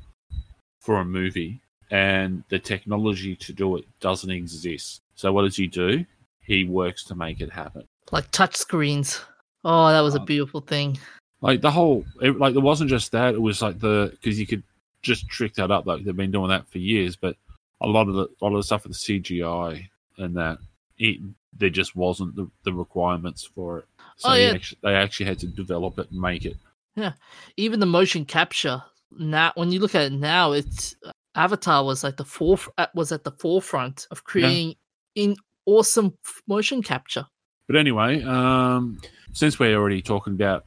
for 0.79 0.99
a 0.99 1.05
movie 1.05 1.61
and 1.91 2.43
the 2.49 2.59
technology 2.59 3.35
to 3.35 3.53
do 3.53 3.77
it 3.77 3.85
doesn't 3.99 4.29
exist. 4.31 5.01
So 5.15 5.31
what 5.31 5.43
does 5.43 5.55
he 5.55 5.67
do? 5.67 6.05
He 6.41 6.63
works 6.63 7.03
to 7.05 7.15
make 7.15 7.39
it 7.41 7.51
happen. 7.51 7.83
Like 8.11 8.29
touch 8.31 8.55
screens. 8.55 9.21
Oh, 9.63 9.89
that 9.89 10.01
was 10.01 10.15
a 10.15 10.19
Um, 10.19 10.25
beautiful 10.25 10.61
thing. 10.61 10.97
Like 11.41 11.61
the 11.61 11.69
whole, 11.71 12.05
it, 12.21 12.37
like 12.39 12.53
there 12.53 12.63
wasn't 12.63 12.89
just 12.89 13.11
that. 13.11 13.35
It 13.35 13.41
was 13.41 13.61
like 13.61 13.79
the 13.79 14.09
because 14.13 14.39
you 14.39 14.47
could 14.47 14.63
just 15.03 15.27
trick 15.29 15.53
that 15.55 15.69
up. 15.71 15.85
Like 15.85 16.03
they've 16.03 16.15
been 16.15 16.31
doing 16.31 16.49
that 16.49 16.67
for 16.67 16.79
years, 16.79 17.15
but 17.15 17.35
a 17.81 17.87
lot 17.87 18.07
of 18.07 18.15
the 18.15 18.23
a 18.23 18.39
lot 18.43 18.53
of 18.53 18.57
the 18.57 18.63
stuff 18.63 18.83
with 18.87 18.93
the 18.99 19.19
CGI 19.21 19.87
and 20.17 20.35
that 20.35 20.57
it 20.97 21.17
there 21.53 21.69
just 21.69 21.95
wasn't 21.95 22.35
the, 22.35 22.49
the 22.63 22.73
requirements 22.73 23.43
for 23.43 23.79
it. 23.79 23.85
So 24.17 24.29
Oh, 24.29 24.33
yeah. 24.33 24.51
actually, 24.53 24.79
they 24.83 24.95
actually 24.95 25.25
had 25.27 25.39
to 25.39 25.47
develop 25.47 25.99
it 25.99 26.09
and 26.11 26.19
make 26.19 26.45
it. 26.45 26.57
Yeah, 26.97 27.13
even 27.57 27.79
the 27.79 27.85
motion 27.85 28.25
capture. 28.25 28.81
Now, 29.17 29.51
when 29.55 29.71
you 29.71 29.79
look 29.79 29.93
at 29.95 30.01
it 30.11 30.11
now, 30.13 30.51
it's 30.51 30.95
Avatar 31.35 31.85
was 31.85 32.03
like 32.03 32.17
the 32.17 32.23
foref- 32.25 32.67
uh, 32.77 32.87
was 32.95 33.11
at 33.11 33.23
the 33.23 33.31
forefront 33.31 34.07
of 34.11 34.23
creating 34.23 34.75
in 35.15 35.35
awesome 35.67 36.13
f- 36.25 36.41
motion 36.47 36.81
capture. 36.81 37.25
But 37.67 37.75
anyway, 37.77 38.23
um, 38.23 38.99
since 39.33 39.59
we're 39.59 39.77
already 39.77 40.01
talking 40.01 40.33
about 40.33 40.65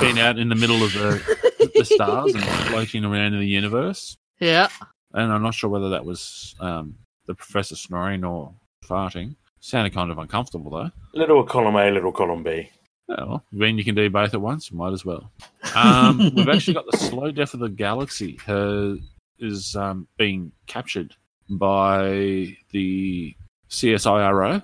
being 0.00 0.18
out 0.20 0.38
in 0.38 0.48
the 0.50 0.54
middle 0.54 0.82
of 0.84 0.92
the, 0.92 1.70
the 1.74 1.84
stars 1.84 2.34
and 2.34 2.44
floating 2.68 3.04
around 3.04 3.32
in 3.34 3.40
the 3.40 3.46
universe, 3.46 4.16
Yeah. 4.40 4.68
and 5.14 5.32
I'm 5.32 5.42
not 5.42 5.54
sure 5.54 5.70
whether 5.70 5.88
that 5.90 6.04
was 6.04 6.54
um, 6.60 6.96
the 7.26 7.34
professor 7.34 7.76
snoring 7.76 8.24
or 8.24 8.52
farting. 8.84 9.36
Sounded 9.60 9.92
kind 9.94 10.10
of 10.10 10.18
uncomfortable 10.18 10.70
though. 10.70 10.90
Little 11.14 11.42
column 11.44 11.76
A, 11.76 11.90
little 11.90 12.12
column 12.12 12.42
B. 12.42 12.70
Well, 13.08 13.42
when 13.52 13.78
you 13.78 13.84
can 13.84 13.94
do 13.94 14.10
both 14.10 14.34
at 14.34 14.40
once, 14.40 14.70
might 14.70 14.92
as 14.92 15.04
well. 15.04 15.30
Um, 15.74 16.18
we've 16.36 16.48
actually 16.48 16.74
got 16.74 16.84
the 16.90 16.98
slow 16.98 17.30
death 17.30 17.54
of 17.54 17.60
the 17.60 17.68
galaxy 17.68 18.38
uh, 18.46 18.94
is 19.38 19.74
um, 19.76 20.06
being 20.18 20.52
captured 20.66 21.14
by 21.48 22.56
the 22.70 23.34
CSIRO 23.70 24.62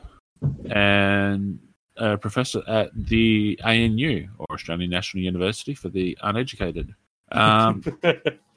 and 0.70 1.58
a 1.96 2.18
professor 2.18 2.62
at 2.66 2.90
the 2.94 3.58
ANU 3.64 4.28
or 4.38 4.46
Australian 4.54 4.90
National 4.90 5.22
University 5.22 5.74
for 5.74 5.88
the 5.88 6.18
uneducated. 6.22 6.94
Um, 7.32 7.82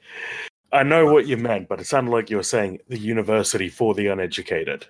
I 0.72 0.82
know 0.82 1.10
what 1.10 1.26
you 1.26 1.38
meant, 1.38 1.68
but 1.68 1.80
it 1.80 1.86
sounded 1.86 2.10
like 2.10 2.28
you 2.28 2.36
were 2.36 2.42
saying 2.42 2.80
the 2.88 2.98
university 2.98 3.68
for 3.68 3.94
the 3.94 4.08
uneducated. 4.08 4.86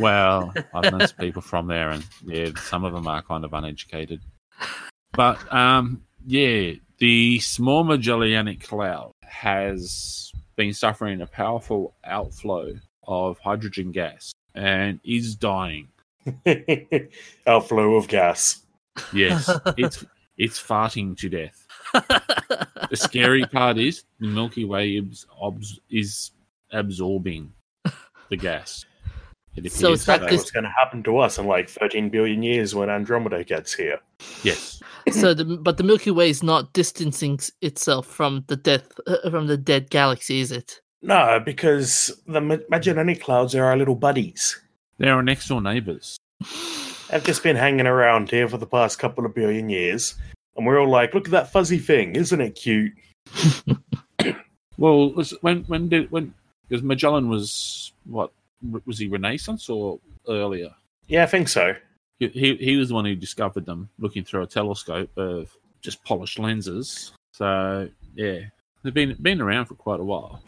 Well, 0.00 0.52
I've 0.74 0.92
known 0.92 1.06
some 1.06 1.16
people 1.18 1.42
from 1.42 1.66
there, 1.66 1.90
and 1.90 2.04
yeah, 2.24 2.50
some 2.56 2.84
of 2.84 2.92
them 2.92 3.06
are 3.06 3.22
kind 3.22 3.44
of 3.44 3.52
uneducated. 3.52 4.20
But 5.12 5.52
um, 5.52 6.02
yeah, 6.26 6.72
the 6.98 7.38
Small 7.40 7.84
Magellanic 7.84 8.62
Cloud 8.62 9.12
has 9.22 10.32
been 10.56 10.72
suffering 10.72 11.20
a 11.20 11.26
powerful 11.26 11.94
outflow 12.04 12.74
of 13.06 13.38
hydrogen 13.38 13.92
gas 13.92 14.32
and 14.54 15.00
is 15.04 15.34
dying. 15.34 15.88
Outflow 17.46 17.96
of 17.96 18.08
gas. 18.08 18.62
Yes, 19.12 19.50
it's 19.76 20.04
it's 20.38 20.60
farting 20.60 21.16
to 21.18 21.28
death. 21.28 21.66
The 21.92 22.96
scary 22.96 23.44
part 23.44 23.78
is 23.78 24.04
the 24.20 24.28
Milky 24.28 24.64
Way 24.64 24.92
is, 24.92 25.26
is 25.90 26.30
absorbing 26.72 27.52
the 28.28 28.36
gas. 28.36 28.86
It 29.56 29.70
So 29.72 29.92
it's 29.92 30.06
not 30.06 30.20
this- 30.22 30.38
what's 30.40 30.50
going 30.50 30.64
to 30.64 30.70
happen 30.70 31.02
to 31.04 31.18
us 31.18 31.38
in 31.38 31.46
like 31.46 31.68
13 31.68 32.08
billion 32.10 32.42
years 32.42 32.74
when 32.74 32.90
Andromeda 32.90 33.44
gets 33.44 33.72
here. 33.72 34.00
Yes. 34.42 34.80
so, 35.12 35.34
the, 35.34 35.44
but 35.44 35.76
the 35.76 35.84
Milky 35.84 36.10
Way 36.10 36.30
is 36.30 36.42
not 36.42 36.72
distancing 36.72 37.38
itself 37.62 38.06
from 38.06 38.44
the 38.48 38.56
death 38.56 38.88
uh, 39.06 39.30
from 39.30 39.46
the 39.46 39.56
dead 39.56 39.90
galaxy, 39.90 40.40
is 40.40 40.50
it? 40.50 40.80
No, 41.02 41.38
because 41.44 42.10
the 42.26 42.40
Ma- 42.40 42.56
Magellanic 42.70 43.22
Clouds 43.22 43.54
are 43.54 43.64
our 43.64 43.76
little 43.76 43.94
buddies. 43.94 44.60
They're 44.98 45.12
our 45.14 45.22
next 45.22 45.48
door 45.48 45.60
neighbours. 45.60 46.16
They've 47.10 47.22
just 47.22 47.42
been 47.42 47.56
hanging 47.56 47.86
around 47.86 48.30
here 48.30 48.48
for 48.48 48.56
the 48.56 48.66
past 48.66 48.98
couple 48.98 49.26
of 49.26 49.34
billion 49.34 49.68
years. 49.68 50.14
And 50.56 50.66
we're 50.66 50.80
all 50.80 50.88
like, 50.88 51.12
look 51.14 51.26
at 51.26 51.32
that 51.32 51.52
fuzzy 51.52 51.78
thing. 51.78 52.16
Isn't 52.16 52.40
it 52.40 52.54
cute? 52.54 52.92
Well, 54.76 55.10
when 55.40 55.62
when 55.64 55.88
did 55.88 56.10
when 56.10 56.34
because 56.68 56.82
Magellan 56.82 57.28
was 57.28 57.92
what 58.06 58.32
was 58.86 58.98
he 58.98 59.08
Renaissance 59.08 59.68
or 59.68 59.98
earlier? 60.28 60.70
Yeah, 61.06 61.22
I 61.22 61.26
think 61.26 61.48
so. 61.48 61.74
He, 62.18 62.28
he 62.28 62.56
he 62.56 62.76
was 62.76 62.88
the 62.88 62.94
one 62.94 63.04
who 63.04 63.14
discovered 63.14 63.66
them, 63.66 63.88
looking 63.98 64.24
through 64.24 64.42
a 64.42 64.46
telescope 64.46 65.10
of 65.16 65.54
just 65.82 66.02
polished 66.04 66.38
lenses. 66.38 67.12
So 67.32 67.88
yeah, 68.14 68.40
they've 68.82 68.94
been 68.94 69.16
been 69.20 69.40
around 69.40 69.66
for 69.66 69.74
quite 69.74 70.00
a 70.00 70.04
while. 70.04 70.42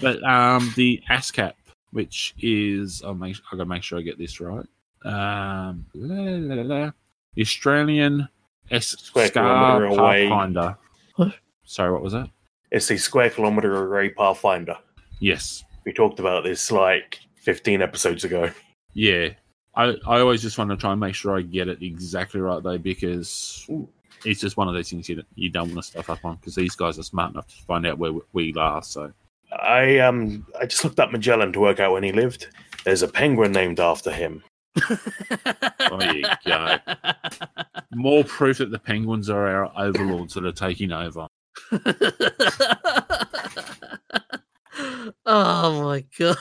But 0.00 0.22
um, 0.24 0.72
the 0.76 1.02
ASKAP, 1.08 1.54
which 1.92 2.34
is 2.40 3.02
I'll 3.04 3.14
make 3.14 3.36
I 3.52 3.56
got 3.56 3.64
to 3.64 3.68
make 3.68 3.82
sure 3.82 3.98
I 3.98 4.02
get 4.02 4.18
this 4.18 4.40
right. 4.40 4.66
Um, 5.04 5.86
la, 5.94 6.14
la, 6.14 6.54
la, 6.54 6.62
la, 6.62 6.90
the 7.34 7.42
Australian 7.42 8.28
S 8.70 8.88
Square 8.88 9.28
Scar 9.28 9.78
kilometre 9.78 10.00
away. 10.00 10.28
Pathfinder. 10.28 10.76
What? 11.16 11.34
Sorry, 11.64 11.92
what 11.92 12.02
was 12.02 12.12
that? 12.12 12.28
It's 12.70 12.88
the 12.88 12.98
Square 12.98 13.30
Kilometre 13.30 13.74
Array 13.74 14.10
Pathfinder. 14.10 14.76
Yes, 15.18 15.64
We 15.84 15.92
talked 15.92 16.20
about 16.20 16.44
this 16.44 16.70
like 16.70 17.20
15 17.36 17.82
episodes 17.82 18.24
ago. 18.24 18.50
Yeah. 18.92 19.30
I, 19.74 19.94
I 20.06 20.20
always 20.20 20.42
just 20.42 20.58
want 20.58 20.70
to 20.70 20.76
try 20.76 20.92
and 20.92 21.00
make 21.00 21.14
sure 21.14 21.36
I 21.36 21.42
get 21.42 21.68
it 21.68 21.82
exactly 21.82 22.40
right 22.40 22.62
though, 22.62 22.78
because 22.78 23.64
Ooh. 23.70 23.88
it's 24.24 24.40
just 24.40 24.56
one 24.56 24.68
of 24.68 24.74
those 24.74 24.90
things 24.90 25.08
you 25.08 25.16
don't, 25.16 25.28
you 25.36 25.48
don't 25.48 25.72
want 25.72 25.84
to 25.84 25.90
stuff 25.90 26.10
up 26.10 26.24
on 26.24 26.36
because 26.36 26.54
these 26.54 26.74
guys 26.74 26.98
are 26.98 27.02
smart 27.04 27.32
enough 27.32 27.46
to 27.48 27.62
find 27.64 27.86
out 27.86 27.98
where 27.98 28.12
we- 28.12 28.20
we 28.32 28.54
are. 28.58 28.82
So 28.82 29.12
I 29.60 29.98
um 29.98 30.46
I 30.60 30.66
just 30.66 30.84
looked 30.84 31.00
up 31.00 31.12
Magellan 31.12 31.52
to 31.52 31.60
work 31.60 31.80
out 31.80 31.92
when 31.92 32.02
he 32.02 32.12
lived. 32.12 32.48
There's 32.84 33.02
a 33.02 33.08
penguin 33.08 33.52
named 33.52 33.80
after 33.80 34.10
him. 34.10 34.42
there 34.88 36.16
you 36.16 36.24
go. 36.46 36.78
more 37.92 38.22
proof 38.24 38.58
that 38.58 38.70
the 38.70 38.78
penguins 38.78 39.28
are 39.28 39.46
our 39.46 39.72
overlords 39.76 40.34
that 40.34 40.44
are 40.44 40.52
taking 40.52 40.92
over. 40.92 41.26
oh 45.26 45.82
my 45.82 46.04
god! 46.18 46.36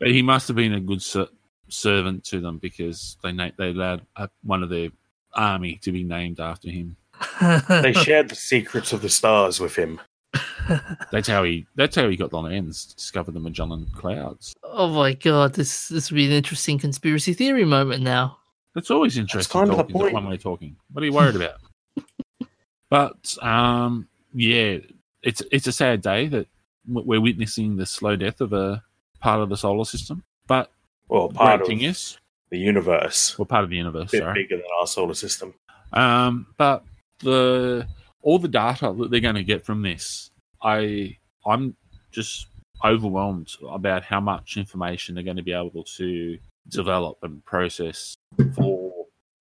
But 0.00 0.10
he 0.10 0.22
must 0.22 0.48
have 0.48 0.56
been 0.56 0.74
a 0.74 0.80
good 0.80 1.02
ser- 1.02 1.28
servant 1.68 2.24
to 2.24 2.40
them 2.40 2.58
because 2.58 3.16
they 3.22 3.32
na- 3.32 3.50
they 3.58 3.70
allowed 3.70 4.02
uh, 4.16 4.26
one 4.42 4.62
of 4.62 4.68
their 4.68 4.90
army 5.34 5.78
to 5.82 5.92
be 5.92 6.04
named 6.04 6.40
after 6.40 6.70
him. 6.70 6.96
They 7.40 7.92
shared 7.92 8.28
the 8.28 8.34
secrets 8.36 8.92
of 8.92 9.02
the 9.02 9.08
stars 9.08 9.58
with 9.60 9.74
him. 9.76 10.00
That's 11.12 11.28
how 11.28 11.44
he 11.44 11.66
that's 11.76 11.96
how 11.96 12.08
he 12.08 12.16
got 12.16 12.30
the 12.30 12.38
lens, 12.40 12.86
discovered 12.94 13.32
the 13.32 13.40
Magellan 13.40 13.86
clouds. 13.94 14.54
oh 14.64 14.88
my 14.88 15.12
god! 15.14 15.54
This 15.54 15.88
this 15.88 16.10
would 16.10 16.16
be 16.16 16.26
an 16.26 16.32
interesting 16.32 16.78
conspiracy 16.78 17.32
theory 17.32 17.64
moment 17.64 18.02
now. 18.02 18.38
It's 18.74 18.90
always 18.90 19.16
interesting 19.16 19.50
kind 19.58 19.70
of 19.70 19.76
the 19.76 19.82
talking 19.84 19.96
point. 20.00 20.14
when 20.14 20.26
we're 20.26 20.36
talking. 20.36 20.76
What 20.92 21.02
are 21.02 21.06
you 21.06 21.12
worried 21.12 21.36
about? 21.36 21.60
but 22.90 23.36
um, 23.42 24.08
yeah, 24.34 24.78
it's 25.22 25.42
it's 25.50 25.66
a 25.66 25.72
sad 25.72 26.02
day 26.02 26.26
that 26.28 26.46
w- 26.46 26.48
we're 26.88 27.20
witnessing 27.20 27.76
the 27.76 27.86
slow 27.86 28.16
death 28.16 28.40
of 28.40 28.52
a 28.52 28.82
part 29.20 29.40
of 29.40 29.48
the 29.48 29.56
solar 29.56 29.84
system. 29.84 30.22
But 30.46 30.70
Well, 31.08 31.28
part 31.28 31.62
of 31.62 31.70
is, 31.70 32.18
the 32.50 32.58
universe. 32.58 33.38
we're 33.38 33.44
part 33.46 33.64
of 33.64 33.70
the 33.70 33.76
universe. 33.76 34.10
A 34.10 34.12
bit 34.12 34.22
Sorry. 34.22 34.42
bigger 34.42 34.56
than 34.56 34.66
our 34.78 34.86
solar 34.86 35.14
system. 35.14 35.54
Um, 35.92 36.46
but 36.56 36.84
the 37.20 37.86
all 38.22 38.38
the 38.38 38.48
data 38.48 38.94
that 38.98 39.10
they're 39.10 39.20
going 39.20 39.36
to 39.36 39.44
get 39.44 39.64
from 39.64 39.82
this, 39.82 40.30
I 40.62 41.16
I'm 41.46 41.76
just 42.12 42.46
overwhelmed 42.84 43.50
about 43.68 44.02
how 44.02 44.20
much 44.20 44.56
information 44.56 45.14
they're 45.14 45.24
going 45.24 45.36
to 45.36 45.42
be 45.42 45.52
able 45.52 45.84
to 45.96 46.38
develop 46.68 47.18
and 47.22 47.44
process 47.44 48.16
for 48.54 48.92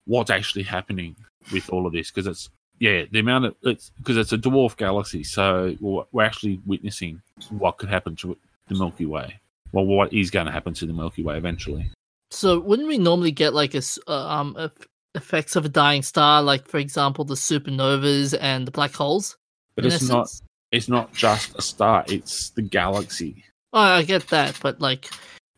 what's 0.05 0.29
actually 0.29 0.63
happening 0.63 1.15
with 1.51 1.69
all 1.71 1.85
of 1.87 1.93
this 1.93 2.11
because 2.11 2.27
it's 2.27 2.49
yeah 2.79 3.03
the 3.11 3.19
amount 3.19 3.45
of 3.45 3.55
it's 3.63 3.91
because 3.97 4.17
it's 4.17 4.33
a 4.33 4.37
dwarf 4.37 4.75
galaxy 4.77 5.23
so 5.23 5.75
we're 5.79 6.03
we're 6.11 6.23
actually 6.23 6.59
witnessing 6.65 7.21
what 7.49 7.77
could 7.77 7.89
happen 7.89 8.15
to 8.15 8.37
the 8.67 8.75
milky 8.75 9.05
way 9.05 9.39
well 9.71 9.85
what 9.85 10.11
is 10.13 10.29
going 10.29 10.45
to 10.45 10.51
happen 10.51 10.73
to 10.73 10.85
the 10.85 10.93
milky 10.93 11.23
way 11.23 11.37
eventually 11.37 11.89
So 12.31 12.59
wouldn't 12.59 12.87
we 12.87 12.97
normally 12.97 13.31
get 13.31 13.53
like 13.53 13.73
a 13.75 13.77
s- 13.79 13.99
uh, 14.07 14.27
um 14.27 14.55
eff- 14.59 14.87
effects 15.13 15.55
of 15.55 15.63
a 15.65 15.69
dying 15.69 16.01
star, 16.01 16.41
like 16.43 16.67
for 16.67 16.77
example 16.79 17.23
the 17.23 17.35
supernovas 17.35 18.37
and 18.39 18.67
the 18.67 18.71
black 18.71 18.93
holes? 18.93 19.37
but 19.75 19.85
in 19.85 19.91
it's 19.91 20.07
not. 20.09 20.27
It's 20.71 20.89
not 20.89 21.13
just 21.13 21.55
a 21.57 21.61
star 21.61 22.03
it's 22.07 22.49
the 22.49 22.61
galaxy 22.61 23.43
Oh, 23.71 23.79
I 23.79 24.03
get 24.03 24.27
that, 24.29 24.57
but 24.61 24.79
like, 24.81 25.09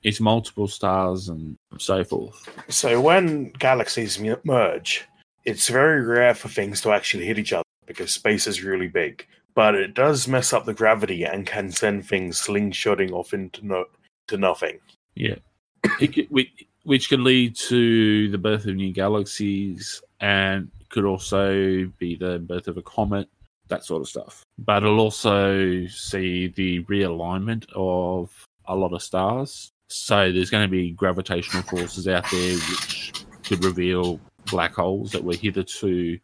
it's 0.04 0.20
multiple 0.20 0.68
stars 0.68 1.30
and 1.30 1.56
so 1.80 2.04
forth 2.04 2.38
So 2.70 3.00
when 3.02 3.50
galaxies 3.58 4.20
merge, 4.44 5.06
it's 5.48 5.70
very 5.70 6.02
rare 6.02 6.36
for 6.36 6.50
things 6.50 6.82
to 6.82 6.92
actually 6.92 7.26
hit 7.26 7.40
each 7.40 7.54
other 7.54 7.64
because 7.86 8.12
space 8.12 8.46
is 8.48 8.64
really 8.64 8.90
big. 8.90 9.26
But 9.56 9.74
it 9.74 9.96
does 9.96 10.28
mess 10.28 10.54
up 10.54 10.66
the 10.66 10.74
gravity 10.74 11.24
and 11.24 11.48
can 11.48 11.72
send 11.72 12.06
things 12.06 12.40
slingshotting 12.40 13.12
off 13.12 13.34
into 13.34 13.66
no 13.66 13.86
to 14.28 14.38
nothing. 14.38 14.80
Yeah, 15.16 15.36
could, 15.98 16.28
which, 16.30 16.50
which 16.84 17.10
could 17.10 17.22
lead 17.22 17.56
to 17.56 18.30
the 18.30 18.38
birth 18.38 18.66
of 18.66 18.76
new 18.76 18.92
galaxies, 18.92 20.02
and 20.20 20.70
could 20.90 21.06
also 21.06 21.92
be 21.98 22.16
the 22.16 22.40
birth 22.40 22.68
of 22.68 22.78
a 22.78 22.82
comet, 22.84 23.30
that 23.70 23.84
sort 23.84 24.02
of 24.02 24.10
stuff. 24.10 24.44
But 24.60 24.84
it'll 24.84 25.00
also 25.00 25.88
see 25.88 26.48
the 26.50 26.84
realignment 26.84 27.66
of 27.74 28.32
a 28.66 28.76
lot 28.76 28.94
of 28.94 29.02
stars. 29.02 29.70
So 29.90 30.32
there's 30.32 30.50
going 30.50 30.66
to 30.66 30.72
be 30.72 30.92
gravitational 30.92 31.64
forces 31.64 32.08
out 32.08 32.30
there 32.30 32.54
which 32.54 33.26
could 33.44 33.64
reveal 33.64 34.20
black 34.50 34.74
holes 34.74 35.12
that 35.12 35.24
were 35.24 35.36
hitherto 35.36 36.20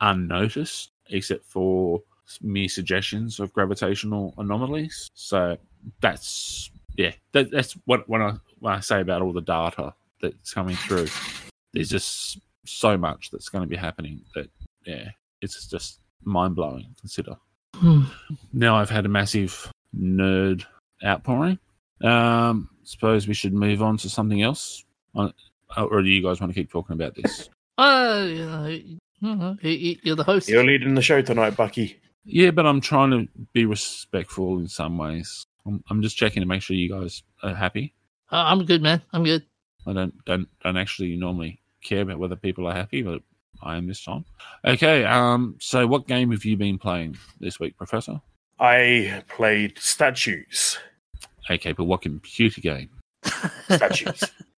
unnoticed, 0.00 0.92
except 1.10 1.44
for 1.46 2.02
mere 2.40 2.68
suggestions 2.68 3.40
of 3.40 3.52
gravitational 3.52 4.34
anomalies. 4.38 5.10
So 5.14 5.56
that's 6.00 6.70
yeah, 6.96 7.12
that, 7.32 7.50
that's 7.50 7.72
what 7.84 8.08
when 8.08 8.22
I 8.22 8.34
when 8.60 8.74
I 8.74 8.80
say 8.80 9.00
about 9.00 9.22
all 9.22 9.32
the 9.32 9.40
data 9.40 9.94
that's 10.20 10.54
coming 10.54 10.76
through. 10.76 11.08
There's 11.72 11.90
just 11.90 12.38
so 12.66 12.96
much 12.96 13.30
that's 13.30 13.48
going 13.48 13.62
to 13.62 13.68
be 13.68 13.76
happening 13.76 14.22
that 14.34 14.48
yeah, 14.86 15.10
it's 15.40 15.66
just 15.66 16.00
mind 16.22 16.54
blowing. 16.54 16.84
to 16.84 17.00
Consider 17.00 17.36
hmm. 17.74 18.02
now 18.52 18.76
I've 18.76 18.90
had 18.90 19.06
a 19.06 19.08
massive 19.08 19.70
nerd 19.96 20.64
outpouring. 21.04 21.58
Um, 22.02 22.68
suppose 22.82 23.26
we 23.26 23.34
should 23.34 23.54
move 23.54 23.82
on 23.82 23.96
to 23.98 24.10
something 24.10 24.42
else, 24.42 24.84
Uh, 25.14 25.30
or 25.76 26.02
do 26.02 26.08
you 26.08 26.22
guys 26.22 26.40
want 26.40 26.52
to 26.52 26.58
keep 26.60 26.70
talking 26.70 26.94
about 26.94 27.14
this? 27.14 27.48
uh, 27.78 28.24
you 28.28 28.46
know, 28.46 28.66
you 28.66 28.98
know, 29.22 29.56
you- 29.62 29.70
you- 29.70 29.98
you're 30.02 30.16
the 30.16 30.24
host. 30.24 30.48
You're 30.48 30.64
leading 30.64 30.94
the 30.94 31.02
show 31.02 31.22
tonight, 31.22 31.56
Bucky. 31.56 31.98
Yeah, 32.24 32.50
but 32.52 32.66
I'm 32.66 32.80
trying 32.80 33.10
to 33.10 33.28
be 33.52 33.66
respectful 33.66 34.58
in 34.58 34.68
some 34.68 34.96
ways. 34.98 35.44
I'm, 35.66 35.82
I'm 35.90 36.02
just 36.02 36.16
checking 36.16 36.42
to 36.42 36.48
make 36.48 36.62
sure 36.62 36.76
you 36.76 36.88
guys 36.90 37.22
are 37.42 37.54
happy. 37.54 37.94
Uh, 38.32 38.44
I'm 38.46 38.64
good, 38.64 38.82
man. 38.82 39.02
I'm 39.12 39.24
good. 39.24 39.44
I 39.86 39.92
don't 39.92 40.24
don't 40.24 40.48
don't 40.62 40.76
actually 40.78 41.14
normally 41.16 41.60
care 41.82 42.00
about 42.02 42.18
whether 42.18 42.36
people 42.36 42.66
are 42.66 42.72
happy, 42.74 43.02
but 43.02 43.20
I 43.62 43.76
am 43.76 43.86
this 43.86 44.02
time. 44.02 44.24
Okay, 44.64 45.04
um, 45.04 45.56
so 45.60 45.86
what 45.86 46.06
game 46.06 46.30
have 46.32 46.44
you 46.44 46.56
been 46.56 46.78
playing 46.78 47.16
this 47.40 47.60
week, 47.60 47.76
Professor? 47.76 48.20
I 48.58 49.22
played 49.28 49.78
statues. 49.78 50.78
Okay, 51.50 51.72
but 51.72 51.84
what 51.84 52.00
computer 52.02 52.60
game? 52.62 52.88
Statues. 53.68 54.22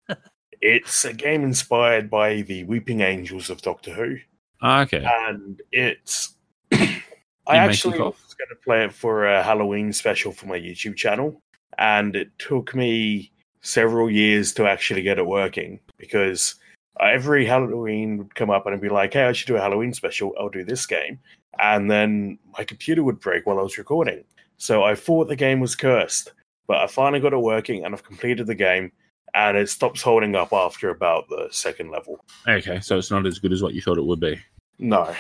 it's 0.61 1.05
a 1.05 1.13
game 1.13 1.43
inspired 1.43 2.11
by 2.11 2.43
the 2.43 2.65
Weeping 2.65 3.01
Angels 3.01 3.51
of 3.51 3.63
Doctor 3.63 3.93
Who. 3.93 4.17
Ah, 4.63 4.83
Okay, 4.83 5.05
and 5.05 5.61
it's 5.73 6.35
I 6.73 7.57
actually 7.57 7.99
was 7.99 8.35
going 8.39 8.49
to 8.49 8.57
play 8.65 8.85
it 8.85 8.93
for 8.93 9.27
a 9.27 9.43
Halloween 9.43 9.93
special 9.93 10.33
for 10.33 10.47
my 10.47 10.59
YouTube 10.59 10.97
channel, 10.97 11.43
and 11.79 12.17
it 12.17 12.31
took 12.39 12.75
me 12.75 13.31
several 13.61 14.11
years 14.11 14.53
to 14.55 14.67
actually 14.67 15.03
get 15.03 15.19
it 15.19 15.27
working 15.27 15.81
because 15.99 16.55
every 17.01 17.45
Halloween 17.45 18.19
would 18.19 18.35
come 18.35 18.51
up 18.51 18.67
and 18.67 18.75
I'd 18.75 18.81
be 18.81 18.89
like, 18.89 19.13
"Hey, 19.13 19.25
I 19.25 19.33
should 19.33 19.47
do 19.49 19.57
a 19.57 19.61
Halloween 19.61 19.93
special. 19.93 20.35
I'll 20.39 20.49
do 20.49 20.65
this 20.65 20.87
game," 20.87 21.19
and 21.61 21.91
then 21.91 22.39
my 22.57 22.65
computer 22.65 23.03
would 23.03 23.21
break 23.21 23.47
while 23.47 23.59
I 23.59 23.63
was 23.63 23.79
recording. 23.79 24.25
So 24.57 24.85
I 24.85 24.95
thought 24.95 25.29
the 25.29 25.37
game 25.37 25.61
was 25.61 25.75
cursed, 25.75 26.33
but 26.67 26.79
I 26.79 26.87
finally 26.87 27.21
got 27.21 27.33
it 27.33 27.39
working, 27.39 27.85
and 27.85 27.95
I've 27.95 28.05
completed 28.05 28.47
the 28.47 28.55
game. 28.55 28.93
And 29.35 29.57
it 29.57 29.69
stops 29.69 30.01
holding 30.01 30.37
up 30.37 30.53
after 30.53 30.91
about 30.91 31.29
the 31.29 31.49
second 31.51 31.91
level. 31.91 32.21
okay, 32.47 32.81
so 32.81 32.97
it's 32.99 33.11
not 33.11 33.27
as 33.27 33.39
good 33.41 33.53
as 33.53 33.63
what 33.63 33.75
you 33.75 33.83
thought 33.83 33.99
it 33.99 34.05
would 34.07 34.21
be. 34.21 34.41
No, 34.79 35.15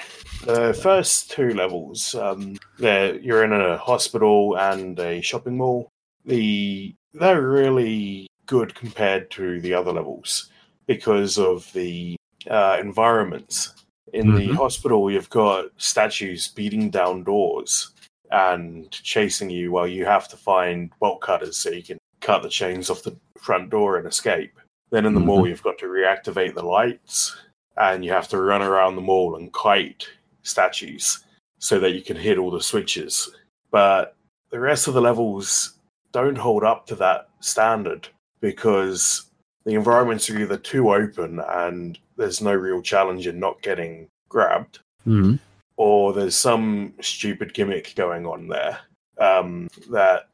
the 0.44 0.72
first 0.74 1.30
two 1.30 1.54
levels, 1.54 2.14
um, 2.14 2.56
they're, 2.78 3.16
you're 3.20 3.44
in 3.44 3.52
a 3.52 3.76
hospital 3.78 4.56
and 4.58 4.98
a 4.98 5.20
shopping 5.20 5.56
mall. 5.56 5.88
The 6.24 6.94
they're 7.12 7.42
really 7.42 8.26
good 8.46 8.74
compared 8.74 9.30
to 9.32 9.60
the 9.60 9.74
other 9.74 9.92
levels 9.92 10.50
because 10.86 11.38
of 11.38 11.72
the 11.72 12.16
uh, 12.50 12.76
environments. 12.80 13.74
In 14.12 14.34
the 14.34 14.48
Mhm. 14.48 14.56
hospital, 14.56 15.10
you've 15.10 15.30
got 15.30 15.66
statues 15.76 16.48
beating 16.48 16.90
down 16.90 17.24
doors 17.24 17.90
and 18.30 18.90
chasing 18.90 19.50
you 19.50 19.70
while 19.72 19.86
you 19.86 20.04
have 20.04 20.28
to 20.28 20.36
find 20.36 20.90
bolt 21.00 21.20
cutters 21.20 21.56
so 21.56 21.70
you 21.70 21.82
can 21.82 21.98
cut 22.25 22.43
the 22.43 22.49
chains 22.49 22.91
off 22.91 23.03
the 23.03 23.16
front 23.39 23.70
door 23.70 23.97
and 23.99 24.07
escape. 24.09 24.59
Then 24.91 25.07
in 25.07 25.14
the 25.14 25.20
mall, 25.20 25.47
you've 25.47 25.62
got 25.62 25.79
to 25.79 25.87
reactivate 25.87 26.55
the 26.55 26.64
lights 26.64 27.37
and 27.77 28.05
you 28.05 28.12
have 28.12 28.29
to 28.29 28.41
run 28.41 28.62
around 28.62 28.97
the 28.97 29.03
mall 29.03 29.37
and 29.37 29.53
kite 29.53 30.07
statues 30.43 31.25
so 31.59 31.79
that 31.81 31.93
you 31.93 32.03
can 32.03 32.16
hit 32.16 32.39
all 32.39 32.51
the 32.51 32.62
switches. 32.62 33.31
But 33.70 34.16
the 34.51 34.61
rest 34.61 34.89
of 34.89 34.95
the 34.95 35.01
levels 35.01 35.79
don't 36.12 36.39
hold 36.39 36.62
up 36.64 36.87
to 36.87 36.95
that 36.97 37.29
standard 37.41 38.09
because 38.41 39.27
the 39.64 39.75
environments 39.75 40.31
are 40.31 40.39
either 40.39 40.57
too 40.59 40.95
open 40.95 41.41
and 41.49 41.99
there's 42.16 42.41
no 42.41 42.55
real 42.55 42.81
challenge 42.83 43.27
in 43.27 43.39
not 43.39 43.61
getting 43.62 44.09
grabbed, 44.29 44.79
Mm-hmm. 45.07 45.35
or 45.77 46.14
there's 46.14 46.37
some 46.37 46.95
stupid 47.03 47.53
gimmick 47.53 47.93
going 47.95 48.25
on 48.25 48.49
there 48.49 48.79
um, 49.18 49.68
that 49.91 50.29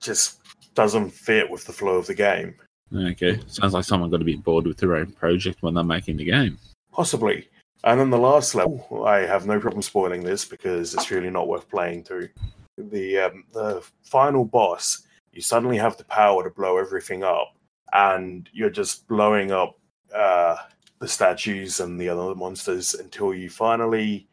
just 0.00 0.40
doesn't 0.78 1.10
fit 1.10 1.50
with 1.50 1.64
the 1.64 1.72
flow 1.72 1.96
of 1.96 2.06
the 2.06 2.14
game. 2.14 2.54
Okay, 2.94 3.40
sounds 3.48 3.74
like 3.74 3.84
someone 3.84 4.10
got 4.10 4.22
a 4.22 4.24
bit 4.24 4.44
bored 4.44 4.64
with 4.64 4.76
their 4.76 4.94
own 4.94 5.10
project 5.10 5.60
when 5.60 5.74
they're 5.74 5.82
making 5.82 6.18
the 6.18 6.24
game. 6.24 6.56
Possibly. 6.92 7.48
And 7.82 7.98
then 7.98 8.10
the 8.10 8.18
last 8.18 8.54
level, 8.54 9.04
I 9.04 9.18
have 9.26 9.44
no 9.44 9.58
problem 9.58 9.82
spoiling 9.82 10.22
this 10.22 10.44
because 10.44 10.94
it's 10.94 11.10
really 11.10 11.30
not 11.30 11.48
worth 11.48 11.68
playing 11.68 12.04
through. 12.04 12.28
The 12.76 13.18
um, 13.18 13.44
the 13.52 13.84
final 14.04 14.44
boss, 14.44 15.02
you 15.32 15.42
suddenly 15.42 15.78
have 15.78 15.96
the 15.96 16.04
power 16.04 16.44
to 16.44 16.50
blow 16.50 16.78
everything 16.78 17.24
up, 17.24 17.56
and 17.92 18.48
you're 18.52 18.70
just 18.70 19.08
blowing 19.08 19.50
up 19.50 19.80
uh, 20.14 20.58
the 21.00 21.08
statues 21.08 21.80
and 21.80 22.00
the 22.00 22.08
other 22.08 22.36
monsters 22.36 22.94
until 22.94 23.34
you 23.34 23.50
finally, 23.50 24.28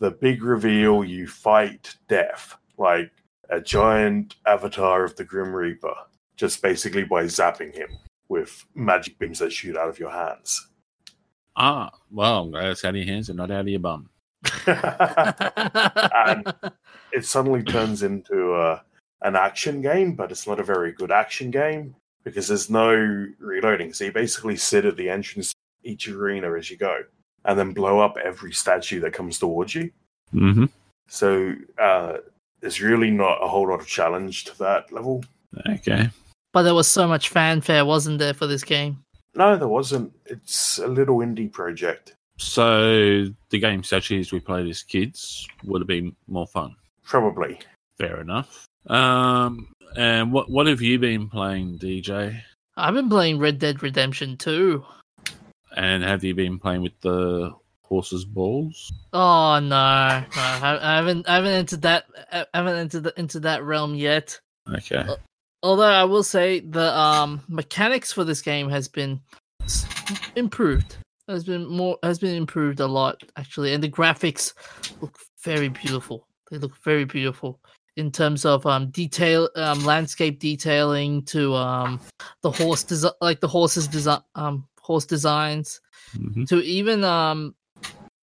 the 0.00 0.10
big 0.10 0.42
reveal, 0.42 1.02
you 1.02 1.26
fight 1.26 1.96
death 2.08 2.56
like 2.76 3.10
a 3.50 3.60
giant 3.60 4.36
avatar 4.46 5.04
of 5.04 5.16
the 5.16 5.24
Grim 5.24 5.52
Reaper, 5.54 5.94
just 6.36 6.62
basically 6.62 7.04
by 7.04 7.24
zapping 7.24 7.74
him 7.74 7.88
with 8.28 8.64
magic 8.74 9.18
beams 9.18 9.38
that 9.38 9.52
shoot 9.52 9.76
out 9.76 9.88
of 9.88 9.98
your 9.98 10.10
hands. 10.10 10.68
Ah, 11.56 11.90
well, 12.10 12.44
I'm 12.44 12.50
glad 12.50 12.66
it's 12.66 12.84
out 12.84 12.90
of 12.90 12.96
your 12.96 13.06
hands 13.06 13.28
and 13.28 13.36
not 13.36 13.50
out 13.50 13.62
of 13.62 13.68
your 13.68 13.80
bum. 13.80 14.10
And- 14.66 16.52
it 17.12 17.24
suddenly 17.24 17.62
turns 17.62 18.02
into 18.02 18.54
a, 18.54 18.82
an 19.22 19.34
action 19.34 19.80
game, 19.80 20.14
but 20.14 20.30
it's 20.30 20.46
not 20.46 20.60
a 20.60 20.64
very 20.64 20.92
good 20.92 21.10
action 21.10 21.50
game 21.50 21.94
because 22.24 22.48
there's 22.48 22.70
no 22.70 23.26
reloading. 23.38 23.92
So 23.92 24.04
you 24.04 24.12
basically 24.12 24.56
sit 24.56 24.84
at 24.84 24.96
the 24.96 25.08
entrance 25.08 25.52
of 25.52 25.90
each 25.90 26.08
arena 26.08 26.52
as 26.54 26.70
you 26.70 26.76
go 26.76 27.02
and 27.44 27.58
then 27.58 27.72
blow 27.72 27.98
up 28.00 28.16
every 28.22 28.52
statue 28.52 29.00
that 29.00 29.12
comes 29.12 29.38
towards 29.38 29.74
you. 29.74 29.90
Mm-hmm. 30.34 30.66
So 31.08 31.54
uh, 31.80 32.18
there's 32.60 32.80
really 32.80 33.10
not 33.10 33.42
a 33.42 33.48
whole 33.48 33.68
lot 33.68 33.80
of 33.80 33.86
challenge 33.86 34.44
to 34.44 34.58
that 34.58 34.92
level. 34.92 35.24
Okay. 35.68 36.08
but 36.52 36.62
there 36.62 36.74
was 36.74 36.88
so 36.88 37.06
much 37.06 37.30
fanfare, 37.30 37.84
wasn't 37.84 38.18
there, 38.18 38.34
for 38.34 38.46
this 38.46 38.64
game? 38.64 39.02
No, 39.34 39.56
there 39.56 39.68
wasn't. 39.68 40.12
It's 40.26 40.78
a 40.78 40.86
little 40.86 41.18
indie 41.18 41.50
project. 41.50 42.14
So 42.38 43.26
the 43.50 43.58
game 43.58 43.82
as 43.90 44.32
we 44.32 44.40
played 44.40 44.68
as 44.68 44.82
kids 44.82 45.46
would 45.64 45.80
have 45.80 45.88
been 45.88 46.14
more 46.26 46.46
fun. 46.46 46.74
Probably. 47.04 47.58
Fair 47.98 48.20
enough. 48.20 48.66
Um, 48.86 49.72
and 49.96 50.32
what 50.32 50.50
what 50.50 50.66
have 50.66 50.80
you 50.80 50.98
been 50.98 51.28
playing, 51.28 51.78
DJ? 51.78 52.40
I've 52.76 52.94
been 52.94 53.08
playing 53.08 53.38
Red 53.38 53.58
Dead 53.58 53.82
Redemption 53.82 54.36
2. 54.36 54.84
And 55.76 56.02
have 56.04 56.22
you 56.22 56.34
been 56.34 56.58
playing 56.58 56.82
with 56.82 56.98
the 57.00 57.52
horses' 57.88 58.24
balls? 58.24 58.92
Oh 59.12 59.58
no, 59.60 59.76
I 59.76 60.26
I 60.36 60.96
haven't, 60.96 61.28
I 61.28 61.34
haven't 61.36 61.52
entered 61.52 61.82
that, 61.82 62.04
I 62.32 62.46
haven't 62.54 62.76
entered 62.76 63.02
the, 63.04 63.14
into 63.18 63.40
that 63.40 63.62
realm 63.64 63.94
yet. 63.94 64.38
Okay. 64.68 65.04
although 65.62 65.82
I 65.84 66.04
will 66.04 66.22
say 66.22 66.60
the 66.60 66.96
um 66.96 67.40
mechanics 67.48 68.12
for 68.12 68.24
this 68.24 68.42
game 68.42 68.68
has 68.68 68.86
been 68.88 69.20
improved. 70.36 70.96
Has 71.28 71.44
been 71.44 71.66
more 71.66 71.98
has 72.02 72.18
been 72.18 72.34
improved 72.34 72.80
a 72.80 72.86
lot 72.86 73.22
actually, 73.36 73.74
and 73.74 73.82
the 73.82 73.90
graphics 73.90 74.54
look 75.00 75.16
very 75.44 75.68
beautiful. 75.68 76.26
They 76.50 76.58
look 76.58 76.74
very 76.84 77.04
beautiful 77.04 77.60
in 77.96 78.10
terms 78.10 78.44
of 78.44 78.64
um 78.64 78.90
detail, 78.90 79.48
um 79.56 79.84
landscape 79.84 80.38
detailing 80.40 81.22
to 81.26 81.54
um 81.54 82.00
the 82.42 82.50
horse 82.50 82.82
design, 82.84 83.12
like 83.20 83.40
the 83.40 83.48
horses 83.48 83.86
design, 83.88 84.22
um 84.36 84.66
horse 84.80 85.04
designs 85.06 85.80
Mhm. 86.16 86.48
to 86.48 86.62
even 86.62 87.04
um 87.04 87.54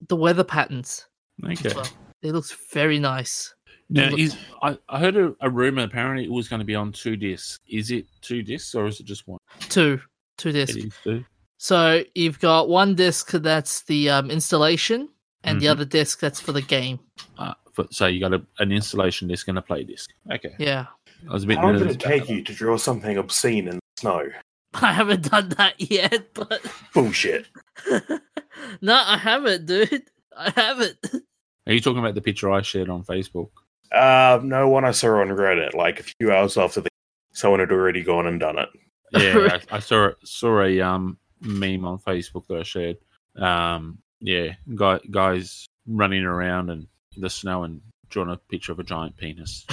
the 0.09 0.17
weather 0.17 0.45
patterns. 0.45 1.07
Okay. 1.45 1.73
well. 1.75 1.89
It 2.23 2.33
looks 2.33 2.57
very 2.73 2.99
nice. 2.99 3.55
Now, 3.91 4.09
look- 4.09 4.19
is, 4.19 4.37
I, 4.63 4.79
I 4.89 4.99
heard 4.99 5.17
a, 5.17 5.35
a 5.41 5.51
rumor. 5.51 5.83
Apparently, 5.83 6.25
it 6.25 6.31
was 6.33 6.49
going 6.49 6.61
to 6.61 6.65
be 6.65 6.75
on 6.75 6.93
two 6.93 7.17
discs. 7.17 7.59
Is 7.69 7.91
it 7.91 8.07
two 8.23 8.43
discs 8.43 8.75
or 8.75 8.87
is 8.87 9.01
it 9.01 9.05
just 9.07 9.27
one? 9.29 9.39
Two, 9.69 10.01
two 10.39 10.53
discs. 10.53 10.77
It 10.77 10.85
is 10.87 10.95
two. 11.05 11.25
So 11.59 12.03
you've 12.15 12.41
got 12.41 12.69
one 12.69 12.95
disc 12.95 13.31
that's 13.31 13.83
the 13.85 14.11
um, 14.11 14.31
installation, 14.31 15.09
and 15.45 15.61
the 15.61 15.67
Mhm. 15.67 15.71
other 15.71 15.85
disc 15.85 16.19
that's 16.21 16.41
for 16.41 16.53
the 16.53 16.63
game. 16.63 16.99
Uh, 17.39 17.55
for, 17.73 17.87
so 17.91 18.07
you 18.07 18.21
got 18.21 18.33
a, 18.35 18.43
an 18.59 18.73
installation 18.73 19.29
disc 19.29 19.49
and 19.49 19.59
a 19.59 19.63
play 19.63 19.85
disc. 19.85 20.11
Okay. 20.33 20.55
Yeah, 20.59 20.87
I 21.29 21.33
was 21.33 21.45
a 21.45 21.47
bit 21.47 21.59
How 21.59 21.65
long 21.65 21.79
did 21.79 21.91
it 21.91 22.01
take 22.01 22.29
you 22.29 22.43
to 22.43 22.53
draw 22.55 22.77
something 22.77 23.17
obscene 23.19 23.69
in 23.69 23.77
the 23.77 23.81
snow? 24.01 24.29
I 24.83 24.93
haven't 24.93 25.31
done 25.31 25.51
that 25.51 25.81
yet, 25.81 26.35
but 26.35 26.61
Bullshit. 26.93 27.47
no, 28.81 28.95
I 28.95 29.17
haven't, 29.17 29.67
dude. 29.67 30.05
I 30.37 30.51
haven't. 30.51 30.99
Are 31.67 31.73
you 31.73 31.81
talking 31.81 32.01
about 32.01 32.15
the 32.15 32.21
picture 32.21 32.51
I 32.51 32.63
shared 32.63 32.91
on 32.91 33.05
Facebook? 33.05 33.51
Uh, 33.93 34.41
no 34.43 34.69
one 34.69 34.85
I 34.85 34.91
saw 34.91 35.21
on 35.21 35.29
Reddit, 35.29 35.75
like 35.75 36.01
a 36.01 36.03
few 36.03 36.33
hours 36.33 36.59
after 36.59 36.81
the 36.81 36.89
someone 37.33 37.61
had 37.61 37.71
already 37.71 38.03
gone 38.03 38.27
and 38.27 38.41
done 38.41 38.59
it. 38.59 38.69
Yeah, 39.13 39.59
I, 39.71 39.77
I 39.77 39.79
saw 39.79 40.11
saw 40.25 40.63
a 40.63 40.81
um 40.81 41.19
meme 41.41 41.85
on 41.85 41.99
Facebook 41.99 42.47
that 42.49 42.59
I 42.59 42.63
shared. 42.65 42.97
Um, 43.37 43.99
yeah, 44.21 44.55
guy, 44.75 45.01
guys 45.11 45.67
running 45.87 46.25
around 46.25 46.71
and 46.71 46.87
the 47.17 47.31
snow 47.31 47.65
and 47.65 47.81
drawing 48.09 48.31
a 48.31 48.37
picture 48.37 48.73
of 48.73 48.79
a 48.81 48.85
giant 48.85 49.17
penis. 49.17 49.67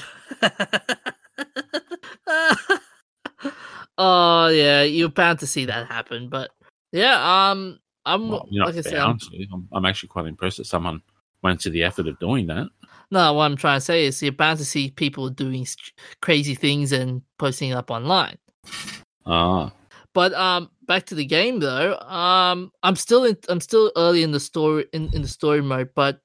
Oh 4.01 4.47
yeah, 4.47 4.81
you're 4.81 5.09
bound 5.09 5.39
to 5.39 5.47
see 5.47 5.65
that 5.65 5.87
happen, 5.87 6.27
but 6.27 6.49
yeah, 6.91 7.49
um, 7.51 7.79
I'm 8.05 8.29
Well, 8.29 8.47
like 8.51 8.75
I 8.75 8.81
said, 8.81 8.95
I'm. 8.95 9.17
I'm, 9.71 9.85
actually 9.85 10.09
quite 10.09 10.25
impressed 10.25 10.57
that 10.57 10.65
someone 10.65 11.01
went 11.43 11.59
to 11.61 11.69
the 11.69 11.83
effort 11.83 12.07
of 12.07 12.17
doing 12.19 12.47
that. 12.47 12.67
no, 13.11 13.33
what 13.33 13.43
I'm 13.45 13.55
trying 13.55 13.77
to 13.77 13.85
say 13.85 14.05
is 14.05 14.21
you're 14.21 14.31
bound 14.31 14.59
to 14.59 14.65
see 14.65 14.89
people 14.89 15.29
doing 15.29 15.65
st- 15.65 15.93
crazy 16.21 16.55
things 16.55 16.91
and 16.91 17.21
posting 17.37 17.69
it 17.69 17.75
up 17.75 17.91
online. 17.91 18.37
Ah, 19.25 19.71
But 20.13 20.33
um, 20.33 20.71
back 20.87 21.05
to 21.07 21.15
the 21.15 21.25
game 21.25 21.59
though. 21.59 21.95
Um, 21.99 22.71
I'm 22.81 22.95
still 22.95 23.25
in. 23.25 23.37
I'm 23.49 23.61
still 23.61 23.91
early 23.95 24.23
in 24.23 24.31
the 24.31 24.39
story 24.39 24.85
in, 24.93 25.13
in 25.13 25.21
the 25.21 25.27
story 25.27 25.61
mode, 25.61 25.89
but 25.95 26.19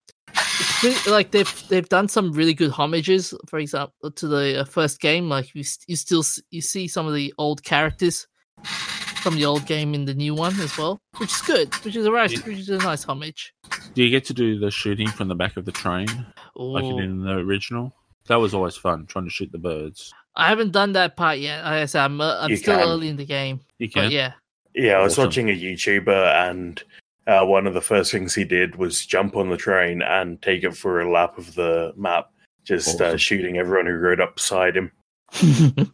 like 1.06 1.30
they've 1.30 1.68
they've 1.68 1.88
done 1.88 2.08
some 2.08 2.32
really 2.32 2.54
good 2.54 2.70
homages. 2.70 3.34
For 3.48 3.58
example, 3.58 4.10
to 4.10 4.26
the 4.28 4.60
uh, 4.60 4.64
first 4.64 5.00
game, 5.00 5.28
like 5.28 5.54
you 5.54 5.64
you 5.86 5.96
still 5.96 6.24
you 6.50 6.60
see 6.60 6.88
some 6.88 7.06
of 7.06 7.14
the 7.14 7.32
old 7.38 7.62
characters 7.62 8.26
from 8.64 9.34
the 9.34 9.44
old 9.44 9.66
game 9.66 9.94
in 9.94 10.04
the 10.04 10.14
new 10.14 10.34
one 10.34 10.58
as 10.60 10.76
well, 10.78 11.00
which 11.18 11.32
is 11.32 11.42
good. 11.42 11.74
Which 11.84 11.96
is 11.96 12.06
a 12.06 12.10
nice, 12.10 12.44
which 12.44 12.58
is 12.58 12.68
a 12.70 12.78
nice 12.78 13.04
homage. 13.04 13.52
do 13.94 14.02
you 14.02 14.10
get 14.10 14.24
to 14.26 14.34
do 14.34 14.58
the 14.58 14.70
shooting 14.70 15.08
from 15.08 15.28
the 15.28 15.34
back 15.34 15.56
of 15.56 15.64
the 15.64 15.72
train 15.72 16.06
like 16.54 16.84
you 16.84 16.92
Ooh. 16.94 17.00
did 17.00 17.10
in 17.10 17.22
the 17.24 17.32
original? 17.32 17.92
That 18.28 18.36
was 18.36 18.54
always 18.54 18.76
fun, 18.76 19.06
trying 19.06 19.24
to 19.24 19.30
shoot 19.30 19.52
the 19.52 19.58
birds. 19.58 20.12
I 20.34 20.48
haven't 20.48 20.72
done 20.72 20.92
that 20.94 21.16
part 21.16 21.38
yet. 21.38 21.62
Like 21.64 21.72
I 21.74 21.84
said, 21.86 22.04
I'm 22.04 22.20
uh, 22.20 22.38
I'm 22.40 22.50
You 22.50 22.56
still 22.56 22.76
can. 22.78 22.88
early 22.88 23.08
in 23.08 23.16
the 23.16 23.24
game, 23.24 23.60
You 23.78 23.88
but 23.88 24.02
can. 24.02 24.10
yeah. 24.10 24.32
Yeah, 24.74 24.94
I 24.98 25.02
was 25.02 25.14
Awesome. 25.14 25.24
watching 25.28 25.48
a 25.50 25.52
YouTuber, 25.58 26.50
and 26.50 26.82
uh, 27.26 27.44
one 27.44 27.66
of 27.66 27.74
the 27.74 27.80
first 27.80 28.12
things 28.12 28.34
he 28.34 28.44
did 28.44 28.76
was 28.76 29.04
jump 29.04 29.36
on 29.36 29.50
the 29.50 29.56
train 29.56 30.02
and 30.02 30.40
take 30.42 30.64
it 30.64 30.76
for 30.76 31.00
a 31.00 31.10
lap 31.10 31.38
of 31.38 31.54
the 31.54 31.92
map, 31.96 32.30
just 32.64 33.00
uh, 33.00 33.16
shooting 33.16 33.58
everyone 33.58 33.86
who 33.86 33.92
rode 33.94 34.20
up 34.20 34.36
beside 34.36 34.76
him. 34.76 34.92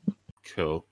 Cool. 0.55 0.85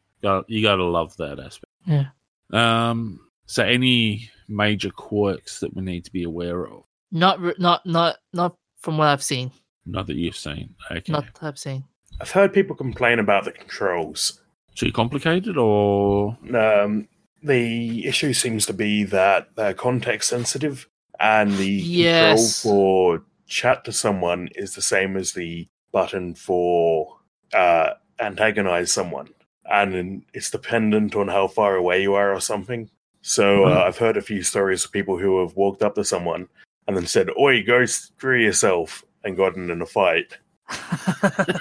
You 0.47 0.63
got 0.63 0.77
to 0.77 0.85
love 0.85 1.17
that 1.17 1.39
aspect. 1.41 1.73
Yeah. 1.85 2.07
Um. 2.53 3.21
So, 3.47 3.65
any 3.65 4.31
major 4.49 4.91
quirks 4.91 5.61
that 5.61 5.75
we 5.75 5.83
need 5.83 6.05
to 6.05 6.13
be 6.13 6.23
aware 6.23 6.67
of? 6.67 6.85
not 7.13 7.59
not 7.59 7.85
not 7.85 8.19
not 8.33 8.57
from 8.79 8.97
what 8.99 9.09
I've 9.09 9.23
seen. 9.23 9.51
Not 9.87 10.07
that 10.07 10.17
you've 10.17 10.37
seen. 10.37 10.75
Okay. 10.91 11.11
Not 11.13 11.25
that 11.35 11.43
I've 11.47 11.59
seen. 11.59 11.85
I've 12.21 12.31
heard 12.31 12.53
people 12.53 12.77
complain 12.77 13.19
about 13.19 13.45
the 13.45 13.53
controls. 13.53 14.41
Too 14.77 14.93
complicated, 14.93 15.57
or 15.57 16.37
Um, 16.55 17.09
the 17.43 18.07
issue 18.07 18.33
seems 18.33 18.67
to 18.67 18.73
be 18.73 19.05
that 19.05 19.49
they're 19.57 19.75
context 19.75 20.29
sensitive, 20.29 20.89
and 21.19 21.53
the 21.55 21.67
Yes. 21.69 22.63
control 22.63 23.19
for 23.19 23.23
chat 23.47 23.85
to 23.85 23.93
someone 23.93 24.49
is 24.55 24.75
the 24.75 24.83
same 24.83 25.17
as 25.17 25.33
the 25.33 25.69
button 25.93 26.35
for 26.35 27.19
uh, 27.53 27.95
antagonize 28.21 28.93
someone, 28.93 29.29
and 29.65 30.23
it's 30.35 30.51
dependent 30.51 31.17
on 31.17 31.29
how 31.29 31.47
far 31.49 31.75
away 31.75 32.01
you 32.03 32.15
are 32.15 32.33
or 32.33 32.41
something. 32.41 32.89
So 33.23 33.65
uh, 33.65 33.71
Mhm. 33.71 33.87
I've 33.89 33.99
heard 33.99 34.17
a 34.17 34.23
few 34.23 34.43
stories 34.43 34.85
of 34.85 34.93
people 34.93 35.19
who 35.19 35.41
have 35.41 35.57
walked 35.57 35.83
up 35.83 35.95
to 35.97 36.05
someone 36.05 36.49
and 36.87 36.97
then 36.97 37.07
said, 37.07 37.29
"Oi, 37.39 37.63
go 37.63 37.85
screw 37.87 38.39
yourself," 38.41 39.05
and 39.25 39.37
gotten 39.37 39.71
in 39.71 39.83
a 39.83 39.87
fight. 39.87 40.39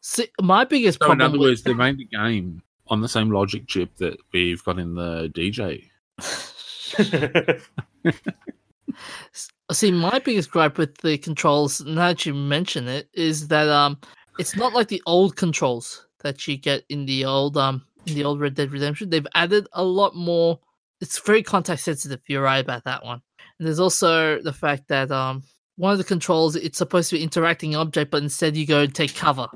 See, 0.00 0.28
my 0.40 0.64
biggest 0.64 0.98
so 1.02 1.10
in 1.12 1.20
other 1.20 1.38
words, 1.38 1.62
they 1.62 1.74
made 1.74 1.98
the 1.98 2.04
game 2.04 2.62
on 2.88 3.00
the 3.00 3.08
same 3.08 3.30
logic 3.30 3.66
chip 3.66 3.96
that 3.96 4.16
we've 4.32 4.62
got 4.64 4.78
in 4.78 4.94
the 4.94 5.28
DJ. 5.34 5.88
See, 9.72 9.90
my 9.90 10.18
biggest 10.18 10.50
gripe 10.50 10.78
with 10.78 10.98
the 10.98 11.16
controls, 11.18 11.80
now 11.80 12.08
that 12.08 12.26
you 12.26 12.34
mention 12.34 12.86
it, 12.86 13.08
is 13.14 13.48
that 13.48 13.68
um, 13.68 13.98
it's 14.38 14.56
not 14.56 14.74
like 14.74 14.88
the 14.88 15.02
old 15.06 15.36
controls 15.36 16.06
that 16.22 16.46
you 16.46 16.56
get 16.56 16.84
in 16.88 17.06
the 17.06 17.24
old 17.24 17.56
um, 17.56 17.82
in 18.06 18.14
the 18.14 18.24
old 18.24 18.40
Red 18.40 18.54
Dead 18.54 18.72
Redemption. 18.72 19.10
They've 19.10 19.26
added 19.34 19.66
a 19.72 19.82
lot 19.82 20.14
more. 20.14 20.58
It's 21.00 21.18
very 21.18 21.42
contact 21.42 21.80
sensitive. 21.80 22.20
You're 22.26 22.42
right 22.42 22.58
about 22.58 22.84
that 22.84 23.04
one. 23.04 23.20
And 23.58 23.66
there's 23.66 23.80
also 23.80 24.40
the 24.40 24.52
fact 24.52 24.88
that 24.88 25.10
um, 25.10 25.42
one 25.76 25.92
of 25.92 25.98
the 25.98 26.04
controls 26.04 26.56
it's 26.56 26.78
supposed 26.78 27.10
to 27.10 27.16
be 27.16 27.22
interacting 27.22 27.74
object, 27.74 28.10
but 28.10 28.22
instead 28.22 28.56
you 28.56 28.66
go 28.66 28.80
and 28.80 28.94
take 28.94 29.14
cover 29.14 29.48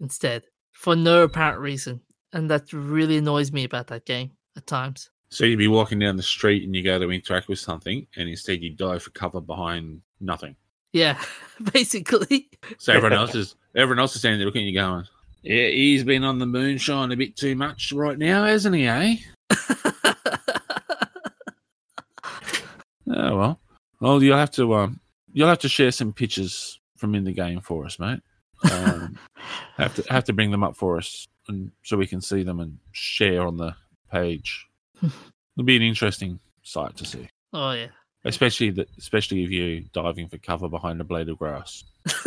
instead 0.00 0.42
for 0.72 0.96
no 0.96 1.22
apparent 1.22 1.60
reason, 1.60 2.00
and 2.32 2.50
that 2.50 2.72
really 2.72 3.18
annoys 3.18 3.52
me 3.52 3.64
about 3.64 3.88
that 3.88 4.04
game 4.04 4.30
at 4.56 4.66
times. 4.66 5.10
So 5.30 5.44
you'd 5.44 5.58
be 5.58 5.68
walking 5.68 5.98
down 5.98 6.16
the 6.16 6.22
street 6.22 6.64
and 6.64 6.74
you 6.74 6.82
go 6.82 6.98
to 6.98 7.10
interact 7.10 7.48
with 7.48 7.58
something, 7.58 8.06
and 8.16 8.28
instead 8.28 8.62
you 8.62 8.70
dive 8.70 9.02
for 9.02 9.10
cover 9.10 9.40
behind 9.40 10.02
nothing. 10.20 10.56
Yeah, 10.92 11.22
basically. 11.72 12.50
So 12.78 12.92
everyone 12.92 13.18
else 13.18 13.34
is 13.34 13.54
everyone 13.76 14.00
else 14.00 14.14
is 14.14 14.20
standing 14.20 14.38
there 14.38 14.46
looking 14.46 14.62
at 14.62 14.68
you, 14.68 14.74
going, 14.74 15.04
"Yeah, 15.42 15.68
he's 15.68 16.04
been 16.04 16.24
on 16.24 16.38
the 16.38 16.46
moonshine 16.46 17.12
a 17.12 17.16
bit 17.16 17.36
too 17.36 17.54
much 17.54 17.92
right 17.92 18.18
now, 18.18 18.44
hasn't 18.44 18.74
he? 18.74 18.86
Eh? 18.86 19.16
Oh 23.12 23.36
well. 23.36 23.60
Well, 24.00 24.22
you'll 24.22 24.36
have 24.36 24.52
to 24.52 24.74
um, 24.74 25.00
you'll 25.32 25.48
have 25.48 25.58
to 25.60 25.68
share 25.68 25.90
some 25.90 26.12
pictures 26.12 26.80
from 26.96 27.14
in 27.14 27.24
the 27.24 27.32
game 27.32 27.60
for 27.60 27.84
us, 27.84 27.98
mate. 27.98 28.20
Um, 28.70 29.18
have 29.82 29.94
to 29.96 30.12
have 30.12 30.24
to 30.24 30.32
bring 30.32 30.50
them 30.50 30.64
up 30.64 30.76
for 30.76 30.98
us, 30.98 31.28
and 31.48 31.70
so 31.82 31.96
we 31.96 32.06
can 32.06 32.20
see 32.20 32.42
them 32.42 32.60
and 32.60 32.78
share 32.92 33.46
on 33.46 33.56
the 33.56 33.74
page. 34.10 34.66
It'll 35.02 35.64
be 35.64 35.76
an 35.76 35.82
interesting 35.82 36.38
sight 36.62 36.96
to 36.96 37.04
see, 37.04 37.28
oh 37.52 37.72
yeah. 37.72 37.88
especially 38.24 38.70
that, 38.70 38.88
especially 38.98 39.44
if 39.44 39.50
you're 39.50 39.80
diving 39.92 40.28
for 40.28 40.38
cover 40.38 40.68
behind 40.68 41.00
a 41.00 41.04
blade 41.04 41.28
of 41.28 41.38
grass. 41.38 41.84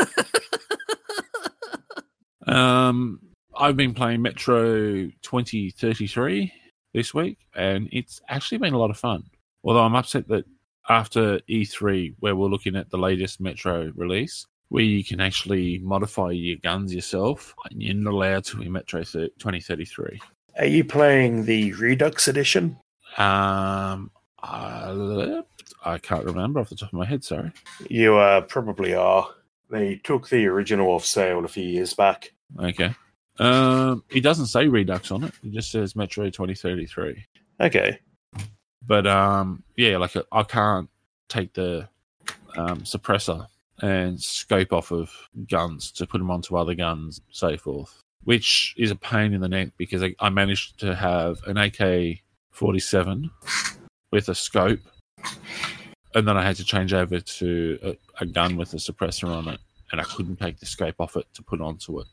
Um, 2.48 3.20
I've 3.56 3.78
been 3.78 3.94
playing 3.94 4.22
Metro 4.22 5.08
2033 5.22 6.52
this 6.94 7.14
week, 7.14 7.38
and 7.56 7.90
it's 7.92 8.22
actually 8.30 8.58
been 8.60 8.74
a 8.74 8.78
lot 8.78 8.90
of 8.90 8.98
fun. 8.98 9.24
Although 9.64 9.84
I'm 9.84 9.96
upset 9.96 10.28
that 10.28 10.46
after 10.90 11.40
E3, 11.50 12.16
where 12.20 12.36
we're 12.36 12.48
looking 12.48 12.76
at 12.76 12.90
the 12.90 12.98
latest 12.98 13.40
Metro 13.40 13.92
release, 13.96 14.46
where 14.70 14.84
you 14.84 15.04
can 15.04 15.20
actually 15.20 15.80
modify 15.80 16.32
your 16.32 16.58
guns 16.58 16.94
yourself, 16.94 17.54
and 17.70 17.82
you're 17.82 17.94
not 17.94 18.14
allowed 18.14 18.44
to 18.46 18.62
in 18.62 18.72
Metro 18.72 19.04
thir- 19.04 19.28
2033. 19.40 20.20
Are 20.60 20.66
you 20.66 20.84
playing 20.84 21.46
the 21.46 21.74
Redux 21.74 22.28
edition? 22.28 22.78
Um, 23.18 24.12
I, 24.42 25.42
I 25.86 25.98
can't 26.00 26.26
remember 26.26 26.60
off 26.60 26.70
the 26.70 26.76
top 26.76 26.90
of 26.90 26.94
my 26.94 27.06
head. 27.06 27.24
Sorry. 27.24 27.52
You 27.90 28.18
uh, 28.18 28.42
probably 28.42 28.94
are. 28.96 29.28
They 29.70 29.96
took 30.04 30.30
the 30.30 30.46
original 30.48 30.90
off 30.90 31.06
sale 31.06 31.46
a 31.46 31.48
few 31.48 31.64
years 31.66 31.94
back. 31.94 32.32
Okay. 32.60 32.94
Um, 33.40 34.04
it 34.10 34.22
doesn't 34.22 34.46
say 34.48 34.68
Redux 34.68 35.12
on 35.12 35.24
it. 35.24 35.34
It 35.44 35.52
just 35.52 35.72
says 35.72 35.96
Metro 35.96 36.26
2033. 36.26 37.26
Okay. 37.62 38.00
but 38.86 39.08
um 39.08 39.64
yeah 39.78 39.98
like 39.98 40.12
i 40.32 40.44
can't 40.44 40.90
take 41.30 41.54
the 41.54 41.88
um 42.58 42.82
suppressor 42.82 43.48
and 43.82 44.22
scope 44.22 44.72
off 44.72 44.92
of 44.92 45.12
guns 45.50 45.92
to 45.92 46.06
put 46.06 46.20
them 46.20 46.30
onto 46.30 46.56
other 46.56 46.76
guns 46.76 47.20
so 47.32 47.58
forth 47.58 48.04
which 48.24 48.74
is 48.78 48.92
a 48.92 48.96
pain 48.96 49.34
in 49.34 49.42
the 49.42 49.50
neck 49.50 49.70
because 49.78 50.04
I, 50.04 50.16
I 50.20 50.30
managed 50.30 50.80
to 50.80 50.96
have 50.96 51.42
an 51.46 51.58
AK 51.58 52.20
47 52.52 53.30
with 54.12 54.30
a 54.30 54.36
scope, 54.36 54.80
and 56.14 56.28
then 56.28 56.38
I 56.38 56.44
had 56.44 56.56
to 56.58 56.64
change 56.64 56.94
over 56.94 57.20
to 57.20 57.80
a, 57.84 57.98
a 58.22 58.26
gun 58.26 58.56
with 58.58 58.74
a 58.74 58.78
suppressor 58.78 59.28
on 59.28 59.48
it, 59.48 59.60
and 59.92 60.00
I 60.00 60.04
couldn't 60.04 60.38
take 60.38 60.60
the 60.60 60.66
scope 60.66 60.96
off 61.00 61.18
it 61.18 61.26
to 61.34 61.44
put 61.44 61.62
onto 61.62 62.00
it. 62.00 62.08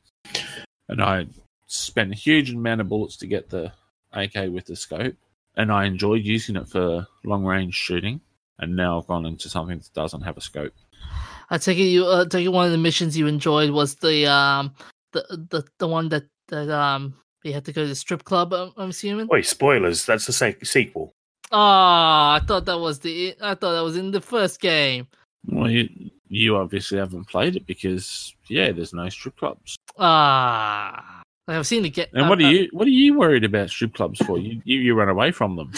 And 0.89 1.03
I 1.03 1.27
spent 1.67 2.13
a 2.13 2.17
huge 2.17 2.53
amount 2.53 2.81
of 2.81 2.89
bullets 2.89 3.17
to 3.19 3.27
get 3.27 3.51
the 3.51 3.73
AK 4.13 4.51
with 4.51 4.67
the 4.67 4.77
scope, 4.77 5.17
and 5.57 5.71
I 5.71 5.85
enjoyed 5.85 6.25
using 6.25 6.57
it 6.57 6.69
for 6.69 7.07
long 7.25 7.45
range 7.45 7.75
shooting. 7.75 8.21
And 8.59 8.77
now 8.77 8.99
I've 8.99 9.07
gone 9.07 9.25
into 9.25 9.49
something 9.49 9.79
that 9.79 9.95
doesn't 9.95 10.21
have 10.21 10.37
a 10.37 10.43
scope. 10.43 10.75
I 11.51 11.59
take 11.59 11.79
it 11.79 11.83
you 11.83 12.07
uh, 12.07 12.27
take 12.27 12.45
it 12.45 12.49
one 12.51 12.67
of 12.67 12.73
the 12.73 12.79
missions 12.79 13.17
you 13.17 13.27
enjoyed 13.27 13.71
was 13.71 13.97
the 13.97 14.27
um 14.31 14.75
the 15.13 15.47
the 15.51 15.65
the 15.79 15.89
one 15.89 16.09
that 16.11 16.25
that 16.49 16.71
um 16.71 17.15
you 17.43 17.53
had 17.53 17.65
to 17.65 17.73
go 17.73 17.83
to 17.83 17.89
the 17.89 17.95
strip 17.95 18.25
club. 18.25 18.53
I'm, 18.53 18.73
I'm 18.77 18.91
assuming. 18.91 19.27
Wait, 19.29 19.47
spoilers. 19.47 20.05
That's 20.05 20.27
the 20.27 20.33
se- 20.33 20.59
sequel. 20.63 21.15
Oh, 21.53 21.59
I 21.59 22.41
thought 22.47 22.67
that 22.67 22.79
was 22.79 23.01
the 23.01 23.35
I 23.41 23.55
thought 23.55 23.73
that 23.73 23.83
was 23.85 23.97
in 23.97 24.11
the 24.11 24.21
first 24.21 24.61
game. 24.61 25.09
Well, 25.47 25.71
you, 25.71 25.89
you 26.29 26.57
obviously 26.57 26.99
haven't 26.99 27.29
played 27.29 27.57
it 27.57 27.67
because 27.67 28.35
yeah, 28.49 28.71
there's 28.73 28.93
no 28.93 29.09
strip 29.09 29.37
clubs. 29.37 29.77
Ah, 29.99 31.23
I've 31.49 31.67
seen 31.67 31.85
it 31.85 31.91
get. 31.91 32.11
And 32.13 32.29
what 32.29 32.39
are 32.39 32.51
you 32.51 32.69
what 32.73 32.87
are 32.87 32.91
you 32.91 33.19
worried 33.19 33.45
about 33.45 33.71
strip 33.71 33.95
clubs 33.95 34.25
for? 34.25 34.39
You 34.39 34.61
you, 34.65 34.79
you 34.79 34.95
run 34.95 35.09
away 35.09 35.33
from 35.33 35.57
them. 35.57 35.73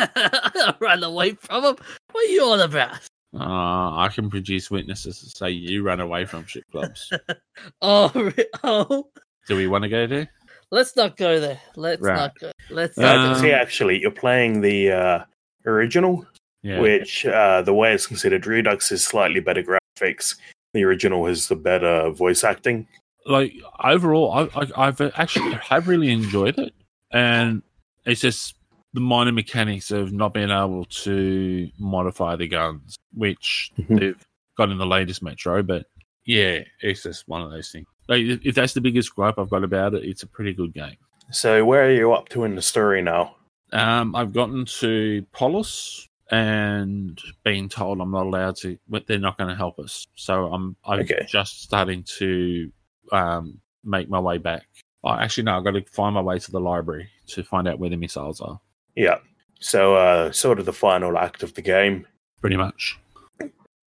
run 0.80 1.04
away 1.04 1.34
from 1.34 1.62
them? 1.62 1.76
What 2.10 2.24
are 2.24 2.32
you 2.32 2.44
on 2.44 2.60
about? 2.60 2.98
Uh, 3.34 3.96
I 3.96 4.10
can 4.12 4.28
produce 4.28 4.70
witnesses 4.70 5.18
to 5.20 5.30
say 5.30 5.50
you 5.50 5.82
run 5.82 6.00
away 6.00 6.24
from 6.26 6.46
strip 6.46 6.64
clubs. 6.70 7.10
Oh, 7.82 8.32
oh. 8.64 9.06
Do 9.48 9.56
we 9.56 9.66
want 9.66 9.82
to 9.84 9.88
go 9.88 10.06
there? 10.06 10.28
Let's 10.70 10.96
not 10.96 11.16
go 11.16 11.38
there. 11.40 11.60
Let's 11.76 12.00
Right. 12.02 12.16
not 12.16 12.38
go. 12.38 12.50
Let's. 12.70 12.96
Not 12.96 13.34
go. 13.34 13.40
see, 13.40 13.52
actually, 13.52 14.00
you're 14.00 14.10
playing 14.10 14.60
the 14.62 14.90
uh, 14.90 15.24
original, 15.66 16.26
Yeah. 16.62 16.80
which 16.80 17.26
uh, 17.26 17.62
the 17.62 17.74
way 17.74 17.92
it's 17.92 18.06
considered, 18.06 18.46
Redux 18.46 18.90
is 18.92 19.04
slightly 19.04 19.40
better 19.40 19.62
graphics. 19.62 20.36
The 20.74 20.84
original 20.84 21.26
has 21.26 21.48
the 21.48 21.56
better 21.56 22.10
voice 22.10 22.42
acting. 22.44 22.86
like 23.26 23.52
overall, 23.84 24.32
I, 24.32 24.60
I, 24.62 24.86
I've 24.88 25.00
actually 25.14 25.52
have 25.54 25.88
really 25.88 26.10
enjoyed 26.10 26.58
it, 26.58 26.72
and 27.12 27.62
it's 28.06 28.20
just 28.22 28.54
the 28.94 29.00
minor 29.00 29.32
mechanics 29.32 29.90
of 29.90 30.12
not 30.12 30.34
being 30.34 30.50
able 30.50 30.84
to 30.84 31.68
modify 31.78 32.36
the 32.36 32.46
guns, 32.48 32.96
which 33.14 33.72
Mhm. 33.78 33.98
they've 34.00 34.26
got 34.56 34.70
in 34.70 34.78
the 34.78 34.86
latest 34.86 35.22
Metro. 35.22 35.62
But 35.62 35.86
yeah, 36.24 36.60
it's 36.80 37.02
just 37.02 37.26
one 37.28 37.42
of 37.42 37.50
those 37.50 37.70
things. 37.70 37.86
Like, 38.08 38.22
if 38.22 38.44
if 38.46 38.54
that's 38.54 38.74
the 38.74 38.80
biggest 38.80 39.14
gripe 39.14 39.38
I've 39.38 39.50
got 39.50 39.64
about 39.64 39.94
it, 39.94 40.04
it's 40.04 40.22
a 40.22 40.26
pretty 40.26 40.52
good 40.52 40.74
game. 40.74 40.96
So, 41.30 41.64
where 41.64 41.86
are 41.86 41.92
you 41.92 42.12
up 42.12 42.28
to 42.30 42.44
in 42.44 42.54
the 42.54 42.62
story 42.62 43.00
now? 43.00 43.36
Um, 43.72 44.14
I've 44.14 44.32
gotten 44.34 44.66
to 44.80 45.24
Polis 45.32 46.06
and 46.30 47.18
been 47.44 47.68
told 47.68 48.00
I'm 48.00 48.10
not 48.10 48.26
allowed 48.26 48.56
to, 48.56 48.76
but 48.88 49.06
they're 49.06 49.18
not 49.18 49.38
going 49.38 49.48
to 49.48 49.56
help 49.56 49.78
us. 49.78 50.06
So 50.14 50.52
I'm 50.52 50.76
I'm 50.84 51.00
Okay. 51.00 51.24
just 51.28 51.62
starting 51.62 52.02
to 52.18 52.70
um, 53.12 53.60
make 53.84 54.08
my 54.10 54.20
way 54.20 54.38
back. 54.38 54.66
Oh, 55.04 55.10
actually, 55.14 55.44
no, 55.44 55.56
I've 55.56 55.64
got 55.64 55.72
to 55.72 55.82
find 55.90 56.14
my 56.14 56.20
way 56.20 56.38
to 56.38 56.50
the 56.50 56.60
library 56.60 57.08
to 57.28 57.42
find 57.42 57.66
out 57.66 57.78
where 57.78 57.90
the 57.90 57.96
missiles 57.96 58.40
are. 58.40 58.60
Yeah. 58.94 59.18
So, 59.60 59.94
uh, 59.94 60.32
sort 60.32 60.58
of 60.58 60.66
the 60.66 60.72
final 60.72 61.16
act 61.18 61.42
of 61.42 61.54
the 61.54 61.62
game. 61.62 62.06
Pretty 62.40 62.56
much. 62.56 62.98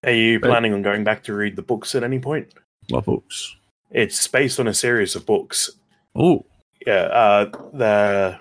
Are 0.03 0.11
you 0.11 0.39
But- 0.39 0.49
planning 0.49 0.73
on 0.73 0.81
going 0.81 1.03
back 1.03 1.23
to 1.23 1.33
read 1.33 1.55
the 1.55 1.61
books 1.61 1.95
at 1.95 2.03
any 2.03 2.19
point? 2.19 2.53
What 2.89 3.05
books? 3.05 3.55
It's 3.91 4.27
based 4.27 4.59
on 4.59 4.67
a 4.67 4.73
series 4.73 5.15
of 5.15 5.25
books. 5.25 5.69
Oh, 6.15 6.45
Yeah, 6.85 7.05
uh, 7.05 7.51
they're 7.73 8.39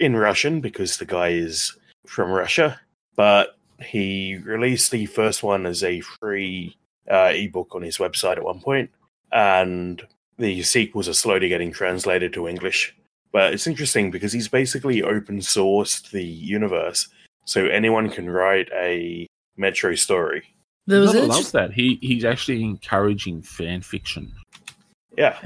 in 0.00 0.14
Russian 0.16 0.60
because 0.60 0.98
the 0.98 1.04
guy 1.04 1.30
is 1.30 1.76
from 2.06 2.30
Russia, 2.30 2.80
but 3.16 3.56
he 3.82 4.36
released 4.36 4.92
the 4.92 5.06
first 5.06 5.42
one 5.42 5.66
as 5.66 5.82
a 5.82 6.00
free 6.00 6.76
uh, 7.10 7.32
ebook 7.34 7.74
on 7.74 7.82
his 7.82 7.98
website 7.98 8.36
at 8.36 8.44
one 8.44 8.60
point, 8.60 8.90
and 9.32 10.06
the 10.38 10.62
sequels 10.62 11.08
are 11.08 11.14
slowly 11.14 11.48
getting 11.48 11.72
translated 11.72 12.32
to 12.34 12.46
English. 12.46 12.94
But 13.32 13.54
it's 13.54 13.66
interesting 13.66 14.10
because 14.10 14.32
he's 14.32 14.48
basically 14.48 15.02
open 15.02 15.38
sourced 15.38 16.10
the 16.10 16.24
universe, 16.24 17.08
so 17.44 17.66
anyone 17.66 18.10
can 18.10 18.28
write 18.28 18.68
a 18.74 19.26
Metro 19.56 19.94
story. 19.94 20.42
There 20.86 21.00
was 21.00 21.14
I 21.14 21.20
an 21.20 21.28
love 21.28 21.52
that. 21.52 21.72
He 21.72 21.98
he's 22.02 22.24
actually 22.24 22.64
encouraging 22.64 23.42
fan 23.42 23.82
fiction. 23.82 24.32
Yeah, 25.16 25.38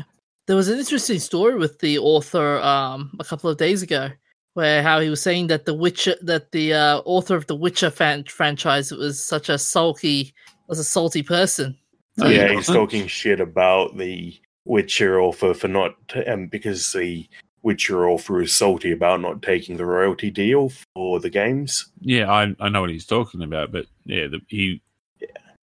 there 0.46 0.56
was 0.56 0.68
an 0.68 0.78
interesting 0.78 1.18
story 1.18 1.56
with 1.56 1.78
the 1.80 1.98
author 1.98 2.58
um 2.60 3.14
a 3.20 3.24
couple 3.24 3.50
of 3.50 3.58
days 3.58 3.82
ago 3.82 4.10
where 4.54 4.82
how 4.82 5.00
he 5.00 5.10
was 5.10 5.20
saying 5.20 5.48
that 5.48 5.66
the 5.66 5.74
Witcher 5.74 6.14
that 6.22 6.52
the 6.52 6.72
uh, 6.72 6.98
author 7.04 7.36
of 7.36 7.46
the 7.48 7.56
Witcher 7.56 7.90
fan- 7.90 8.24
franchise 8.24 8.90
was 8.92 9.22
such 9.22 9.48
a 9.48 9.58
sulky 9.58 10.32
was 10.68 10.78
a 10.78 10.84
salty 10.84 11.22
person. 11.22 11.76
No, 12.16 12.28
he 12.28 12.36
yeah, 12.36 12.52
he's 12.52 12.66
talking 12.66 13.06
shit 13.06 13.40
about 13.40 13.96
the 13.98 14.38
Witcher 14.64 15.20
author 15.20 15.52
for 15.52 15.68
not, 15.68 15.96
um, 16.26 16.46
because 16.46 16.92
the 16.92 17.28
Witcher 17.64 18.08
author 18.08 18.42
is 18.42 18.54
salty 18.54 18.92
about 18.92 19.22
not 19.22 19.40
taking 19.40 19.78
the 19.78 19.86
royalty 19.86 20.30
deal 20.30 20.70
for 20.94 21.18
the 21.18 21.30
games. 21.30 21.86
Yeah, 22.00 22.30
I 22.30 22.54
I 22.60 22.68
know 22.68 22.82
what 22.82 22.90
he's 22.90 23.06
talking 23.06 23.42
about, 23.42 23.72
but 23.72 23.86
yeah, 24.04 24.28
the, 24.28 24.40
he 24.48 24.82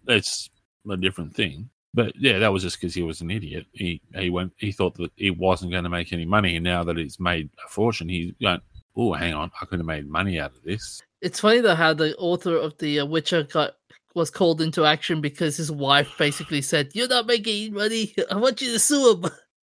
that's 0.06 0.50
a 0.89 0.95
different 0.95 1.36
thing. 1.36 1.70
But 1.93 2.14
yeah, 2.16 2.39
that 2.39 2.54
was 2.54 2.64
just 2.64 2.80
because 2.80 2.93
he 2.93 3.04
was 3.04 3.20
an 3.20 3.30
idiot. 3.30 3.66
He 3.74 4.02
he 4.16 4.30
went 4.30 4.54
he 4.58 4.72
thought 4.72 4.95
that 4.95 5.12
he 5.18 5.30
wasn't 5.30 5.72
going 5.72 5.84
to 5.84 5.89
make 5.89 6.14
any 6.14 6.26
money, 6.26 6.56
and 6.56 6.64
now 6.64 6.86
that 6.86 6.97
he's 6.97 7.20
made 7.20 7.50
a 7.66 7.70
fortune, 7.70 8.08
he's 8.08 8.32
going, 8.41 8.62
oh, 8.95 9.12
hang 9.14 9.34
on, 9.34 9.52
I 9.62 9.66
could 9.66 9.80
have 9.80 9.86
made 9.86 10.08
money 10.08 10.39
out 10.39 10.56
of 10.56 10.64
this. 10.64 11.02
It's 11.22 11.41
funny 11.41 11.60
though 11.60 11.76
how 11.76 11.93
the 11.93 12.16
author 12.16 12.56
of 12.56 12.78
the 12.78 13.02
uh, 13.02 13.06
Witcher 13.06 13.43
got 13.43 13.76
was 14.16 14.30
called 14.30 14.62
into 14.62 14.86
action 14.86 15.20
because 15.20 15.58
his 15.58 15.70
wife 15.70 16.10
basically 16.18 16.62
said, 16.62 16.91
"You're 16.93 17.10
not 17.10 17.28
making 17.28 17.74
money. 17.74 18.16
I 18.32 18.38
want 18.38 18.62
you 18.62 18.72
to 18.72 18.80
sue 18.80 19.22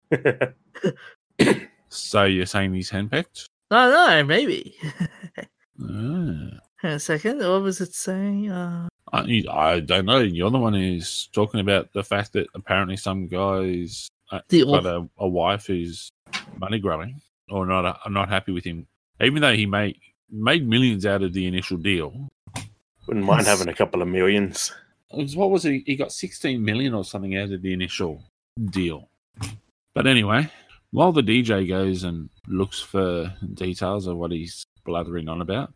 him." 0.09 0.55
So 1.93 2.23
you're 2.23 2.45
saying 2.45 2.73
he's 2.73 2.91
handpicked? 2.91 3.45
No, 3.71 3.89
no, 3.91 4.23
maybe. 4.23 4.75
Ah. 5.37 5.45
Hang 6.83 6.91
on 6.91 6.91
a 6.97 6.99
second. 6.99 7.39
What 7.39 7.61
was 7.61 7.79
it 7.81 7.93
saying? 7.95 8.51
Uh, 8.51 8.87
I, 9.13 9.43
I 9.49 9.79
don't 9.79 10.05
know. 10.05 10.19
You're 10.19 10.49
the 10.51 10.59
one 10.59 10.73
who's 10.73 11.27
talking 11.31 11.59
about 11.61 11.93
the 11.93 12.03
fact 12.03 12.33
that 12.33 12.47
apparently 12.55 12.97
some 12.97 13.27
guys 13.27 14.09
uh, 14.31 14.41
the 14.49 14.65
got 14.65 14.85
author. 14.85 15.07
a, 15.19 15.23
a 15.23 15.27
wife 15.29 15.67
who's 15.67 16.09
money 16.57 16.79
grubbing 16.79 17.21
or 17.49 17.65
not 17.65 17.85
uh, 17.85 18.09
not 18.09 18.27
happy 18.27 18.51
with 18.51 18.65
him, 18.65 18.85
even 19.21 19.41
though 19.41 19.53
he 19.53 19.65
made 19.65 19.97
made 20.29 20.67
millions 20.67 21.05
out 21.05 21.23
of 21.23 21.31
the 21.33 21.45
initial 21.47 21.77
deal. 21.77 22.29
Wouldn't 23.07 23.25
mind 23.25 23.45
having 23.47 23.69
a 23.69 23.73
couple 23.73 24.01
of 24.01 24.07
millions. 24.09 24.73
Was- 25.11 25.35
What 25.37 25.51
was 25.51 25.63
it? 25.65 25.83
He 25.85 25.95
got 25.95 26.11
16 26.11 26.63
million 26.63 26.93
or 26.93 27.05
something 27.05 27.37
out 27.37 27.51
of 27.51 27.61
the 27.61 27.71
initial 27.71 28.21
deal. 28.71 29.09
But 29.93 30.07
anyway, 30.07 30.49
while 30.93 31.11
the 31.11 31.23
DJ 31.23 31.67
goes 31.67 32.03
and 32.03 32.29
looks 32.47 32.79
for 32.79 33.33
details 33.55 34.05
of 34.05 34.15
what 34.15 34.31
he's 34.31 34.63
blathering 34.85 35.27
on 35.27 35.41
about, 35.41 35.73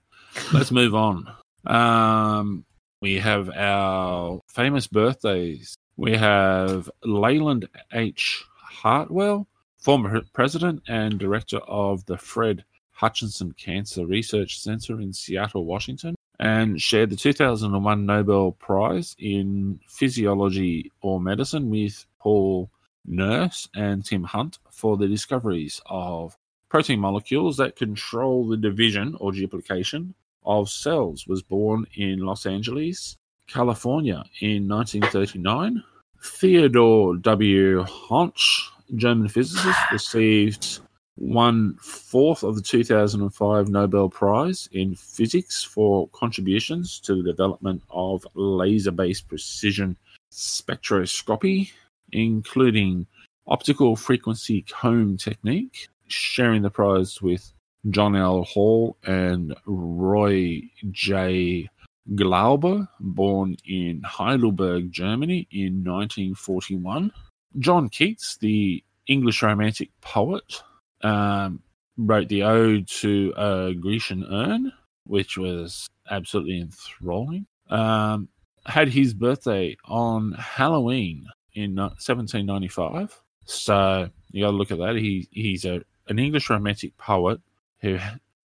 let's 0.53 0.71
move 0.71 0.93
on. 0.93 1.27
Um, 1.65 2.65
we 3.01 3.15
have 3.15 3.49
our 3.49 4.39
famous 4.47 4.85
birthdays. 4.85 5.75
We 5.97 6.15
have 6.15 6.87
Leland 7.03 7.67
H. 7.91 8.45
Hartwell, 8.61 9.47
former 9.79 10.21
president 10.33 10.83
and 10.87 11.17
director 11.17 11.57
of 11.67 12.05
the 12.05 12.19
Fred 12.19 12.63
Hutchinson 12.91 13.53
Cancer 13.53 14.05
Research 14.05 14.59
Center 14.59 15.01
in 15.01 15.13
Seattle, 15.13 15.65
Washington, 15.65 16.15
and 16.39 16.79
shared 16.79 17.09
the 17.09 17.15
2001 17.15 18.05
Nobel 18.05 18.51
Prize 18.51 19.15
in 19.17 19.79
Physiology 19.87 20.91
or 21.01 21.19
Medicine 21.19 21.71
with 21.71 22.05
Paul 22.19 22.69
Nurse 23.07 23.69
and 23.75 24.05
Tim 24.05 24.23
Hunt 24.23 24.59
for 24.69 24.97
the 24.97 25.07
discoveries 25.07 25.81
of 25.85 26.37
protein 26.69 26.99
molecules 26.99 27.57
that 27.57 27.75
control 27.75 28.47
the 28.47 28.57
division 28.57 29.15
or 29.19 29.31
duplication 29.31 30.13
of 30.45 30.69
cells. 30.69 31.25
Was 31.27 31.41
born 31.41 31.85
in 31.95 32.19
Los 32.19 32.45
Angeles, 32.45 33.15
California 33.47 34.23
in 34.41 34.67
1939. 34.67 35.83
Theodore 36.21 37.15
W. 37.17 37.83
Hänsch, 37.83 38.69
German 38.95 39.29
physicist, 39.29 39.79
received 39.91 40.79
one 41.15 41.75
fourth 41.81 42.43
of 42.43 42.55
the 42.55 42.61
2005 42.61 43.69
Nobel 43.69 44.09
Prize 44.09 44.69
in 44.71 44.95
Physics 44.95 45.63
for 45.63 46.07
contributions 46.09 46.99
to 47.01 47.15
the 47.15 47.23
development 47.23 47.81
of 47.89 48.25
laser 48.35 48.91
based 48.91 49.27
precision 49.27 49.97
spectroscopy, 50.31 51.71
including 52.11 53.07
optical 53.47 53.95
frequency 53.95 54.63
comb 54.63 55.17
technique, 55.17 55.87
sharing 56.07 56.61
the 56.61 56.69
prize 56.69 57.21
with 57.21 57.51
John 57.89 58.15
L. 58.15 58.43
Hall 58.43 58.97
and 59.03 59.55
Roy 59.65 60.61
J. 60.91 61.69
Glauber, 62.15 62.87
born 62.99 63.57
in 63.65 64.01
Heidelberg, 64.03 64.91
Germany 64.91 65.47
in 65.51 65.83
1941. 65.83 67.11
John 67.59 67.89
Keats, 67.89 68.37
the 68.37 68.83
English 69.07 69.41
romantic 69.41 69.89
poet. 70.01 70.63
Um, 71.01 71.61
wrote 71.97 72.29
the 72.29 72.43
ode 72.43 72.87
to 72.87 73.33
a 73.35 73.73
Grecian 73.73 74.23
urn, 74.29 74.71
which 75.05 75.37
was 75.37 75.87
absolutely 76.09 76.59
enthralling. 76.59 77.45
Um, 77.69 78.29
had 78.65 78.89
his 78.89 79.13
birthday 79.13 79.75
on 79.85 80.33
Halloween 80.33 81.25
in 81.57 81.75
1795. 81.75 83.19
So 83.45 84.09
you 84.31 84.43
got 84.43 84.51
to 84.51 84.57
look 84.57 84.71
at 84.71 84.77
that. 84.77 84.95
He 84.95 85.27
he's 85.31 85.65
a 85.65 85.81
an 86.07 86.19
English 86.19 86.49
romantic 86.49 86.95
poet 86.97 87.39
whose 87.81 88.01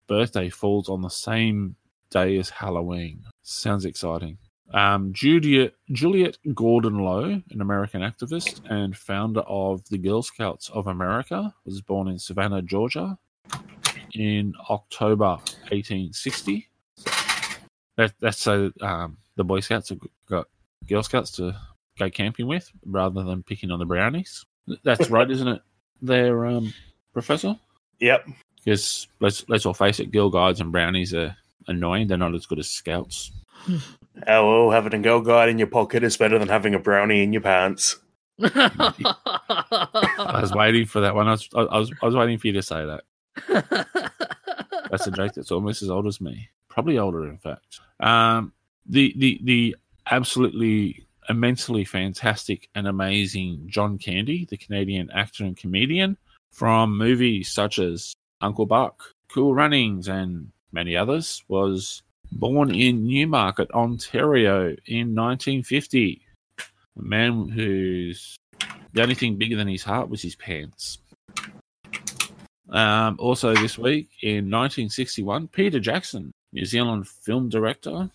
birthday 0.07 0.49
falls 0.49 0.89
on 0.89 1.03
the 1.03 1.09
same 1.09 1.77
day 2.11 2.39
as 2.39 2.51
Halloween. 2.51 3.25
Sounds 3.43 3.85
exciting. 3.85 4.39
Um, 4.75 5.13
Juliette, 5.13 5.75
Juliette 5.91 6.39
Gordon 6.55 6.99
Low, 6.99 7.25
an 7.25 7.61
American 7.61 8.01
activist 8.01 8.63
and 8.71 8.97
founder 8.97 9.41
of 9.41 9.87
the 9.91 9.99
Girl 9.99 10.23
Scouts 10.23 10.71
of 10.71 10.87
America, 10.87 11.55
was 11.67 11.83
born 11.83 12.09
in 12.09 12.19
Savannah, 12.19 12.63
Georgia, 12.63 13.19
in 14.15 14.55
October 14.71 15.37
1860. 15.71 16.69
That, 17.97 18.15
that's 18.19 18.41
so 18.41 18.73
um, 18.81 19.19
the 19.37 19.45
Boy 19.45 19.61
Scouts 19.61 19.91
have 19.91 20.01
got 20.29 20.47
Girl 20.89 21.03
Scouts 21.03 21.33
to 21.33 21.55
go 22.05 22.11
camping 22.11 22.47
with 22.47 22.71
rather 22.87 23.23
than 23.23 23.43
picking 23.43 23.71
on 23.71 23.79
the 23.79 23.85
brownies. 23.85 24.45
That's 24.85 25.11
right, 25.11 25.31
isn't 25.31 25.49
it? 25.49 25.63
There, 26.01 26.47
um, 26.47 26.73
Professor. 27.13 27.59
Yep. 28.01 28.29
Because 28.57 29.09
let's 29.21 29.45
let's 29.49 29.67
all 29.67 29.75
face 29.75 30.01
it, 30.01 30.13
Girl 30.13 30.31
Guides 30.31 30.61
and 30.61 30.73
brownies 30.73 31.15
are 31.15 31.37
annoying. 31.67 32.07
They're 32.07 32.19
not 32.19 32.35
as 32.35 32.47
good 32.47 32.59
as 32.59 32.69
Scouts. 32.69 33.33
Oh, 34.27 34.71
having 34.71 34.95
a 34.95 34.99
girl 34.99 35.21
guide 35.21 35.49
in 35.49 35.59
your 35.59 35.69
pocket 35.69 36.03
is 36.03 36.17
better 36.17 36.39
than 36.39 36.49
having 36.49 36.75
a 36.75 36.79
brownie 36.79 37.23
in 37.23 37.33
your 37.33 37.43
pants. 37.43 37.97
I 38.43 40.41
was 40.41 40.53
waiting 40.53 40.87
for 40.87 41.01
that 41.01 41.15
one. 41.15 41.29
I 41.29 41.33
was, 41.33 41.49
I 41.55 41.79
was, 41.79 41.93
I 42.03 42.07
was 42.07 42.17
waiting 42.17 42.39
for 42.39 42.49
you 42.49 42.53
to 42.55 42.63
say 42.63 42.85
that. 42.85 43.05
That's 44.91 45.07
a 45.07 45.13
joke 45.13 45.33
that's 45.35 45.51
almost 45.51 45.83
as 45.83 45.91
old 45.91 46.07
as 46.07 46.21
me. 46.21 46.49
Probably 46.69 46.99
older, 46.99 47.29
in 47.29 47.39
fact. 47.39 47.81
Um, 48.01 48.53
the 48.87 49.15
the 49.17 49.41
the 49.43 49.77
absolutely 50.11 51.07
immensely 51.29 51.85
fantastic 51.85 52.69
and 52.75 52.87
amazing 52.87 53.65
John 53.67 53.99
Candy, 53.99 54.47
the 54.49 54.57
Canadian 54.57 55.11
actor 55.11 55.45
and 55.45 55.57
comedian, 55.57 56.17
from 56.53 56.97
movies 56.97 57.51
such 57.51 57.79
as 57.79 58.15
Uncle 58.41 58.67
Buck, 58.67 59.03
Cool 59.29 59.55
Runnings, 59.55 60.09
and 60.09 60.51
many 60.73 60.97
others, 60.97 61.43
was 61.49 62.03
born 62.33 62.75
in 62.75 63.07
Newmarket, 63.07 63.71
Ontario 63.73 64.75
in 64.87 65.15
1950. 65.15 66.23
A 66.59 67.03
man 67.03 67.49
whose 67.49 68.37
the 68.93 69.03
only 69.03 69.15
thing 69.15 69.37
bigger 69.37 69.57
than 69.57 69.69
his 69.69 69.83
heart 69.83 70.11
was 70.11 70.21
his 70.21 70.37
pants. 70.37 70.99
Um, 72.69 73.17
also, 73.19 73.55
this 73.55 73.79
week 73.79 74.11
in 74.23 74.51
1961, 74.51 75.49
Peter 75.49 75.81
Jackson, 75.81 76.33
New 76.53 76.65
Zealand 76.65 77.09
film 77.09 77.49
director, 77.49 78.11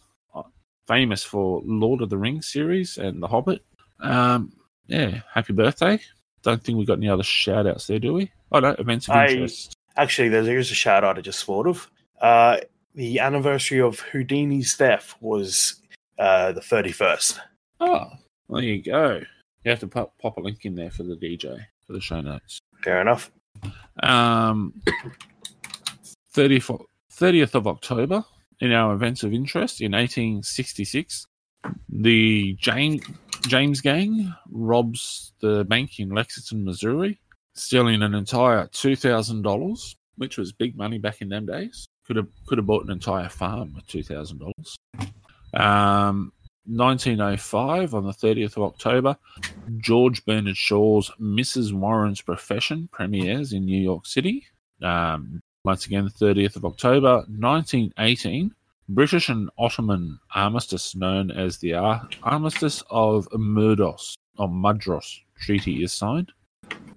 famous 0.87 1.23
for 1.23 1.61
Lord 1.65 2.01
of 2.01 2.09
the 2.09 2.17
Rings 2.17 2.47
series 2.47 2.97
and 2.97 3.21
The 3.21 3.27
Hobbit. 3.27 3.63
Um, 3.99 4.53
yeah, 4.87 5.21
happy 5.33 5.53
birthday. 5.53 5.99
Don't 6.43 6.63
think 6.63 6.77
we 6.77 6.85
got 6.85 6.97
any 6.97 7.09
other 7.09 7.23
shout 7.23 7.67
outs 7.67 7.87
there, 7.87 7.99
do 7.99 8.13
we? 8.13 8.31
Oh, 8.51 8.59
no, 8.59 8.69
events 8.79 9.09
of 9.09 9.15
I- 9.15 9.27
interest. 9.27 9.73
Actually, 9.97 10.29
there's, 10.29 10.45
here's 10.45 10.71
a 10.71 10.75
shout 10.75 11.03
out 11.03 11.17
I 11.17 11.21
just 11.21 11.43
thought 11.43 11.65
of. 11.67 11.89
Uh, 12.21 12.57
the 12.93 13.19
anniversary 13.19 13.81
of 13.81 13.99
Houdini's 13.99 14.77
death 14.77 15.15
was 15.19 15.81
uh, 16.19 16.51
the 16.51 16.61
31st. 16.61 17.39
Oh, 17.79 18.05
there 18.49 18.61
you 18.61 18.81
go. 18.81 19.21
You 19.63 19.71
have 19.71 19.79
to 19.79 19.87
pop, 19.87 20.13
pop 20.21 20.37
a 20.37 20.39
link 20.39 20.65
in 20.65 20.75
there 20.75 20.91
for 20.91 21.03
the 21.03 21.15
DJ, 21.15 21.59
for 21.85 21.93
the 21.93 21.99
show 22.01 22.21
notes. 22.21 22.59
Fair 22.83 23.01
enough. 23.01 23.31
Um, 24.03 24.73
30th, 26.35 26.85
30th 27.11 27.55
of 27.55 27.67
October, 27.67 28.23
in 28.59 28.71
our 28.71 28.93
events 28.93 29.23
of 29.23 29.33
interest, 29.33 29.81
in 29.81 29.91
1866, 29.91 31.27
the 31.89 32.55
James, 32.59 33.03
James 33.47 33.81
Gang 33.81 34.33
robs 34.49 35.33
the 35.39 35.65
bank 35.65 35.99
in 35.99 36.09
Lexington, 36.09 36.63
Missouri, 36.63 37.19
stealing 37.55 38.01
an 38.01 38.13
entire 38.13 38.67
$2,000, 38.67 39.95
which 40.17 40.37
was 40.37 40.51
big 40.51 40.77
money 40.77 40.97
back 40.97 41.21
in 41.21 41.29
them 41.29 41.45
days. 41.45 41.87
Could 42.05 42.15
have 42.15 42.27
could 42.47 42.57
have 42.57 42.67
bought 42.67 42.85
an 42.85 42.91
entire 42.91 43.27
farm 43.27 43.73
with 43.75 43.85
$2,000. 43.87 44.77
Um, 45.53 46.31
1905, 46.65 47.93
on 47.93 48.05
the 48.05 48.11
30th 48.11 48.57
of 48.57 48.63
October, 48.63 49.17
George 49.77 50.23
Bernard 50.25 50.57
Shaw's 50.57 51.11
Mrs. 51.19 51.73
Warren's 51.73 52.21
Profession 52.21 52.89
premieres 52.91 53.53
in 53.53 53.65
New 53.65 53.81
York 53.81 54.05
City. 54.05 54.45
Um, 54.81 55.41
once 55.67 55.85
again, 55.85 56.05
the 56.05 56.25
30th 56.25 56.55
of 56.55 56.63
October, 56.63 57.25
1918, 57.27 58.55
British 58.87 59.27
and 59.27 59.49
Ottoman 59.57 60.17
armistice 60.33 60.95
known 60.95 61.29
as 61.29 61.57
the 61.57 61.73
Ar- 61.73 62.07
Armistice 62.23 62.81
of 62.89 63.27
Murdos, 63.31 64.15
or 64.37 64.47
Mudros 64.47 65.19
Treaty 65.37 65.83
is 65.83 65.91
signed. 65.91 66.31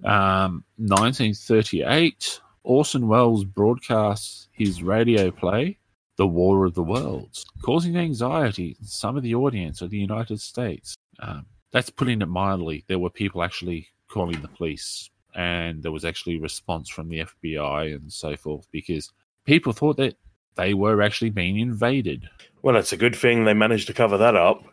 Um, 0.05 0.63
1938, 0.77 2.39
Orson 2.63 3.09
Welles 3.09 3.43
broadcasts 3.43 4.47
his 4.53 4.81
radio 4.81 5.31
play, 5.31 5.77
The 6.15 6.27
War 6.27 6.65
of 6.65 6.73
the 6.73 6.81
Worlds, 6.81 7.45
causing 7.61 7.97
anxiety 7.97 8.77
in 8.79 8.85
some 8.85 9.17
of 9.17 9.23
the 9.23 9.35
audience 9.35 9.81
of 9.81 9.89
the 9.89 9.99
United 9.99 10.39
States. 10.39 10.95
Um, 11.19 11.45
that's 11.73 11.89
putting 11.89 12.21
it 12.21 12.29
mildly. 12.29 12.85
There 12.87 12.99
were 12.99 13.09
people 13.09 13.43
actually 13.43 13.89
calling 14.07 14.41
the 14.41 14.47
police, 14.47 15.09
and 15.35 15.83
there 15.83 15.91
was 15.91 16.05
actually 16.05 16.39
response 16.39 16.89
from 16.89 17.09
the 17.09 17.19
FBI 17.19 17.95
and 17.95 18.11
so 18.11 18.35
forth 18.35 18.67
because 18.71 19.11
people 19.45 19.73
thought 19.73 19.97
that 19.97 20.15
they 20.55 20.73
were 20.73 21.01
actually 21.01 21.29
being 21.29 21.59
invaded. 21.59 22.29
Well, 22.61 22.75
it's 22.75 22.93
a 22.93 22.97
good 22.97 23.15
thing 23.15 23.45
they 23.45 23.53
managed 23.53 23.87
to 23.87 23.93
cover 23.93 24.17
that 24.17 24.35
up. 24.35 24.63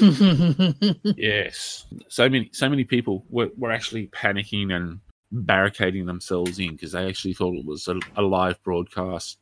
yes, 1.16 1.86
so 2.08 2.28
many 2.28 2.50
so 2.52 2.68
many 2.68 2.84
people 2.84 3.24
were, 3.30 3.48
were 3.56 3.70
actually 3.70 4.08
panicking 4.08 4.72
and 4.72 5.00
barricading 5.30 6.06
themselves 6.06 6.58
in 6.58 6.72
because 6.72 6.92
they 6.92 7.06
actually 7.06 7.34
thought 7.34 7.54
it 7.54 7.64
was 7.64 7.88
a, 7.88 7.98
a 8.16 8.22
live 8.22 8.62
broadcast 8.62 9.38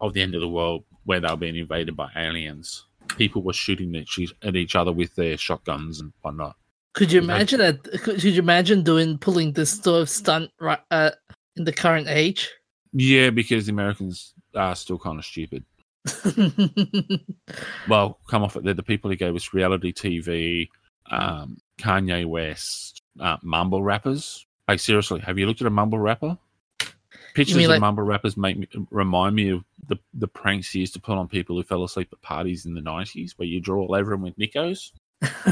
of 0.00 0.12
the 0.14 0.22
end 0.22 0.34
of 0.34 0.40
the 0.40 0.48
world 0.48 0.84
where 1.04 1.20
they 1.20 1.28
were 1.28 1.36
being 1.36 1.56
invaded 1.56 1.96
by 1.96 2.10
aliens. 2.16 2.86
People 3.16 3.42
were 3.42 3.52
shooting 3.52 3.94
at 3.96 4.06
each, 4.18 4.34
at 4.42 4.56
each 4.56 4.76
other 4.76 4.92
with 4.92 5.14
their 5.14 5.36
shotguns 5.36 6.00
and 6.00 6.12
whatnot. 6.22 6.56
Could 6.94 7.12
you 7.12 7.20
imagine 7.20 7.60
that? 7.60 7.82
Could, 7.84 8.20
could 8.20 8.24
you 8.24 8.38
imagine 8.40 8.82
doing 8.82 9.18
pulling 9.18 9.52
this 9.52 9.70
sort 9.80 10.02
of 10.02 10.10
stunt 10.10 10.50
right 10.60 10.80
uh, 10.90 11.10
in 11.56 11.64
the 11.64 11.72
current 11.72 12.08
age? 12.08 12.50
Yeah, 12.92 13.30
because 13.30 13.66
the 13.66 13.72
Americans 13.72 14.34
are 14.54 14.74
still 14.74 14.98
kind 14.98 15.18
of 15.18 15.24
stupid. 15.24 15.64
Well, 17.88 18.18
come 18.28 18.42
off 18.42 18.56
it. 18.56 18.64
They're 18.64 18.74
the 18.74 18.82
people 18.82 19.10
who 19.10 19.16
gave 19.16 19.34
us 19.34 19.54
reality 19.54 19.92
TV, 19.92 20.68
um, 21.10 21.58
Kanye 21.78 22.26
West, 22.26 23.02
uh, 23.18 23.38
mumble 23.42 23.82
rappers. 23.82 24.46
Like 24.66 24.80
seriously, 24.80 25.20
have 25.20 25.38
you 25.38 25.46
looked 25.46 25.62
at 25.62 25.66
a 25.66 25.70
mumble 25.70 25.98
rapper? 25.98 26.36
Pictures 27.34 27.56
of 27.56 27.70
like- 27.70 27.80
mumble 27.80 28.02
rappers 28.02 28.36
make 28.36 28.58
me 28.58 28.68
remind 28.90 29.36
me 29.36 29.50
of 29.50 29.64
the 29.88 29.96
the 30.14 30.28
pranks 30.28 30.70
he 30.70 30.80
used 30.80 30.92
to 30.94 31.00
put 31.00 31.16
on 31.16 31.28
people 31.28 31.56
who 31.56 31.62
fell 31.62 31.84
asleep 31.84 32.08
at 32.12 32.20
parties 32.20 32.66
in 32.66 32.74
the 32.74 32.80
nineties, 32.80 33.38
where 33.38 33.48
you 33.48 33.60
draw 33.60 33.80
all 33.80 33.94
over 33.94 34.10
them 34.10 34.22
with 34.22 34.36
Nickos. 34.36 34.92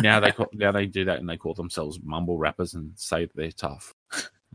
Now 0.03 0.21
they 0.21 0.33
call, 0.33 0.47
now 0.53 0.73
they 0.73 0.87
do 0.87 1.05
that 1.07 1.19
and 1.19 1.29
they 1.29 1.37
call 1.37 1.55
themselves 1.55 1.99
mumble 2.03 2.39
rappers 2.39 2.75
and 2.75 2.93
say 2.97 3.25
that 3.25 3.35
they're 3.35 3.51
tough. 3.53 3.95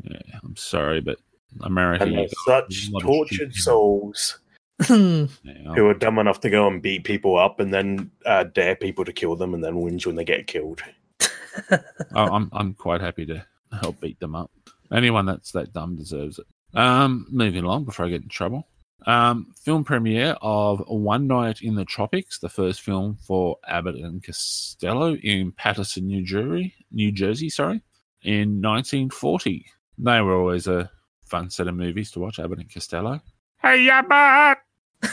Yeah, 0.04 0.20
I'm 0.44 0.56
sorry, 0.56 1.02
but 1.02 1.18
America 1.62 2.06
And 2.06 2.18
they're 2.18 2.28
such 2.46 2.88
a 2.88 2.92
lot 2.92 3.04
of 3.04 3.08
tortured 3.08 3.54
souls. 3.54 4.40
Yeah, 4.90 5.76
who 5.76 5.88
are 5.88 5.94
dumb 5.94 6.18
enough 6.18 6.40
to 6.40 6.50
go 6.50 6.68
and 6.68 6.82
beat 6.82 7.04
people 7.04 7.38
up 7.38 7.60
and 7.60 7.72
then 7.72 8.10
uh, 8.26 8.46
dare 8.46 8.76
people 8.76 9.06
to 9.06 9.14
kill 9.14 9.36
them 9.36 9.54
and 9.54 9.64
then 9.64 9.76
whinge 9.76 10.08
when 10.08 10.16
they 10.16 10.24
get 10.24 10.48
killed. 10.48 10.82
I- 11.30 11.80
I'm 12.16 12.50
I'm 12.52 12.74
quite 12.74 13.00
happy 13.02 13.26
to 13.28 13.46
help 13.80 14.00
beat 14.00 14.20
them 14.20 14.34
up. 14.36 14.50
Anyone 14.92 15.28
that's 15.28 15.52
that 15.52 15.72
dumb 15.74 15.98
deserves 15.98 16.40
it. 16.40 16.48
Um, 16.74 17.28
moving 17.30 17.64
along 17.64 17.84
before 17.86 18.06
I 18.08 18.10
get 18.10 18.24
in 18.24 18.30
trouble. 18.30 18.68
Um, 19.08 19.52
film 19.64 19.84
premiere 19.84 20.36
of 20.42 20.84
One 20.88 21.28
Night 21.28 21.62
in 21.62 21.76
the 21.76 21.86
Tropics, 21.86 22.40
the 22.40 22.50
first 22.50 22.82
film 22.82 23.18
for 23.26 23.58
Abbott 23.68 23.96
and 23.96 24.24
Costello 24.24 25.16
in 25.16 25.52
Paterson, 25.54 26.06
New 26.06 26.24
Jersey. 26.24 26.74
New 26.92 27.12
Jersey, 27.12 27.50
sorry, 27.50 27.82
in 28.24 28.62
1940. 28.62 29.66
They 29.98 30.22
were 30.22 30.36
always 30.36 30.68
a 30.68 30.90
fun 31.26 31.50
set 31.50 31.68
of 31.68 31.76
movies 31.76 32.12
to 32.12 32.20
watch. 32.20 32.40
Abbott 32.40 32.60
and 32.60 32.72
Costello. 32.72 33.22
Hey, 33.62 33.90
Abbott! 33.90 34.60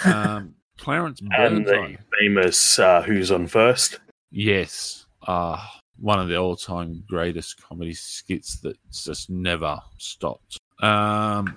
Um, 0.05 0.55
Clarence 0.79 1.21
And 1.37 1.67
the 1.67 1.99
famous 2.21 2.79
uh, 2.79 3.03
Who's 3.03 3.31
on 3.31 3.47
First? 3.47 3.99
Yes. 4.31 5.07
Uh, 5.27 5.59
one 5.99 6.21
of 6.21 6.29
the 6.29 6.37
all 6.37 6.57
time 6.57 7.03
greatest 7.09 7.61
comedy 7.63 7.95
skits 7.95 8.61
that's 8.61 9.05
just 9.05 9.29
never 9.29 9.81
stopped. 9.99 10.59
Um, 10.81 11.57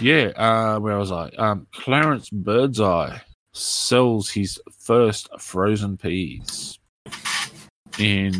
yeah, 0.00 0.32
uh, 0.36 0.78
where 0.78 0.98
was 0.98 1.12
I? 1.12 1.28
Um, 1.36 1.66
Clarence 1.72 2.28
Birdseye 2.30 3.18
sells 3.52 4.30
his 4.30 4.60
first 4.78 5.28
frozen 5.38 5.96
peas 5.96 6.78
in 7.98 8.32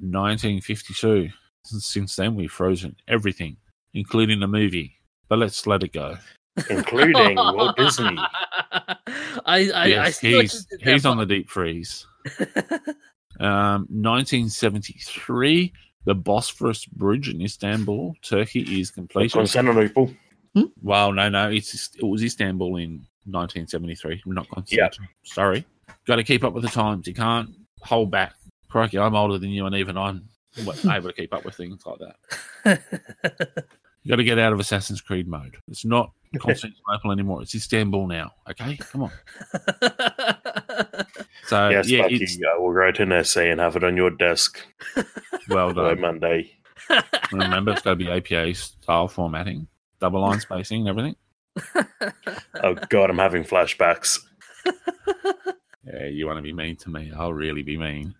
1952. 0.00 1.30
Since 1.64 2.16
then, 2.16 2.34
we've 2.34 2.50
frozen 2.50 2.96
everything 3.08 3.56
including 3.94 4.40
the 4.40 4.46
movie. 4.46 4.94
But 5.28 5.38
let's 5.38 5.66
let 5.66 5.82
it 5.82 5.92
go. 5.92 6.16
including 6.70 7.36
Walt 7.36 7.76
Disney. 7.76 8.16
I, 8.16 8.78
I, 9.46 9.70
I 9.74 9.86
yes, 9.86 10.16
still 10.16 10.40
he's 10.40 10.66
he's 10.80 11.06
on 11.06 11.18
the 11.18 11.26
deep 11.26 11.48
freeze. 11.48 12.06
Um, 13.40 13.86
1973, 13.90 15.72
the 16.04 16.14
Bosphorus 16.16 16.86
Bridge 16.86 17.28
in 17.28 17.40
Istanbul, 17.40 18.16
Turkey, 18.20 18.80
is 18.80 18.90
completed. 18.90 19.30
Constantinople. 19.30 20.10
Well, 20.82 21.12
no, 21.12 21.28
no, 21.28 21.50
it's 21.50 21.90
it 21.96 22.04
was 22.04 22.22
Istanbul 22.22 22.76
in 22.76 22.90
1973, 23.26 24.22
not 24.26 24.48
Constantinople. 24.48 25.14
Sorry, 25.22 25.66
got 26.06 26.16
to 26.16 26.24
keep 26.24 26.44
up 26.44 26.52
with 26.52 26.64
the 26.64 26.70
times. 26.70 27.06
You 27.06 27.14
can't 27.14 27.50
hold 27.82 28.10
back. 28.10 28.34
Crikey, 28.68 28.98
I'm 28.98 29.14
older 29.14 29.38
than 29.38 29.50
you, 29.50 29.66
and 29.66 29.74
even 29.76 29.96
I'm 29.96 30.28
not 30.64 30.84
able 30.96 31.08
to 31.08 31.14
keep 31.14 31.32
up 31.32 31.44
with 31.44 31.54
things 31.54 31.84
like 31.86 31.98
that. 32.00 33.68
You 34.02 34.10
got 34.10 34.16
to 34.16 34.24
get 34.24 34.38
out 34.38 34.52
of 34.52 34.60
Assassin's 34.60 35.00
Creed 35.00 35.28
mode. 35.28 35.56
It's 35.68 35.84
not 35.84 36.12
Constantinople 36.38 37.12
anymore. 37.12 37.42
It's 37.42 37.54
Istanbul 37.54 38.06
now. 38.06 38.32
Okay, 38.50 38.76
come 38.76 39.04
on. 39.04 39.12
So 41.48 41.70
yes, 41.70 41.88
yeah, 41.88 42.02
but 42.02 42.12
it's 42.12 42.36
you 42.36 42.46
uh, 42.46 42.60
will 42.60 42.72
write 42.72 43.00
an 43.00 43.10
essay 43.10 43.50
and 43.50 43.58
have 43.58 43.74
it 43.74 43.82
on 43.82 43.96
your 43.96 44.10
desk 44.10 44.60
well 45.48 45.72
by 45.72 45.94
done. 45.94 46.00
Monday. 46.02 46.52
Remember, 47.32 47.72
it's 47.72 47.80
got 47.80 47.90
to 47.90 47.96
be 47.96 48.10
APA 48.10 48.54
style 48.54 49.08
formatting, 49.08 49.66
double 50.00 50.20
line 50.20 50.40
spacing, 50.40 50.86
and 50.86 50.88
everything. 50.88 51.16
Oh 52.60 52.74
God, 52.74 53.08
I'm 53.08 53.18
having 53.18 53.44
flashbacks. 53.44 54.18
Yeah, 55.92 56.06
you 56.06 56.26
want 56.26 56.38
to 56.38 56.42
be 56.42 56.52
mean 56.52 56.76
to 56.76 56.90
me? 56.90 57.12
I'll 57.16 57.32
really 57.32 57.62
be 57.62 57.76
mean. 57.76 58.14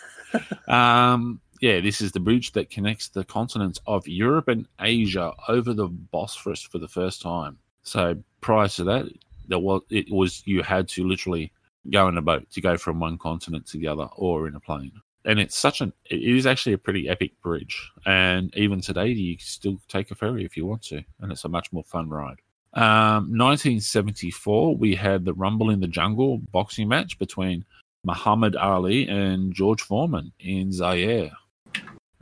um, 0.68 1.40
yeah, 1.60 1.80
this 1.80 2.00
is 2.00 2.12
the 2.12 2.20
bridge 2.20 2.52
that 2.52 2.70
connects 2.70 3.08
the 3.08 3.24
continents 3.24 3.80
of 3.86 4.08
Europe 4.08 4.48
and 4.48 4.66
Asia 4.80 5.32
over 5.48 5.74
the 5.74 5.88
Bosphorus 5.88 6.62
for 6.62 6.78
the 6.78 6.88
first 6.88 7.20
time. 7.20 7.58
So 7.82 8.16
prior 8.40 8.68
to 8.68 8.84
that, 8.84 9.06
there 9.48 9.58
was 9.58 9.82
it 9.90 10.10
was 10.10 10.42
you 10.46 10.62
had 10.62 10.88
to 10.88 11.06
literally 11.06 11.52
go 11.90 12.08
in 12.08 12.16
a 12.16 12.22
boat 12.22 12.50
to 12.52 12.60
go 12.60 12.76
from 12.76 13.00
one 13.00 13.18
continent 13.18 13.66
to 13.66 13.78
the 13.78 13.88
other, 13.88 14.08
or 14.16 14.48
in 14.48 14.54
a 14.54 14.60
plane. 14.60 14.92
And 15.24 15.38
it's 15.38 15.56
such 15.56 15.80
an 15.80 15.92
it 16.10 16.20
is 16.20 16.46
actually 16.46 16.72
a 16.72 16.78
pretty 16.78 17.08
epic 17.08 17.40
bridge. 17.42 17.90
And 18.06 18.54
even 18.56 18.80
today, 18.80 19.08
you 19.08 19.36
still 19.38 19.78
take 19.88 20.10
a 20.10 20.14
ferry 20.14 20.44
if 20.44 20.56
you 20.56 20.66
want 20.66 20.82
to, 20.84 21.02
and 21.20 21.30
it's 21.30 21.44
a 21.44 21.48
much 21.48 21.72
more 21.72 21.84
fun 21.84 22.08
ride. 22.08 22.38
Um, 22.74 23.36
1974, 23.36 24.76
we 24.76 24.94
had 24.94 25.24
the 25.24 25.34
Rumble 25.34 25.70
in 25.70 25.80
the 25.80 25.86
Jungle 25.86 26.38
boxing 26.38 26.88
match 26.88 27.18
between 27.18 27.64
Muhammad 28.04 28.56
Ali 28.56 29.08
and 29.08 29.52
George 29.52 29.82
Foreman 29.82 30.32
in 30.40 30.72
Zaire. 30.72 31.30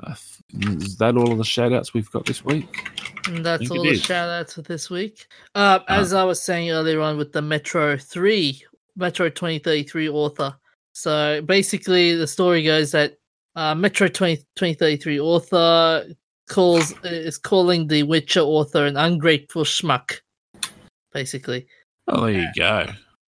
Uh, 0.03 0.15
is 0.59 0.97
that 0.97 1.17
all 1.17 1.31
of 1.31 1.39
the 1.39 1.45
shout 1.45 1.73
outs 1.73 1.95
we've 1.95 2.11
got 2.11 2.27
this 2.27 2.45
week? 2.45 2.89
And 3.27 3.45
that's 3.45 3.71
all 3.71 3.83
the 3.83 3.91
is. 3.91 4.03
shout 4.03 4.29
outs 4.29 4.55
for 4.55 4.63
this 4.63 4.91
week. 4.91 5.27
Uh, 5.55 5.81
as 5.89 6.13
I 6.13 6.25
was 6.25 6.43
saying 6.43 6.71
earlier 6.71 7.01
on 7.01 7.17
with 7.17 7.33
the 7.33 7.43
Metro 7.43 7.97
3, 7.97 8.63
Metro 8.97 9.29
2033 9.29 10.09
author. 10.09 10.57
So 11.01 11.41
basically, 11.41 12.15
the 12.15 12.27
story 12.27 12.63
goes 12.63 12.91
that 12.93 13.15
uh, 13.57 13.75
Metro 13.75 14.07
20, 14.07 14.37
2033 14.57 15.19
author 15.19 16.05
calls 16.51 16.93
is 17.05 17.39
calling 17.39 17.87
the 17.87 18.03
Witcher 18.03 18.41
author 18.41 18.85
an 18.85 18.99
ungrateful 18.99 19.65
schmuck. 19.65 20.21
Basically, 21.13 21.67
Oh, 22.09 22.27
there 22.27 22.41
you 22.43 22.49
go. 22.55 22.87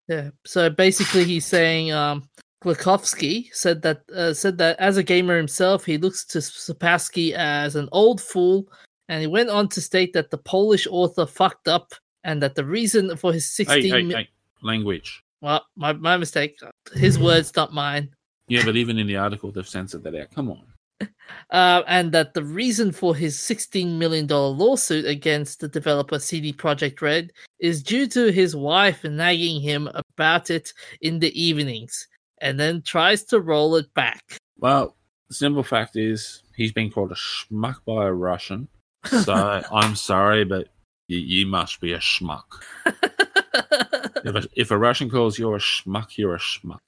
yeah. 0.08 0.30
So 0.44 0.68
basically, 0.68 1.24
he's 1.24 1.46
saying 1.46 1.92
um, 1.92 2.28
Glukhovsky 2.62 3.46
said 3.52 3.80
that 3.82 4.02
uh, 4.14 4.34
said 4.34 4.58
that 4.58 4.78
as 4.78 4.98
a 4.98 5.02
gamer 5.02 5.36
himself, 5.38 5.84
he 5.86 5.96
looks 5.96 6.26
to 6.26 6.38
Sapkowski 6.38 7.32
as 7.32 7.74
an 7.74 7.88
old 7.90 8.20
fool, 8.20 8.68
and 9.08 9.20
he 9.22 9.26
went 9.26 9.48
on 9.48 9.68
to 9.70 9.80
state 9.80 10.12
that 10.12 10.30
the 10.30 10.38
Polish 10.38 10.86
author 10.90 11.24
fucked 11.26 11.68
up, 11.68 11.92
and 12.22 12.42
that 12.42 12.54
the 12.54 12.64
reason 12.66 13.16
for 13.16 13.32
his 13.32 13.46
Hey, 13.56 13.64
sixteen. 13.64 13.92
hey, 13.92 14.02
mi- 14.02 14.14
hey, 14.14 14.28
language. 14.62 15.24
Well, 15.43 15.66
my 15.76 15.93
my 15.93 16.16
mistake. 16.16 16.59
His 16.95 17.18
words, 17.18 17.55
not 17.55 17.74
mine. 17.74 18.14
Yeah, 18.49 18.64
but 18.64 18.76
even 18.76 18.99
in 18.99 19.07
the 19.07 19.16
article, 19.16 19.51
they've 19.51 19.68
censored 19.68 20.05
that 20.05 20.14
out. 20.14 20.30
Come 20.34 20.51
on. 20.51 20.64
Uh, 21.51 21.82
and 21.86 22.12
that 22.12 22.34
the 22.34 22.45
reason 22.45 22.93
for 22.93 23.14
his 23.14 23.36
$16 23.36 23.99
million 23.99 24.26
lawsuit 24.26 25.05
against 25.05 25.61
the 25.61 25.68
developer 25.68 26.18
CD 26.18 26.53
Projekt 26.53 27.01
Red 27.01 27.32
is 27.61 27.82
due 27.82 28.07
to 28.07 28.30
his 28.30 28.57
wife 28.57 29.05
nagging 29.05 29.61
him 29.61 29.88
about 29.95 30.51
it 30.51 30.72
in 31.01 31.18
the 31.18 31.40
evenings 31.40 32.07
and 32.40 32.59
then 32.59 32.82
tries 32.82 33.24
to 33.24 33.40
roll 33.40 33.76
it 33.76 33.93
back. 33.95 34.38
Well, 34.59 34.97
the 35.28 35.34
simple 35.34 35.62
fact 35.62 35.97
is 35.97 36.43
he's 36.57 36.72
been 36.72 36.90
called 36.90 37.12
a 37.12 37.16
schmuck 37.16 37.76
by 37.86 38.07
a 38.07 38.12
Russian. 38.12 38.68
So 39.05 39.34
I'm 39.72 39.97
sorry, 39.97 40.45
but 40.45 40.68
you, 41.09 41.18
you 41.18 41.47
must 41.47 41.80
be 41.80 41.93
a 41.93 41.99
schmuck. 41.99 42.45
If 44.24 44.36
a, 44.36 44.48
if 44.55 44.70
a 44.70 44.78
Russian 44.78 45.11
calls 45.11 45.36
you 45.36 45.53
a 45.53 45.59
schmuck, 45.59 46.16
you're 46.16 46.36
a 46.36 46.38
schmuck. 46.38 46.78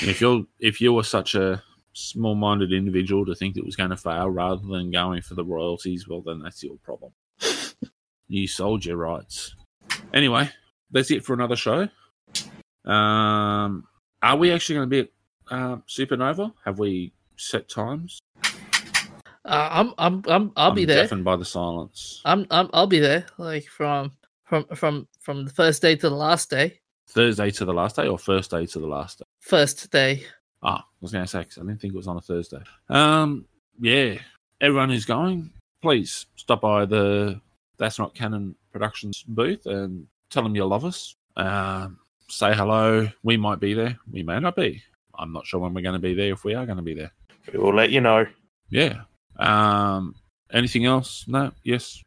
And 0.00 0.10
if 0.10 0.20
you're 0.20 0.44
if 0.58 0.82
you 0.82 0.92
were 0.92 1.02
such 1.02 1.34
a 1.34 1.62
small-minded 1.94 2.72
individual 2.72 3.24
to 3.26 3.34
think 3.34 3.56
it 3.56 3.64
was 3.64 3.76
going 3.76 3.90
to 3.90 3.96
fail 3.96 4.28
rather 4.28 4.60
than 4.66 4.90
going 4.90 5.22
for 5.22 5.34
the 5.34 5.44
royalties, 5.44 6.06
well, 6.06 6.20
then 6.20 6.40
that's 6.40 6.62
your 6.62 6.76
problem. 6.84 7.12
you 8.28 8.46
sold 8.46 8.84
your 8.84 8.96
rights. 8.96 9.54
Anyway, 10.12 10.50
that's 10.90 11.10
it 11.10 11.24
for 11.24 11.34
another 11.34 11.56
show. 11.56 11.88
Um, 12.84 13.84
are 14.22 14.36
we 14.36 14.52
actually 14.52 14.76
going 14.76 14.90
to 14.90 14.90
be 14.90 15.00
at 15.00 15.08
uh, 15.50 15.76
Supernova? 15.88 16.52
Have 16.64 16.78
we 16.78 17.12
set 17.36 17.68
times? 17.68 18.20
Uh, 19.44 19.68
I'm, 19.70 19.94
I'm, 19.98 20.22
I'm, 20.28 20.52
I'll 20.56 20.70
I'm 20.70 20.74
be 20.74 20.84
there. 20.84 21.02
Deafened 21.02 21.24
by 21.24 21.36
the 21.36 21.44
silence. 21.44 22.20
I'm, 22.24 22.46
I'm, 22.50 22.68
I'll 22.72 22.86
be 22.86 23.00
there. 23.00 23.26
Like 23.38 23.66
from, 23.66 24.12
from, 24.44 24.64
from, 24.74 25.08
from 25.30 25.44
the 25.44 25.50
first 25.52 25.80
day 25.80 25.94
to 25.94 26.08
the 26.08 26.14
last 26.16 26.50
day. 26.50 26.80
Thursday 27.08 27.52
to 27.52 27.64
the 27.64 27.72
last 27.72 27.94
day, 27.94 28.08
or 28.08 28.18
first 28.18 28.50
day 28.50 28.66
to 28.66 28.80
the 28.80 28.86
last 28.86 29.20
day? 29.20 29.24
First 29.40 29.88
day. 29.92 30.24
Ah, 30.62 30.80
I 30.80 30.84
was 31.00 31.12
going 31.12 31.24
to 31.24 31.30
say 31.30 31.44
'cause 31.44 31.56
I 31.58 31.60
didn't 31.60 31.80
think 31.80 31.94
it 31.94 31.96
was 31.96 32.08
on 32.08 32.16
a 32.16 32.20
Thursday. 32.20 32.60
Um, 32.88 33.46
yeah, 33.80 34.16
everyone 34.60 34.90
who's 34.90 35.04
going, 35.04 35.50
please 35.82 36.26
stop 36.34 36.62
by 36.62 36.84
the 36.84 37.40
That's 37.78 37.98
Not 38.00 38.12
Canon 38.12 38.56
Productions 38.72 39.22
booth 39.22 39.66
and 39.66 40.08
tell 40.30 40.42
them 40.42 40.56
you 40.56 40.64
love 40.64 40.84
us. 40.84 41.14
Um, 41.36 41.98
say 42.28 42.52
hello. 42.52 43.08
We 43.22 43.36
might 43.36 43.60
be 43.60 43.72
there. 43.72 43.96
We 44.10 44.24
may 44.24 44.40
not 44.40 44.56
be. 44.56 44.82
I'm 45.16 45.32
not 45.32 45.46
sure 45.46 45.60
when 45.60 45.74
we're 45.74 45.82
going 45.82 45.92
to 45.94 46.00
be 46.00 46.14
there. 46.14 46.32
If 46.32 46.42
we 46.42 46.54
are 46.54 46.66
going 46.66 46.76
to 46.78 46.82
be 46.82 46.94
there, 46.94 47.12
We 47.52 47.58
will 47.60 47.74
let 47.74 47.90
you 47.90 48.00
know. 48.00 48.26
yeah. 48.68 49.02
Um, 49.38 50.16
anything 50.52 50.86
else? 50.86 51.24
No. 51.28 51.52
Yes. 51.62 52.02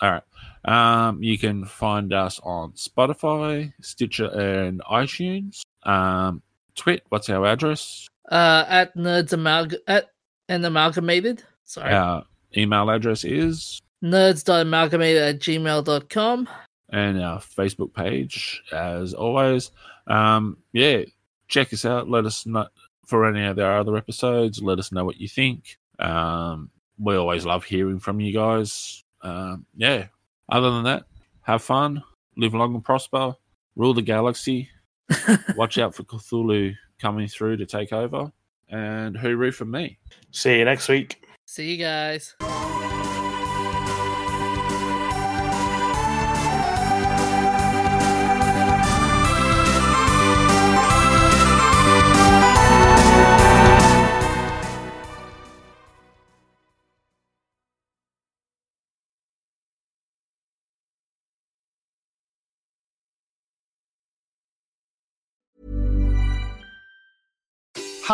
All 0.00 0.10
right. 0.10 0.22
Um, 0.64 1.22
you 1.22 1.38
can 1.38 1.64
find 1.64 2.12
us 2.12 2.40
on 2.42 2.72
Spotify, 2.72 3.72
Stitcher, 3.80 4.26
and 4.26 4.80
iTunes. 4.90 5.62
Um, 5.84 6.42
Twit. 6.74 7.02
What's 7.08 7.28
our 7.30 7.46
address? 7.46 8.08
Uh, 8.30 8.64
at 8.68 8.96
nerds 8.96 9.32
amalg 9.32 9.74
at 9.86 10.10
and 10.48 10.64
amalgamated. 10.64 11.42
Sorry. 11.64 11.92
Our 11.92 12.24
email 12.56 12.90
address 12.90 13.24
is, 13.24 13.80
nerds.amalgamated 14.02 15.22
at 15.22 15.40
gmail.com. 15.40 16.48
and 16.90 17.22
our 17.22 17.38
Facebook 17.38 17.94
page, 17.94 18.62
as 18.72 19.14
always. 19.14 19.70
Um, 20.06 20.58
yeah, 20.72 21.02
check 21.48 21.72
us 21.72 21.84
out. 21.84 22.08
Let 22.10 22.26
us 22.26 22.46
know 22.46 22.66
for 23.06 23.24
any 23.26 23.44
of 23.44 23.58
our 23.58 23.78
other 23.78 23.96
episodes. 23.96 24.62
Let 24.62 24.78
us 24.78 24.92
know 24.92 25.04
what 25.04 25.16
you 25.16 25.28
think. 25.28 25.78
Um, 25.98 26.70
we 26.98 27.16
always 27.16 27.44
love 27.46 27.64
hearing 27.64 27.98
from 27.98 28.20
you 28.20 28.32
guys. 28.32 29.02
Um, 29.26 29.66
yeah. 29.76 30.06
Other 30.48 30.70
than 30.70 30.84
that, 30.84 31.04
have 31.42 31.62
fun, 31.62 32.02
live 32.36 32.54
long 32.54 32.74
and 32.74 32.84
prosper, 32.84 33.34
rule 33.74 33.94
the 33.94 34.02
galaxy. 34.02 34.68
Watch 35.56 35.78
out 35.78 35.94
for 35.94 36.04
Cthulhu 36.04 36.74
coming 37.00 37.26
through 37.26 37.56
to 37.58 37.66
take 37.66 37.92
over, 37.92 38.30
and 38.68 39.16
hooroo 39.16 39.52
from 39.52 39.72
me. 39.72 39.98
See 40.30 40.58
you 40.58 40.64
next 40.64 40.88
week. 40.88 41.24
See 41.46 41.72
you 41.72 41.78
guys. 41.78 42.34